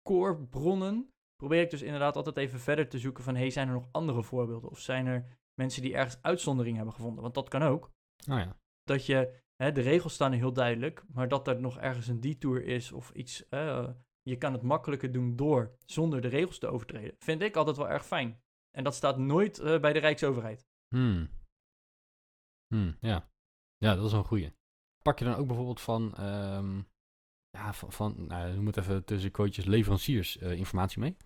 core 0.02 0.38
bronnen, 0.38 1.12
probeer 1.36 1.62
ik 1.62 1.70
dus 1.70 1.82
inderdaad 1.82 2.16
altijd 2.16 2.38
even 2.38 2.60
verder 2.60 2.88
te 2.88 3.00
zoeken 3.00 3.24
van, 3.24 3.36
hey, 3.36 3.50
zijn 3.50 3.68
er 3.68 3.74
nog 3.74 3.88
andere 3.92 4.24
voorbeelden? 4.24 4.70
Of 4.70 4.80
zijn 4.80 5.06
er 5.06 5.38
mensen 5.54 5.82
die 5.82 5.96
ergens 5.96 6.22
uitzondering 6.22 6.76
hebben 6.76 6.94
gevonden? 6.94 7.22
Want 7.22 7.34
dat 7.34 7.50
kan 7.50 7.62
ook. 7.62 7.92
nou 8.26 8.40
ja. 8.40 8.58
Dat 8.84 9.06
je, 9.06 9.42
hè, 9.56 9.72
de 9.72 9.82
regels 9.82 10.14
staan 10.14 10.32
heel 10.32 10.54
duidelijk, 10.54 11.04
maar 11.08 11.28
dat 11.28 11.48
er 11.48 11.60
nog 11.60 11.78
ergens 11.78 12.08
een 12.08 12.22
detour 12.22 12.64
is 12.64 12.92
of 12.92 13.12
iets, 13.12 13.50
eh, 13.50 13.90
je 14.22 14.38
kan 14.38 14.54
het 14.54 14.62
makkelijker 14.62 15.12
doen 15.12 15.36
door 15.36 15.78
zonder 15.86 16.22
de 16.22 16.28
regels 16.28 16.60
te 16.60 16.68
overtreden. 16.68 17.16
Vind 17.20 17.42
ik 17.42 17.56
altijd 17.56 17.78
wel 17.78 17.90
erg 17.90 18.06
fijn. 18.06 18.42
En 18.72 18.84
dat 18.84 18.96
staat 18.96 19.18
nooit 19.18 19.60
eh, 19.60 19.80
bij 19.80 19.94
de 19.94 20.00
Rijksoverheid. 20.00 20.68
Hmm. 20.88 21.30
Hmm, 22.68 22.98
ja. 23.00 23.30
Ja, 23.78 23.96
dat 23.96 24.06
is 24.06 24.12
een 24.12 24.24
goeie. 24.24 24.54
Pak 25.02 25.20
je 25.20 25.26
dan 25.26 25.36
ook 25.36 25.48
bijvoorbeeld 25.48 25.82
van, 25.82 26.16
ehm, 26.16 26.78
ja, 27.50 27.74
van, 27.74 27.92
van 27.92 28.28
nou, 28.28 28.54
noem 28.54 28.66
het 28.68 28.78
even 28.78 29.06
tussen 29.06 29.32
quotejes, 29.32 29.66
leveranciers 29.66 30.38
eh, 30.38 30.52
informatie 30.52 31.00
mee? 31.00 31.18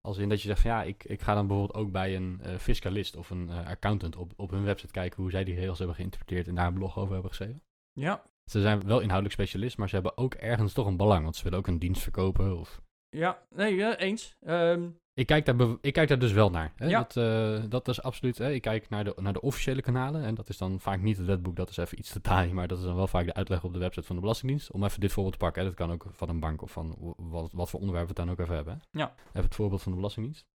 Als 0.00 0.18
in 0.18 0.28
dat 0.28 0.42
je 0.42 0.48
zegt 0.48 0.60
van 0.60 0.70
ja, 0.70 0.82
ik, 0.82 1.04
ik 1.04 1.20
ga 1.20 1.34
dan 1.34 1.46
bijvoorbeeld 1.46 1.78
ook 1.78 1.92
bij 1.92 2.16
een 2.16 2.40
eh, 2.40 2.56
fiscalist 2.56 3.16
of 3.16 3.30
een 3.30 3.50
eh, 3.50 3.66
accountant 3.66 4.16
op, 4.16 4.32
op 4.36 4.50
hun 4.50 4.64
website 4.64 4.92
kijken 4.92 5.22
hoe 5.22 5.30
zij 5.30 5.44
die 5.44 5.54
regels 5.54 5.78
hebben 5.78 5.96
geïnterpreteerd 5.96 6.48
en 6.48 6.54
daar 6.54 6.66
een 6.66 6.74
blog 6.74 6.98
over 6.98 7.12
hebben 7.12 7.30
geschreven. 7.30 7.62
Ja, 7.92 8.22
Ze 8.44 8.60
zijn 8.60 8.86
wel 8.86 9.00
inhoudelijk 9.00 9.34
specialist, 9.34 9.76
maar 9.78 9.88
ze 9.88 9.94
hebben 9.94 10.16
ook 10.16 10.34
ergens 10.34 10.72
toch 10.72 10.86
een 10.86 10.96
belang, 10.96 11.22
want 11.22 11.36
ze 11.36 11.42
willen 11.42 11.58
ook 11.58 11.66
een 11.66 11.78
dienst 11.78 12.02
verkopen 12.02 12.58
of... 12.58 12.82
ja, 13.08 13.46
nee, 13.50 13.74
ja, 13.74 13.96
eens. 13.96 14.36
Ehm, 14.40 14.90
Ik 15.16 15.26
kijk 15.26 15.44
daar, 15.44 15.76
ik 15.80 15.92
kijk 15.92 16.08
daar 16.08 16.18
dus 16.18 16.32
wel 16.32 16.50
naar. 16.50 16.72
Hè? 16.76 16.86
Ja. 16.86 16.98
Dat, 16.98 17.16
eh, 17.16 17.70
dat 17.70 17.88
is 17.88 18.02
absoluut. 18.02 18.38
Hè? 18.38 18.52
Ik 18.52 18.62
kijk 18.62 18.88
naar 18.88 19.04
de, 19.04 19.14
naar 19.16 19.32
de 19.32 19.40
officiële 19.40 19.82
kanalen. 19.82 20.24
En 20.24 20.34
dat 20.34 20.48
is 20.48 20.58
dan 20.58 20.80
vaak 20.80 21.00
niet 21.00 21.16
het 21.16 21.26
wetboek, 21.26 21.56
dat 21.56 21.70
is 21.70 21.76
even 21.76 21.98
iets 21.98 22.12
te 22.12 22.20
taai. 22.20 22.52
Maar 22.52 22.68
dat 22.68 22.78
is 22.78 22.84
dan 22.84 22.96
wel 22.96 23.06
vaak 23.06 23.24
de 23.24 23.34
uitleg 23.34 23.64
op 23.64 23.72
de 23.72 23.78
website 23.78 24.06
van 24.06 24.14
de 24.14 24.20
Belastingdienst. 24.20 24.70
Om 24.72 24.84
even 24.84 25.00
dit 25.00 25.12
voorbeeld 25.12 25.38
te 25.38 25.44
pakken. 25.44 25.62
Hè? 25.62 25.68
Dat 25.68 25.78
kan 25.78 25.92
ook 25.92 26.06
van 26.10 26.28
een 26.28 26.40
bank 26.40 26.62
of 26.62 26.70
van 26.70 27.14
wat, 27.16 27.52
wat 27.52 27.70
voor 27.70 27.80
onderwerp 27.80 28.08
we 28.08 28.12
het 28.14 28.26
dan 28.26 28.30
ook 28.30 28.40
even 28.40 28.54
hebben. 28.54 28.74
hè. 28.74 28.98
Ja. 28.98 29.14
Even 29.28 29.42
het 29.42 29.54
voorbeeld 29.54 29.82
van 29.82 29.92
de 29.92 29.98
Belastingdienst. 29.98 30.46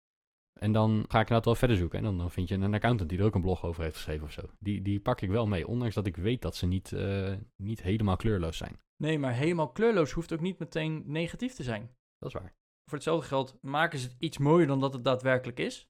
En 0.59 0.71
dan 0.71 0.91
ga 0.91 1.19
ik 1.19 1.27
inderdaad 1.27 1.45
wel 1.45 1.55
verder 1.55 1.77
zoeken. 1.77 1.97
En 1.97 2.03
dan, 2.03 2.17
dan 2.17 2.31
vind 2.31 2.47
je 2.49 2.55
een 2.55 2.73
accountant 2.73 3.09
die 3.09 3.19
er 3.19 3.25
ook 3.25 3.35
een 3.35 3.41
blog 3.41 3.63
over 3.65 3.83
heeft 3.83 3.95
geschreven 3.95 4.25
of 4.25 4.31
zo. 4.31 4.41
Die, 4.59 4.81
die 4.81 4.99
pak 4.99 5.21
ik 5.21 5.29
wel 5.29 5.47
mee. 5.47 5.67
Ondanks 5.67 5.95
dat 5.95 6.05
ik 6.05 6.15
weet 6.15 6.41
dat 6.41 6.55
ze 6.55 6.65
niet, 6.67 6.91
eh, 6.91 7.33
niet 7.55 7.81
helemaal 7.81 8.15
kleurloos 8.15 8.57
zijn. 8.57 8.79
nee, 8.97 9.19
maar 9.19 9.33
helemaal 9.33 9.71
kleurloos 9.71 10.11
hoeft 10.11 10.33
ook 10.33 10.41
niet 10.41 10.59
meteen 10.59 11.03
negatief 11.05 11.53
te 11.53 11.63
zijn. 11.63 11.89
Dat 12.17 12.33
is 12.33 12.41
waar. 12.41 12.53
Voor 12.85 12.97
hetzelfde 12.97 13.27
geld 13.27 13.57
maken 13.61 13.99
ze 13.99 14.07
het 14.07 14.15
iets 14.19 14.37
mooier 14.37 14.67
dan 14.67 14.79
dat 14.79 14.93
het 14.93 15.03
daadwerkelijk 15.03 15.59
is. 15.59 15.89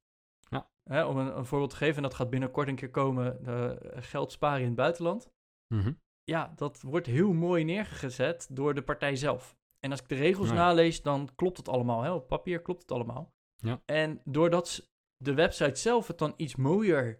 Ja. 0.49 0.69
Hè, 0.89 1.05
om 1.05 1.17
een, 1.17 1.37
een 1.37 1.45
voorbeeld 1.45 1.69
te 1.71 1.75
geven, 1.77 1.95
en 1.95 2.03
dat 2.03 2.13
gaat 2.13 2.29
binnenkort 2.29 2.67
een 2.67 2.75
keer 2.75 2.89
komen, 2.91 3.45
eh, 3.45 4.01
geld 4.03 4.31
sparen 4.31 4.59
in 4.59 4.65
het 4.65 4.75
buitenland. 4.75 5.29
Mhm. 5.73 5.93
ja, 6.23 6.53
dat 6.55 6.81
wordt 6.81 7.07
heel 7.07 7.33
mooi 7.33 7.63
neergezet 7.63 8.47
door 8.51 8.73
de 8.73 8.81
partij 8.83 9.15
zelf. 9.15 9.55
En 9.79 9.91
als 9.91 10.01
ik 10.01 10.07
de 10.09 10.15
regels 10.15 10.47
Ja. 10.47 10.53
nalees, 10.53 11.01
dan 11.01 11.29
klopt 11.35 11.57
het 11.57 11.69
allemaal. 11.69 12.01
Hè? 12.01 12.11
Op 12.11 12.27
papier 12.27 12.61
klopt 12.61 12.81
het 12.81 12.91
allemaal. 12.91 13.33
Ja. 13.55 13.81
En 13.85 14.21
doordat 14.23 14.89
de 15.17 15.33
website 15.33 15.79
zelf 15.79 16.07
het 16.07 16.17
dan 16.17 16.33
iets 16.37 16.55
mooier 16.55 17.19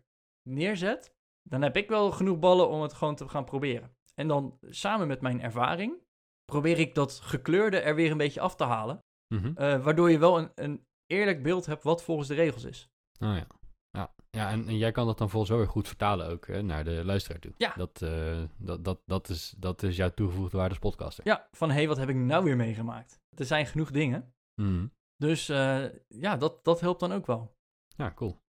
neerzet, 0.49 1.13
dan 1.49 1.61
heb 1.61 1.75
ik 1.77 1.89
wel 1.89 2.11
genoeg 2.11 2.39
ballen 2.39 2.69
om 2.69 2.81
het 2.81 2.93
gewoon 2.93 3.15
te 3.15 3.29
gaan 3.29 3.45
proberen. 3.45 3.95
En 4.15 4.27
dan 4.27 4.57
samen 4.61 5.07
met 5.07 5.21
mijn 5.21 5.41
ervaring 5.41 6.01
probeer 6.45 6.79
ik 6.79 6.95
dat 6.95 7.19
gekleurde 7.19 7.79
er 7.79 7.95
weer 7.95 8.11
een 8.11 8.17
beetje 8.17 8.41
af 8.41 8.55
te 8.55 8.63
halen. 8.63 8.99
Mhm. 9.31 9.51
eh, 9.55 9.83
waardoor 9.83 10.11
je 10.11 10.17
wel 10.19 10.37
een, 10.37 10.51
een 10.55 10.85
eerlijk 11.05 11.43
beeld 11.43 11.65
hebt 11.65 11.83
wat 11.83 12.03
volgens 12.03 12.27
de 12.27 12.33
regels 12.33 12.63
is. 12.63 12.89
Oh 13.19 13.35
ja. 13.35 13.47
Ja, 13.91 14.13
ja 14.29 14.49
en, 14.49 14.67
en 14.67 14.77
jij 14.77 14.91
kan 14.91 15.05
dat 15.05 15.17
dan 15.17 15.29
volgens 15.29 15.51
wel 15.51 15.59
weer 15.59 15.69
goed 15.69 15.87
vertalen 15.87 16.27
ook 16.27 16.47
hè, 16.47 16.61
naar 16.61 16.83
de 16.83 17.05
luisteraar 17.05 17.39
toe. 17.39 17.53
Ja. 17.57 17.73
Dat, 17.75 18.01
eh, 18.01 18.43
dat, 18.57 18.83
dat, 18.83 19.01
dat, 19.05 19.29
is, 19.29 19.55
dat 19.57 19.83
is 19.83 19.95
jouw 19.95 20.09
toegevoegde 20.09 20.57
waarde 20.57 20.69
als 20.69 20.79
podcaster. 20.79 21.27
Ja, 21.27 21.47
van 21.51 21.69
hé, 21.69 21.75
hey, 21.75 21.87
wat 21.87 21.97
heb 21.97 22.09
ik 22.09 22.15
nou 22.15 22.43
weer 22.43 22.55
meegemaakt? 22.55 23.19
Er 23.35 23.45
zijn 23.45 23.65
genoeg 23.65 23.91
dingen. 23.91 24.33
Mhm. 24.61 24.87
Dus 25.17 25.49
eh, 25.49 25.83
ja, 26.07 26.37
dat, 26.37 26.63
dat 26.63 26.79
helpt 26.79 26.99
dan 26.99 27.11
ook 27.11 27.25
wel. 27.25 27.55
Ja, 27.95 28.11
cool. 28.15 28.41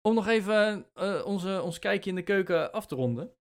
Om 0.00 0.14
nog 0.14 0.26
even 0.26 0.86
onze, 1.24 1.62
ons 1.62 1.78
kijkje 1.78 2.10
in 2.10 2.16
de 2.16 2.22
keuken 2.22 2.72
af 2.72 2.86
te 2.86 2.94
ronden. 2.94 3.32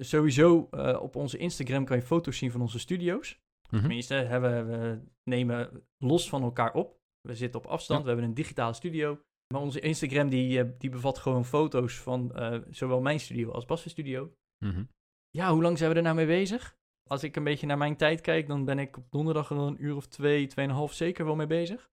Sowieso 0.00 0.68
op 1.00 1.16
onze 1.16 1.38
Instagram 1.38 1.84
kan 1.84 1.96
je 1.96 2.02
foto's 2.02 2.38
zien 2.38 2.50
van 2.50 2.60
onze 2.60 2.78
studio's. 2.78 3.40
Mhm. 3.70 3.80
Tenminste, 3.80 4.14
hè, 4.14 4.40
we, 4.40 5.00
nemen 5.30 5.86
los 5.98 6.28
van 6.28 6.42
elkaar 6.42 6.74
op. 6.74 6.96
We 7.20 7.34
zitten 7.34 7.60
op 7.60 7.66
afstand, 7.66 7.98
Ja. 7.98 8.04
we 8.04 8.10
hebben 8.10 8.28
een 8.28 8.34
digitale 8.36 8.72
studio. 8.72 9.20
Maar 9.54 9.60
onze 9.62 9.80
Instagram 9.80 10.28
die, 10.28 10.60
eh, 10.62 10.70
die 10.78 10.90
bevat 10.90 11.18
gewoon 11.18 11.44
foto's 11.44 11.94
van 11.98 12.34
eh, 12.34 12.58
zowel 12.70 13.00
mijn 13.00 13.20
studio 13.20 13.50
als 13.50 13.64
Bas' 13.64 13.88
studio. 13.90 14.32
Mhm. 14.64 14.84
Ja, 15.30 15.52
hoe 15.52 15.62
lang 15.62 15.78
zijn 15.78 15.90
we 15.90 15.96
er 15.96 16.02
nou 16.02 16.16
mee 16.16 16.26
bezig? 16.26 16.76
Als 17.10 17.22
ik 17.22 17.36
een 17.36 17.44
beetje 17.44 17.66
naar 17.66 17.78
mijn 17.78 17.96
tijd 17.96 18.20
kijk, 18.20 18.46
dan 18.46 18.64
ben 18.64 18.78
ik 18.78 18.96
op 18.96 19.10
donderdag 19.10 19.50
er 19.50 19.56
wel 19.56 19.66
een 19.66 19.84
uur 19.84 19.96
of 19.96 20.06
twee, 20.06 20.46
tweeënhalf 20.46 20.92
zeker 20.92 21.24
wel 21.24 21.36
mee 21.36 21.46
bezig. 21.46 21.90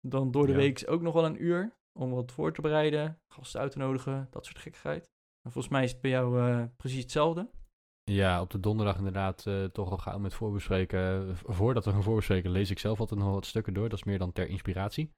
Dan 0.00 0.30
door 0.30 0.46
de 0.46 0.52
Ja. 0.52 0.58
week 0.58 0.84
ook 0.86 1.02
nog 1.02 1.14
wel 1.14 1.24
een 1.24 1.42
uur 1.42 1.76
om 1.98 2.10
wat 2.10 2.32
voor 2.32 2.52
te 2.52 2.60
bereiden, 2.60 3.20
gasten 3.28 3.60
uit 3.60 3.72
te 3.72 3.78
nodigen, 3.78 4.28
dat 4.30 4.44
soort 4.46 4.58
gekkigheid. 4.58 5.04
En 5.42 5.52
volgens 5.52 5.72
mij 5.72 5.84
is 5.84 5.92
het 5.92 6.00
bij 6.00 6.10
jou 6.10 6.40
eh, 6.40 6.64
precies 6.76 7.02
hetzelfde. 7.02 7.50
Ja, 8.10 8.40
op 8.40 8.50
de 8.50 8.60
donderdag 8.60 8.96
inderdaad 8.96 9.46
eh, 9.46 9.64
toch 9.64 9.90
al 9.90 9.96
gauw 9.98 10.18
met 10.18 10.34
voorbespreken. 10.34 11.36
Voordat 11.36 11.84
we 11.84 11.90
gaan 11.90 12.02
voorbespreken 12.02 12.50
lees 12.50 12.70
ik 12.70 12.78
zelf 12.78 13.00
altijd 13.00 13.20
nog 13.20 13.32
wat 13.32 13.46
stukken 13.46 13.74
door. 13.74 13.88
Dat 13.88 13.98
is 13.98 14.04
meer 14.04 14.18
dan 14.18 14.32
ter 14.32 14.48
inspiratie. 14.48 15.10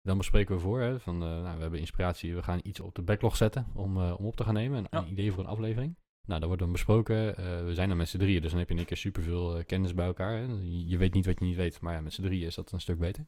Dan 0.00 0.16
bespreken 0.16 0.54
we 0.54 0.60
voor, 0.60 0.80
hè, 0.80 1.00
van 1.00 1.22
eh, 1.22 1.28
nou, 1.28 1.54
we 1.56 1.60
hebben 1.62 1.78
inspiratie, 1.80 2.34
we 2.34 2.42
gaan 2.42 2.60
iets 2.62 2.80
op 2.80 2.94
de 2.94 3.02
backlog 3.02 3.36
zetten 3.36 3.66
om, 3.74 3.96
eh, 3.96 4.14
om 4.18 4.26
op 4.26 4.36
te 4.36 4.44
gaan 4.44 4.54
nemen. 4.54 4.78
Een, 4.90 5.04
Ja. 5.04 5.10
idee 5.10 5.32
voor 5.32 5.42
een 5.44 5.50
aflevering. 5.50 5.96
Nou, 6.26 6.38
dat 6.38 6.48
wordt 6.48 6.62
dan 6.62 6.72
besproken. 6.72 7.34
We 7.66 7.74
zijn 7.74 7.88
dan 7.88 7.96
met 7.96 8.08
z'n 8.08 8.18
drieën, 8.18 8.40
dus 8.40 8.50
dan 8.50 8.58
heb 8.58 8.68
je 8.68 8.72
in 8.72 8.78
één 8.80 8.88
keer 8.88 8.96
superveel 8.96 9.64
kennis 9.64 9.94
bij 9.94 10.06
elkaar. 10.06 10.36
Hè. 10.36 10.46
Je, 10.62 10.96
weet 10.96 11.14
niet 11.14 11.26
wat 11.26 11.38
je 11.38 11.44
niet 11.44 11.56
weet, 11.56 11.80
maar 11.80 11.94
ja, 11.94 12.00
met 12.00 12.12
z'n 12.12 12.22
drieën 12.22 12.46
is 12.46 12.54
dat 12.54 12.72
een 12.72 12.80
stuk 12.80 12.98
beter. 12.98 13.26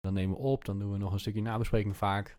Dan 0.00 0.12
nemen 0.14 0.36
we 0.36 0.42
op, 0.42 0.64
dan 0.64 0.78
doen 0.78 0.92
we 0.92 0.98
nog 0.98 1.12
een 1.12 1.20
stukje 1.20 1.42
nabespreking 1.42 1.96
vaak. 1.96 2.36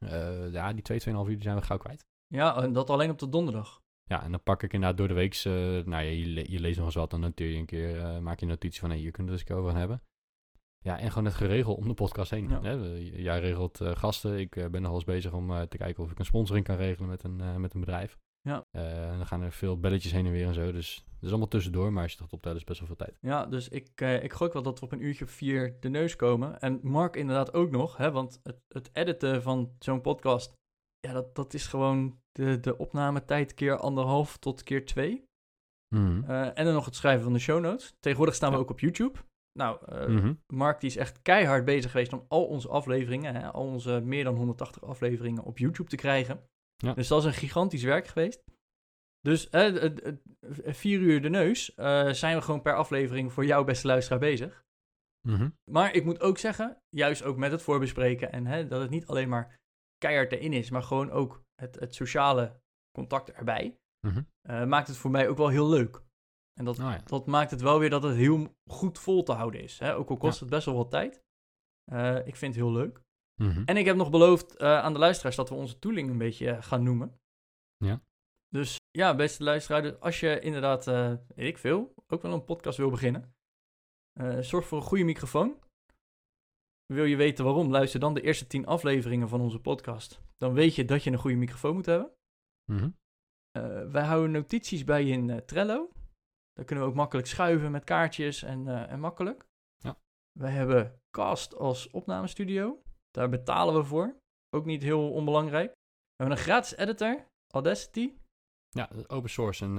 Ja, 0.51 0.73
die 0.73 0.81
twee, 0.81 0.99
tweeënhalf 0.99 1.27
uur 1.29 1.41
zijn 1.41 1.55
we 1.55 1.61
gauw 1.61 1.77
kwijt. 1.77 2.05
Ja, 2.27 2.61
en 2.61 2.73
dat 2.73 2.89
alleen 2.89 3.09
op 3.09 3.19
de 3.19 3.29
donderdag. 3.29 3.81
Ja, 4.07 4.23
en 4.23 4.31
dan 4.31 4.43
pak 4.43 4.63
ik 4.63 4.73
inderdaad 4.73 4.97
door 4.97 5.07
de 5.07 5.13
week, 5.13 5.41
nou 5.43 5.89
ja, 5.89 5.99
je, 5.99 6.25
le- 6.25 6.45
je 6.47 6.59
leest 6.59 6.77
nog 6.77 6.85
eens 6.85 6.95
wat, 6.95 7.09
dan 7.09 7.19
noteer 7.19 7.49
je 7.49 7.57
een 7.57 7.65
keer, 7.65 7.99
eh, 7.99 8.19
maak 8.19 8.39
je 8.39 8.45
een 8.45 8.51
notitie 8.51 8.79
van, 8.79 8.89
hé, 8.89 8.95
hier 8.95 9.11
kunnen 9.11 9.33
we 9.33 9.39
het 9.39 9.49
eens 9.49 9.59
over 9.59 9.75
hebben. 9.75 10.01
Ja, 10.79 10.99
en 10.99 11.09
gewoon 11.09 11.25
het 11.25 11.33
geregel 11.33 11.73
om 11.73 11.87
de 11.87 11.93
podcast 11.93 12.31
heen. 12.31 12.49
Ja. 12.49 12.61
Hè? 12.61 12.71
Jij 12.99 13.39
regelt 13.39 13.81
eh, 13.81 13.95
gasten, 13.95 14.39
ik 14.39 14.55
eh, 14.55 14.61
ben 14.61 14.81
nog 14.81 14.89
wel 14.89 14.93
eens 14.93 15.03
bezig 15.03 15.33
om 15.33 15.67
te 15.67 15.77
kijken 15.77 16.03
of 16.03 16.11
ik 16.11 16.19
een 16.19 16.25
sponsoring 16.25 16.65
kan 16.65 16.75
regelen 16.75 17.09
met 17.09 17.23
een, 17.23 17.61
met 17.61 17.73
een 17.73 17.79
bedrijf. 17.79 18.17
Ja. 18.41 18.65
En 18.71 19.17
dan 19.17 19.27
gaan 19.27 19.41
er 19.41 19.51
veel 19.51 19.79
belletjes 19.79 20.11
heen 20.11 20.25
en 20.25 20.31
weer 20.31 20.47
en 20.47 20.53
zo. 20.53 20.71
Dus 20.71 20.95
dat 20.95 21.23
is 21.23 21.29
allemaal 21.29 21.47
tussendoor, 21.47 21.93
maar 21.93 22.03
als 22.03 22.13
je 22.13 22.23
het 22.23 22.33
optellen 22.33 22.57
is 22.57 22.63
best 22.63 22.79
wel 22.79 22.87
veel 22.87 22.97
tijd. 22.97 23.17
Ja, 23.21 23.45
dus 23.45 23.69
ik, 23.69 24.01
ik 24.01 24.33
gok 24.33 24.53
wel 24.53 24.61
dat 24.61 24.79
we 24.79 24.85
op 24.85 24.91
een 24.91 25.03
uurtje 25.03 25.25
of 25.25 25.31
vier 25.31 25.77
de 25.79 25.89
neus 25.89 26.15
komen. 26.15 26.59
En 26.59 26.79
Mark 26.83 27.15
inderdaad 27.15 27.53
ook 27.53 27.71
nog, 27.71 27.97
hè, 27.97 28.11
want 28.11 28.39
het, 28.43 28.61
het 28.67 28.89
editen 28.93 29.41
van 29.41 29.71
zo'n 29.79 30.01
podcast, 30.01 30.53
ja, 30.99 31.13
dat, 31.13 31.35
dat 31.35 31.53
is 31.53 31.67
gewoon 31.67 32.19
de, 32.31 32.59
de 32.59 32.77
opnametijd 32.77 33.53
keer 33.53 33.77
anderhalf 33.77 34.37
tot 34.37 34.63
keer 34.63 34.85
twee. 34.85 35.25
Mhm. 35.95 36.23
Eh, 36.23 36.57
en 36.57 36.65
dan 36.65 36.73
nog 36.73 36.85
het 36.85 36.95
schrijven 36.95 37.23
van 37.23 37.33
de 37.33 37.39
show 37.39 37.61
notes. 37.61 37.95
Tegenwoordig 37.99 38.35
staan 38.35 38.49
we 38.49 38.55
Ja. 38.55 38.61
ook 38.61 38.69
op 38.69 38.79
YouTube. 38.79 39.19
Nou, 39.59 39.85
eh, 39.85 40.07
Mhm. 40.07 40.33
Mark 40.53 40.79
die 40.79 40.89
is 40.89 40.97
echt 40.97 41.21
keihard 41.21 41.65
bezig 41.65 41.91
geweest 41.91 42.13
om 42.13 42.25
al 42.27 42.45
onze 42.45 42.67
afleveringen, 42.69 43.35
hè, 43.35 43.51
al 43.51 43.65
onze 43.65 44.01
meer 44.03 44.23
dan 44.23 44.35
180 44.35 44.83
afleveringen 44.83 45.43
op 45.43 45.57
YouTube 45.57 45.89
te 45.89 45.95
krijgen. 45.95 46.49
Ja. 46.75 46.93
Dus 46.93 47.07
dat 47.07 47.19
is 47.19 47.25
een 47.25 47.33
gigantisch 47.33 47.83
werk 47.83 48.07
geweest. 48.07 48.43
Dus 49.19 49.49
eh, 49.49 49.91
vier 50.63 50.99
uur 50.99 51.21
de 51.21 51.29
neus 51.29 51.65
zijn 52.19 52.35
we 52.35 52.41
gewoon 52.41 52.61
per 52.61 52.75
aflevering 52.75 53.33
voor 53.33 53.45
jou 53.45 53.65
beste 53.65 53.87
luisteraar 53.87 54.19
bezig. 54.19 54.65
Mhm. 55.27 55.49
Maar 55.71 55.93
ik 55.93 56.03
moet 56.05 56.21
ook 56.21 56.37
zeggen, 56.37 56.77
juist 56.89 57.23
ook 57.23 57.37
met 57.37 57.51
het 57.51 57.61
voorbespreken 57.61 58.31
en 58.31 58.45
hè, 58.45 58.67
dat 58.67 58.81
het 58.81 58.89
niet 58.89 59.07
alleen 59.07 59.29
maar 59.29 59.59
keihard 59.97 60.31
erin 60.31 60.53
is, 60.53 60.69
maar 60.69 60.83
gewoon 60.83 61.11
ook 61.11 61.43
het, 61.55 61.79
het 61.79 61.95
sociale 61.95 62.61
contact 62.91 63.31
erbij, 63.31 63.79
Mhm. 64.07 64.21
eh, 64.41 64.65
maakt 64.65 64.87
het 64.87 64.97
voor 64.97 65.11
mij 65.11 65.29
ook 65.29 65.37
wel 65.37 65.47
heel 65.49 65.69
leuk. 65.69 66.01
En 66.59 66.65
dat, 66.65 66.77
Nou 66.77 66.91
ja. 66.91 67.01
dat 67.05 67.25
maakt 67.27 67.51
het 67.51 67.61
wel 67.61 67.79
weer 67.79 67.89
dat 67.89 68.03
het 68.03 68.15
heel 68.15 68.55
goed 68.65 68.99
vol 68.99 69.23
te 69.23 69.31
houden 69.31 69.61
is. 69.61 69.79
Hè? 69.79 69.95
Ook 69.95 70.09
al 70.09 70.17
kost 70.17 70.39
het 70.39 70.49
best 70.49 70.65
wel 70.65 70.75
wat 70.75 70.89
tijd. 70.91 71.23
Eh, 71.91 72.15
ik 72.27 72.35
vind 72.35 72.55
het 72.55 72.63
heel 72.63 72.73
leuk. 72.73 73.01
Mhm. 73.41 73.61
En 73.65 73.77
ik 73.77 73.85
heb 73.85 73.95
nog 73.95 74.09
beloofd 74.09 74.55
eh, 74.55 74.79
aan 74.79 74.93
de 74.93 74.99
luisteraars 74.99 75.35
dat 75.35 75.49
we 75.49 75.55
onze 75.55 75.79
tooling 75.79 76.09
een 76.09 76.17
beetje 76.17 76.61
gaan 76.61 76.83
noemen. 76.83 77.19
Ja. 77.77 78.01
Dus 78.49 78.75
ja, 78.91 79.15
beste 79.15 79.43
luisteraar, 79.43 79.81
dus 79.81 79.99
als 79.99 80.19
je 80.19 80.39
inderdaad, 80.39 80.85
weet 80.85 81.17
ik 81.47 81.57
veel, 81.57 81.93
ook 82.07 82.21
wel 82.21 82.33
een 82.33 82.45
podcast 82.45 82.77
wil 82.77 82.89
beginnen, 82.89 83.35
zorg 84.39 84.67
voor 84.67 84.77
een 84.77 84.83
goede 84.83 85.03
microfoon. 85.03 85.59
Wil 86.93 87.05
je 87.05 87.15
weten 87.15 87.45
waarom? 87.45 87.71
Luister 87.71 87.99
dan 87.99 88.13
de 88.13 88.21
eerste 88.21 88.47
tien 88.47 88.65
afleveringen 88.65 89.29
van 89.29 89.41
onze 89.41 89.59
podcast. 89.59 90.21
Dan 90.37 90.53
weet 90.53 90.75
je 90.75 90.85
dat 90.85 91.03
je 91.03 91.11
een 91.11 91.17
goede 91.17 91.35
microfoon 91.35 91.73
moet 91.73 91.85
hebben. 91.85 92.11
Eh, 93.51 93.91
wij 93.91 94.03
houden 94.03 94.31
notities 94.31 94.83
bij 94.83 95.05
in 95.05 95.29
eh, 95.29 95.37
Trello. 95.37 95.91
Daar 96.53 96.65
kunnen 96.65 96.83
we 96.85 96.89
ook 96.89 96.97
makkelijk 96.97 97.27
schuiven 97.27 97.71
met 97.71 97.83
kaartjes 97.83 98.43
en, 98.43 98.67
eh, 98.67 98.91
en 98.91 98.99
makkelijk. 98.99 99.45
Ja. 99.77 99.99
Wij 100.31 100.51
hebben 100.51 101.01
Cast 101.09 101.55
als 101.55 101.89
opnamestudio. 101.89 102.81
Daar 103.11 103.29
betalen 103.29 103.75
we 103.75 103.83
voor. 103.83 104.19
Ook 104.49 104.65
niet 104.65 104.81
heel 104.81 105.11
onbelangrijk. 105.11 105.71
We 105.71 106.23
hebben 106.23 106.37
een 106.37 106.43
gratis 106.43 106.75
editor, 106.75 107.27
Audacity. 107.53 108.13
Ja, 108.69 108.89
open 109.07 109.29
source 109.29 109.65
en 109.65 109.75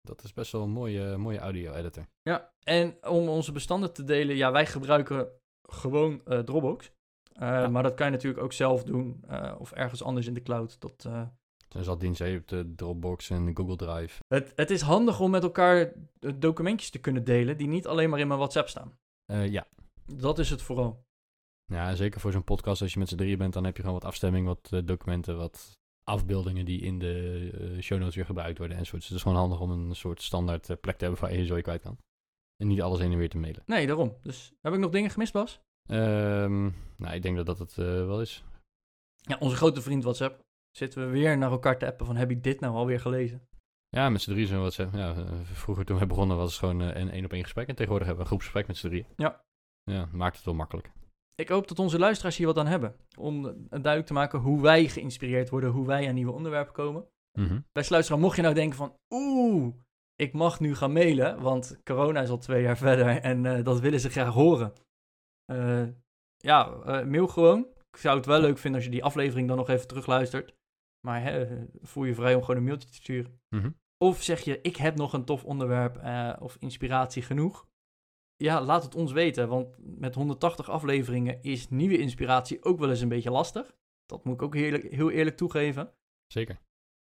dat 0.00 0.22
is 0.22 0.32
best 0.32 0.52
wel 0.52 0.62
een 0.62 0.70
mooie, 0.70 1.16
mooie 1.16 1.38
audio-editor. 1.38 2.06
Ja, 2.22 2.52
en 2.62 3.06
om 3.06 3.28
onze 3.28 3.52
bestanden 3.52 3.92
te 3.92 4.04
delen, 4.04 4.36
ja, 4.36 4.52
wij 4.52 4.66
gebruiken 4.66 5.30
gewoon 5.68 6.20
eh, 6.24 6.38
Dropbox. 6.38 6.90
Eh, 7.32 7.48
Ja. 7.48 7.68
Maar 7.68 7.82
dat 7.82 7.94
kan 7.94 8.06
je 8.06 8.12
natuurlijk 8.12 8.42
ook 8.42 8.52
zelf 8.52 8.84
doen 8.84 9.24
eh, 9.28 9.54
of 9.58 9.72
ergens 9.72 10.02
anders 10.02 10.26
in 10.26 10.34
de 10.34 10.42
cloud. 10.42 10.80
Dat, 10.80 11.04
Er 11.68 11.84
zat 11.84 12.00
diensten 12.00 12.36
op 12.36 12.48
de 12.48 12.72
Dropbox 12.76 13.30
en 13.30 13.56
Google 13.56 13.76
Drive. 13.76 14.22
het, 14.28 14.52
het 14.56 14.70
is 14.70 14.80
handig 14.80 15.20
om 15.20 15.30
met 15.30 15.42
elkaar 15.42 15.92
documentjes 16.36 16.90
te 16.90 16.98
kunnen 16.98 17.24
delen 17.24 17.56
die 17.56 17.68
niet 17.68 17.86
alleen 17.86 18.10
maar 18.10 18.18
in 18.18 18.26
mijn 18.26 18.38
WhatsApp 18.38 18.68
staan. 18.68 18.98
Ja. 19.26 19.66
Dat 20.06 20.38
is 20.38 20.50
het 20.50 20.62
vooral. 20.62 21.04
ja, 21.66 21.94
zeker 21.94 22.20
voor 22.20 22.32
zo'n 22.32 22.44
podcast 22.44 22.82
als 22.82 22.92
je 22.92 22.98
met 22.98 23.08
z'n 23.08 23.16
drieën 23.16 23.38
bent, 23.38 23.52
dan 23.52 23.64
heb 23.64 23.76
je 23.76 23.82
gewoon 23.82 23.98
wat 23.98 24.08
afstemming, 24.08 24.46
wat 24.46 24.70
documenten, 24.84 25.36
wat 25.36 25.78
afbeeldingen 26.04 26.64
die 26.64 26.80
in 26.80 26.98
de 26.98 27.78
show 27.80 27.98
notes 27.98 28.14
weer 28.14 28.24
gebruikt 28.24 28.58
worden 28.58 28.76
enzovoort. 28.76 29.00
Dus 29.00 29.10
het 29.10 29.18
is 29.18 29.24
gewoon 29.24 29.38
handig 29.38 29.60
om 29.60 29.70
een 29.70 29.96
soort 29.96 30.22
standaard 30.22 30.80
plek 30.80 30.96
te 30.96 31.04
hebben 31.04 31.20
waar 31.20 31.34
je 31.34 31.46
zo 31.46 31.56
je 31.56 31.62
kwijt 31.62 31.82
kan. 31.82 31.98
En 32.56 32.66
niet 32.66 32.82
alles 32.82 32.98
heen 32.98 33.12
en 33.12 33.18
weer 33.18 33.28
te 33.28 33.38
mailen. 33.38 33.62
Nee, 33.66 33.86
daarom. 33.86 34.16
Dus 34.22 34.52
heb 34.60 34.72
ik 34.72 34.78
nog 34.78 34.90
dingen 34.90 35.10
gemist, 35.10 35.32
Bas? 35.32 35.60
Ehm, 35.88 36.62
nou, 36.96 37.14
ik 37.14 37.22
denk 37.22 37.36
dat 37.36 37.46
dat 37.46 37.58
het 37.58 37.78
eh, 37.78 37.84
wel 37.84 38.20
is. 38.20 38.44
Ja, 39.16 39.36
onze 39.38 39.56
grote 39.56 39.82
vriend 39.82 40.02
WhatsApp. 40.02 40.44
Zitten 40.70 41.04
we 41.04 41.10
weer 41.10 41.38
naar 41.38 41.50
elkaar 41.50 41.78
te 41.78 41.86
appen 41.86 42.06
van 42.06 42.16
heb 42.16 42.30
ik 42.30 42.42
dit 42.42 42.60
nou 42.60 42.74
alweer 42.74 43.00
gelezen? 43.00 43.48
Ja, 43.88 44.08
met 44.08 44.22
z'n 44.22 44.30
drieën 44.30 44.46
zijn 44.46 44.72
ze. 44.72 44.88
Ja, 44.92 45.14
eh, 45.14 45.40
vroeger 45.42 45.84
toen 45.84 45.98
we 45.98 46.06
begonnen 46.06 46.36
was 46.36 46.50
het 46.50 46.58
gewoon 46.58 46.80
eh, 46.80 47.00
een 47.00 47.10
één 47.10 47.24
op 47.24 47.32
één 47.32 47.42
gesprek. 47.42 47.68
En 47.68 47.74
tegenwoordig 47.74 48.06
hebben 48.06 48.26
we 48.26 48.32
een 48.32 48.38
groepsgesprek 48.38 48.66
met 48.66 48.76
z'n 48.76 48.86
drieën. 48.88 49.06
Ja. 49.16 49.44
Ja, 49.82 50.08
maakt 50.12 50.36
het 50.36 50.44
wel 50.44 50.54
makkelijk. 50.54 50.90
Ik 51.34 51.48
hoop 51.48 51.68
dat 51.68 51.78
onze 51.78 51.98
luisteraars 51.98 52.36
hier 52.36 52.46
wat 52.46 52.58
aan 52.58 52.66
hebben. 52.66 52.96
Om 53.18 53.42
duidelijk 53.68 54.06
te 54.06 54.12
maken 54.12 54.38
hoe 54.38 54.60
wij 54.60 54.88
geïnspireerd 54.88 55.48
worden, 55.48 55.70
hoe 55.70 55.86
wij 55.86 56.08
aan 56.08 56.14
nieuwe 56.14 56.32
onderwerpen 56.32 56.72
komen. 56.72 57.08
Beste 57.72 57.92
luisteraar, 57.92 58.20
mocht 58.20 58.36
je 58.36 58.42
nou 58.42 58.54
denken 58.54 58.76
van 58.76 58.96
oeh, 59.10 59.74
ik 60.16 60.32
mag 60.32 60.60
nu 60.60 60.74
gaan 60.74 60.92
mailen, 60.92 61.40
want 61.40 61.80
corona 61.84 62.20
is 62.20 62.30
al 62.30 62.38
twee 62.38 62.62
jaar 62.62 62.76
verder 62.76 63.20
en 63.20 63.46
eh, 63.46 63.64
dat 63.64 63.80
willen 63.80 64.00
ze 64.00 64.10
graag 64.10 64.34
horen. 64.34 64.72
Eh, 65.44 65.86
ja, 66.36 66.72
eh, 66.72 67.04
mail 67.04 67.28
gewoon. 67.28 67.66
Ik 67.90 67.96
zou 68.02 68.16
het 68.16 68.26
wel 68.26 68.40
leuk 68.40 68.58
vinden 68.58 68.74
als 68.74 68.84
je 68.84 68.94
die 68.94 69.04
aflevering 69.04 69.48
dan 69.48 69.56
nog 69.56 69.68
even 69.68 69.86
terugluistert. 69.86 70.54
Maar 71.06 71.22
hè, 71.22 71.64
voel 71.82 72.04
je 72.04 72.14
vrij 72.14 72.34
om 72.34 72.40
gewoon 72.40 72.56
een 72.56 72.64
mailtje 72.64 72.88
te 72.88 72.94
sturen. 72.94 73.40
Mhm. 73.48 73.70
Of 73.98 74.22
zeg 74.22 74.40
je, 74.40 74.60
ik 74.60 74.76
heb 74.76 74.96
nog 74.96 75.12
een 75.12 75.24
tof 75.24 75.44
onderwerp 75.44 75.96
of 76.40 76.56
inspiratie 76.60 77.22
genoeg. 77.22 77.66
Ja, 78.36 78.62
laat 78.62 78.82
het 78.82 78.94
ons 78.94 79.12
weten, 79.12 79.48
want 79.48 79.76
met 79.78 80.14
180 80.14 80.70
afleveringen 80.70 81.42
is 81.42 81.68
nieuwe 81.68 81.98
inspiratie 81.98 82.64
ook 82.64 82.78
wel 82.78 82.90
eens 82.90 83.00
een 83.00 83.08
beetje 83.08 83.30
lastig. 83.30 83.74
Dat 84.06 84.24
moet 84.24 84.34
ik 84.34 84.42
ook 84.42 84.54
heerlijk, 84.54 84.92
heel 84.92 85.10
eerlijk 85.10 85.36
toegeven. 85.36 85.92
Zeker. 86.26 86.58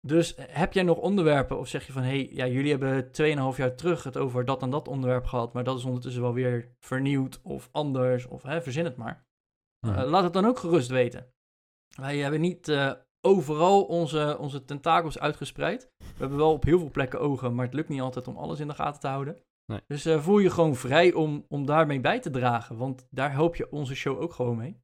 Dus 0.07 0.35
heb 0.37 0.73
jij 0.73 0.83
nog 0.83 0.99
onderwerpen 0.99 1.59
of 1.59 1.69
zeg 1.69 1.87
je 1.87 1.93
van, 1.93 2.03
hé, 2.03 2.09
hey, 2.09 2.29
ja, 2.33 2.47
jullie 2.47 2.71
hebben 2.71 3.05
2,5 3.53 3.57
jaar 3.57 3.77
terug 3.77 4.03
het 4.03 4.17
over 4.17 4.45
dat 4.45 4.63
en 4.63 4.71
dat 4.71 4.89
onderwerp 4.89 5.25
gehad, 5.25 5.53
maar 5.53 5.65
dat 5.65 5.79
is 5.79 5.85
ondertussen 5.85 6.23
wel 6.23 6.33
weer 6.33 6.75
vernieuwd 6.79 7.41
of 7.43 7.69
anders 7.73 8.27
of 8.27 8.43
hè, 8.43 8.63
verzin 8.63 8.85
het 8.85 8.97
maar. 8.97 9.25
Eh, 9.81 10.05
laat 10.05 10.23
het 10.23 10.33
dan 10.33 10.45
ook 10.45 10.59
gerust 10.59 10.89
weten. 10.89 11.33
Wij 11.97 12.19
hebben 12.19 12.41
niet 12.41 12.69
eh, 12.69 12.93
overal 13.21 13.85
onze, 13.85 14.37
onze 14.39 14.65
tentakels 14.65 15.19
uitgespreid. 15.19 15.91
We 15.99 16.19
hebben 16.19 16.39
wel 16.39 16.53
op 16.53 16.65
heel 16.65 16.79
veel 16.79 16.91
plekken 16.91 17.21
ogen, 17.21 17.55
maar 17.55 17.65
het 17.65 17.75
lukt 17.75 17.89
niet 17.89 18.01
altijd 18.01 18.29
om 18.29 18.37
alles 18.37 18.61
in 18.61 18.69
de 18.69 18.75
gaten 18.75 19.01
te 19.01 19.07
houden. 19.09 19.43
Nee. 19.67 19.81
Dus 19.87 20.05
eh, 20.05 20.23
voel 20.23 20.39
je 20.39 20.51
gewoon 20.51 20.75
vrij 20.75 21.13
om, 21.13 21.45
om 21.49 21.67
daarmee 21.67 22.01
bij 22.01 22.21
te 22.21 22.31
dragen, 22.31 22.77
want 22.77 23.07
daar 23.11 23.33
help 23.33 23.57
je 23.57 23.71
onze 23.71 23.95
show 23.95 24.21
ook 24.21 24.33
gewoon 24.33 24.57
mee. 24.57 24.81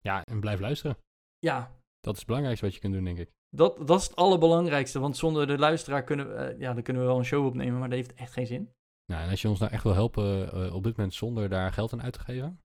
Ja, 0.00 0.24
en 0.24 0.40
blijf 0.40 0.60
luisteren. 0.60 0.96
Ja, 1.38 1.76
Dat 2.00 2.12
is 2.12 2.18
het 2.18 2.26
belangrijkste 2.26 2.64
wat 2.64 2.74
je 2.74 2.80
kunt 2.80 2.94
doen, 2.94 3.04
denk 3.04 3.18
ik. 3.18 3.30
Dat, 3.50 3.86
dat 3.86 4.00
is 4.00 4.06
het 4.06 4.16
allerbelangrijkste, 4.16 4.98
want 4.98 5.16
zonder 5.16 5.46
de 5.46 5.58
luisteraar 5.58 6.04
kunnen 6.04 6.28
we, 6.28 6.34
eh, 6.34 6.58
ja, 6.60 6.72
dan 6.72 6.82
kunnen 6.82 7.02
we 7.02 7.08
wel 7.08 7.18
een 7.18 7.24
show 7.24 7.46
opnemen, 7.46 7.78
maar 7.78 7.88
dat 7.88 7.98
heeft 7.98 8.14
echt 8.14 8.32
geen 8.32 8.46
zin. 8.46 8.72
Nou, 9.12 9.22
en 9.22 9.30
als 9.30 9.42
je 9.42 9.48
ons 9.48 9.58
nou 9.58 9.72
echt 9.72 9.82
wil 9.82 9.94
helpen 9.94 10.52
eh, 10.52 10.74
op 10.74 10.82
dit 10.82 10.96
moment 10.96 11.14
zonder 11.14 11.48
daar 11.48 11.72
geld 11.72 11.92
aan 11.92 12.02
uit 12.02 12.12
te 12.12 12.20
geven, 12.20 12.60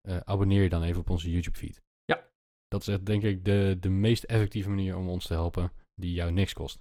eh, 0.00 0.16
abonneer 0.16 0.62
je 0.62 0.68
dan 0.68 0.82
even 0.82 1.00
op 1.00 1.10
onze 1.10 1.30
YouTube-feed. 1.30 1.82
Ja. 2.04 2.28
Dat 2.68 2.80
is 2.80 2.88
echt, 2.88 3.06
denk 3.06 3.22
ik, 3.22 3.44
de, 3.44 3.76
de 3.80 3.88
meest 3.88 4.24
effectieve 4.24 4.68
manier 4.68 4.96
om 4.96 5.08
ons 5.08 5.26
te 5.26 5.32
helpen, 5.32 5.72
die 5.94 6.12
jou 6.12 6.30
niks 6.30 6.52
kost. 6.52 6.80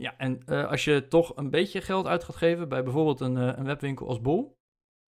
Ja, 0.00 0.16
en 0.18 0.44
als 0.44 0.84
je 0.84 1.08
toch 1.08 1.36
een 1.36 1.50
beetje 1.50 1.80
geld 1.80 2.06
uit 2.06 2.24
gaat 2.24 2.36
geven 2.36 2.68
bij 2.68 2.82
bijvoorbeeld 2.82 3.20
een, 3.20 3.36
een 3.36 3.64
webwinkel 3.64 4.08
als 4.08 4.20
Bol, 4.20 4.56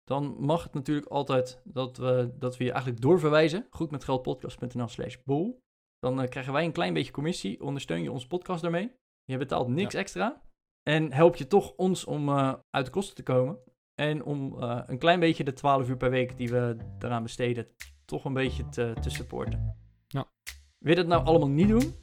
dan 0.04 0.36
mag 0.40 0.64
het 0.64 0.74
natuurlijk 0.74 1.08
altijd 1.08 1.62
dat 1.64 1.98
we, 1.98 2.36
dat 2.40 2.58
we 2.58 2.64
je 2.64 2.72
eigenlijk 2.72 3.02
doorverwijzen. 3.02 3.68
Goedmetgeldpodcast.nl 3.70 4.88
slash 4.88 5.18
bol. 5.26 5.62
Dan 6.02 6.22
eh, 6.22 6.30
krijgen 6.30 6.54
wij 6.54 6.66
een 6.66 6.72
klein 6.72 6.94
beetje 6.94 7.12
commissie, 7.12 7.62
ondersteun 7.62 8.02
je 8.04 8.12
ons 8.12 8.28
podcast 8.28 8.62
daarmee. 8.62 8.92
Je 9.24 9.38
betaalt 9.38 9.68
niks 9.68 9.94
extra. 9.94 10.42
En 10.84 11.12
help 11.12 11.36
je 11.36 11.48
toch 11.48 11.74
ons 11.76 12.06
om 12.06 12.30
eh, 12.30 12.54
uit 12.70 12.86
de 12.86 12.92
kosten 12.92 13.16
te 13.16 13.24
komen. 13.24 13.58
En 13.96 14.24
om 14.24 14.62
eh, 14.62 14.82
een 14.86 14.98
klein 14.98 15.20
beetje 15.20 15.44
de 15.44 15.54
12 15.54 15.90
uur 15.90 15.98
per 15.98 16.10
week 16.10 16.38
die 16.38 16.50
we 16.50 16.78
eraan 17.00 17.24
besteden, 17.24 17.68
toch 18.06 18.26
een 18.26 18.34
beetje 18.34 18.70
te, 18.70 18.94
te 19.02 19.10
supporten. 19.10 19.76
Ja. 20.08 20.32
Wil 20.78 20.90
je 20.92 20.96
dat 20.96 21.08
nou 21.08 21.26
allemaal 21.26 21.50
niet 21.50 21.68
doen? 21.68 21.96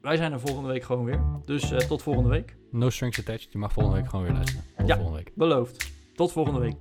Wij 0.00 0.16
zijn 0.16 0.32
er 0.32 0.40
volgende 0.40 0.68
week 0.68 0.82
gewoon 0.82 1.04
weer. 1.04 1.40
Dus 1.44 1.86
tot 1.86 2.02
volgende 2.02 2.28
week. 2.28 2.56
No 2.70 2.90
strings 2.90 3.18
attached, 3.18 3.52
je 3.52 3.58
mag 3.58 3.72
volgende 3.72 3.98
week 4.00 4.08
gewoon 4.10 4.24
weer 4.24 4.34
luisteren. 4.34 4.64
Tot 4.76 4.86
Ja. 4.88 4.94
volgende 4.94 5.18
week. 5.18 5.32
Beloofd. 5.34 5.92
Tot 6.14 6.32
volgende 6.32 6.60
week. 6.60 6.76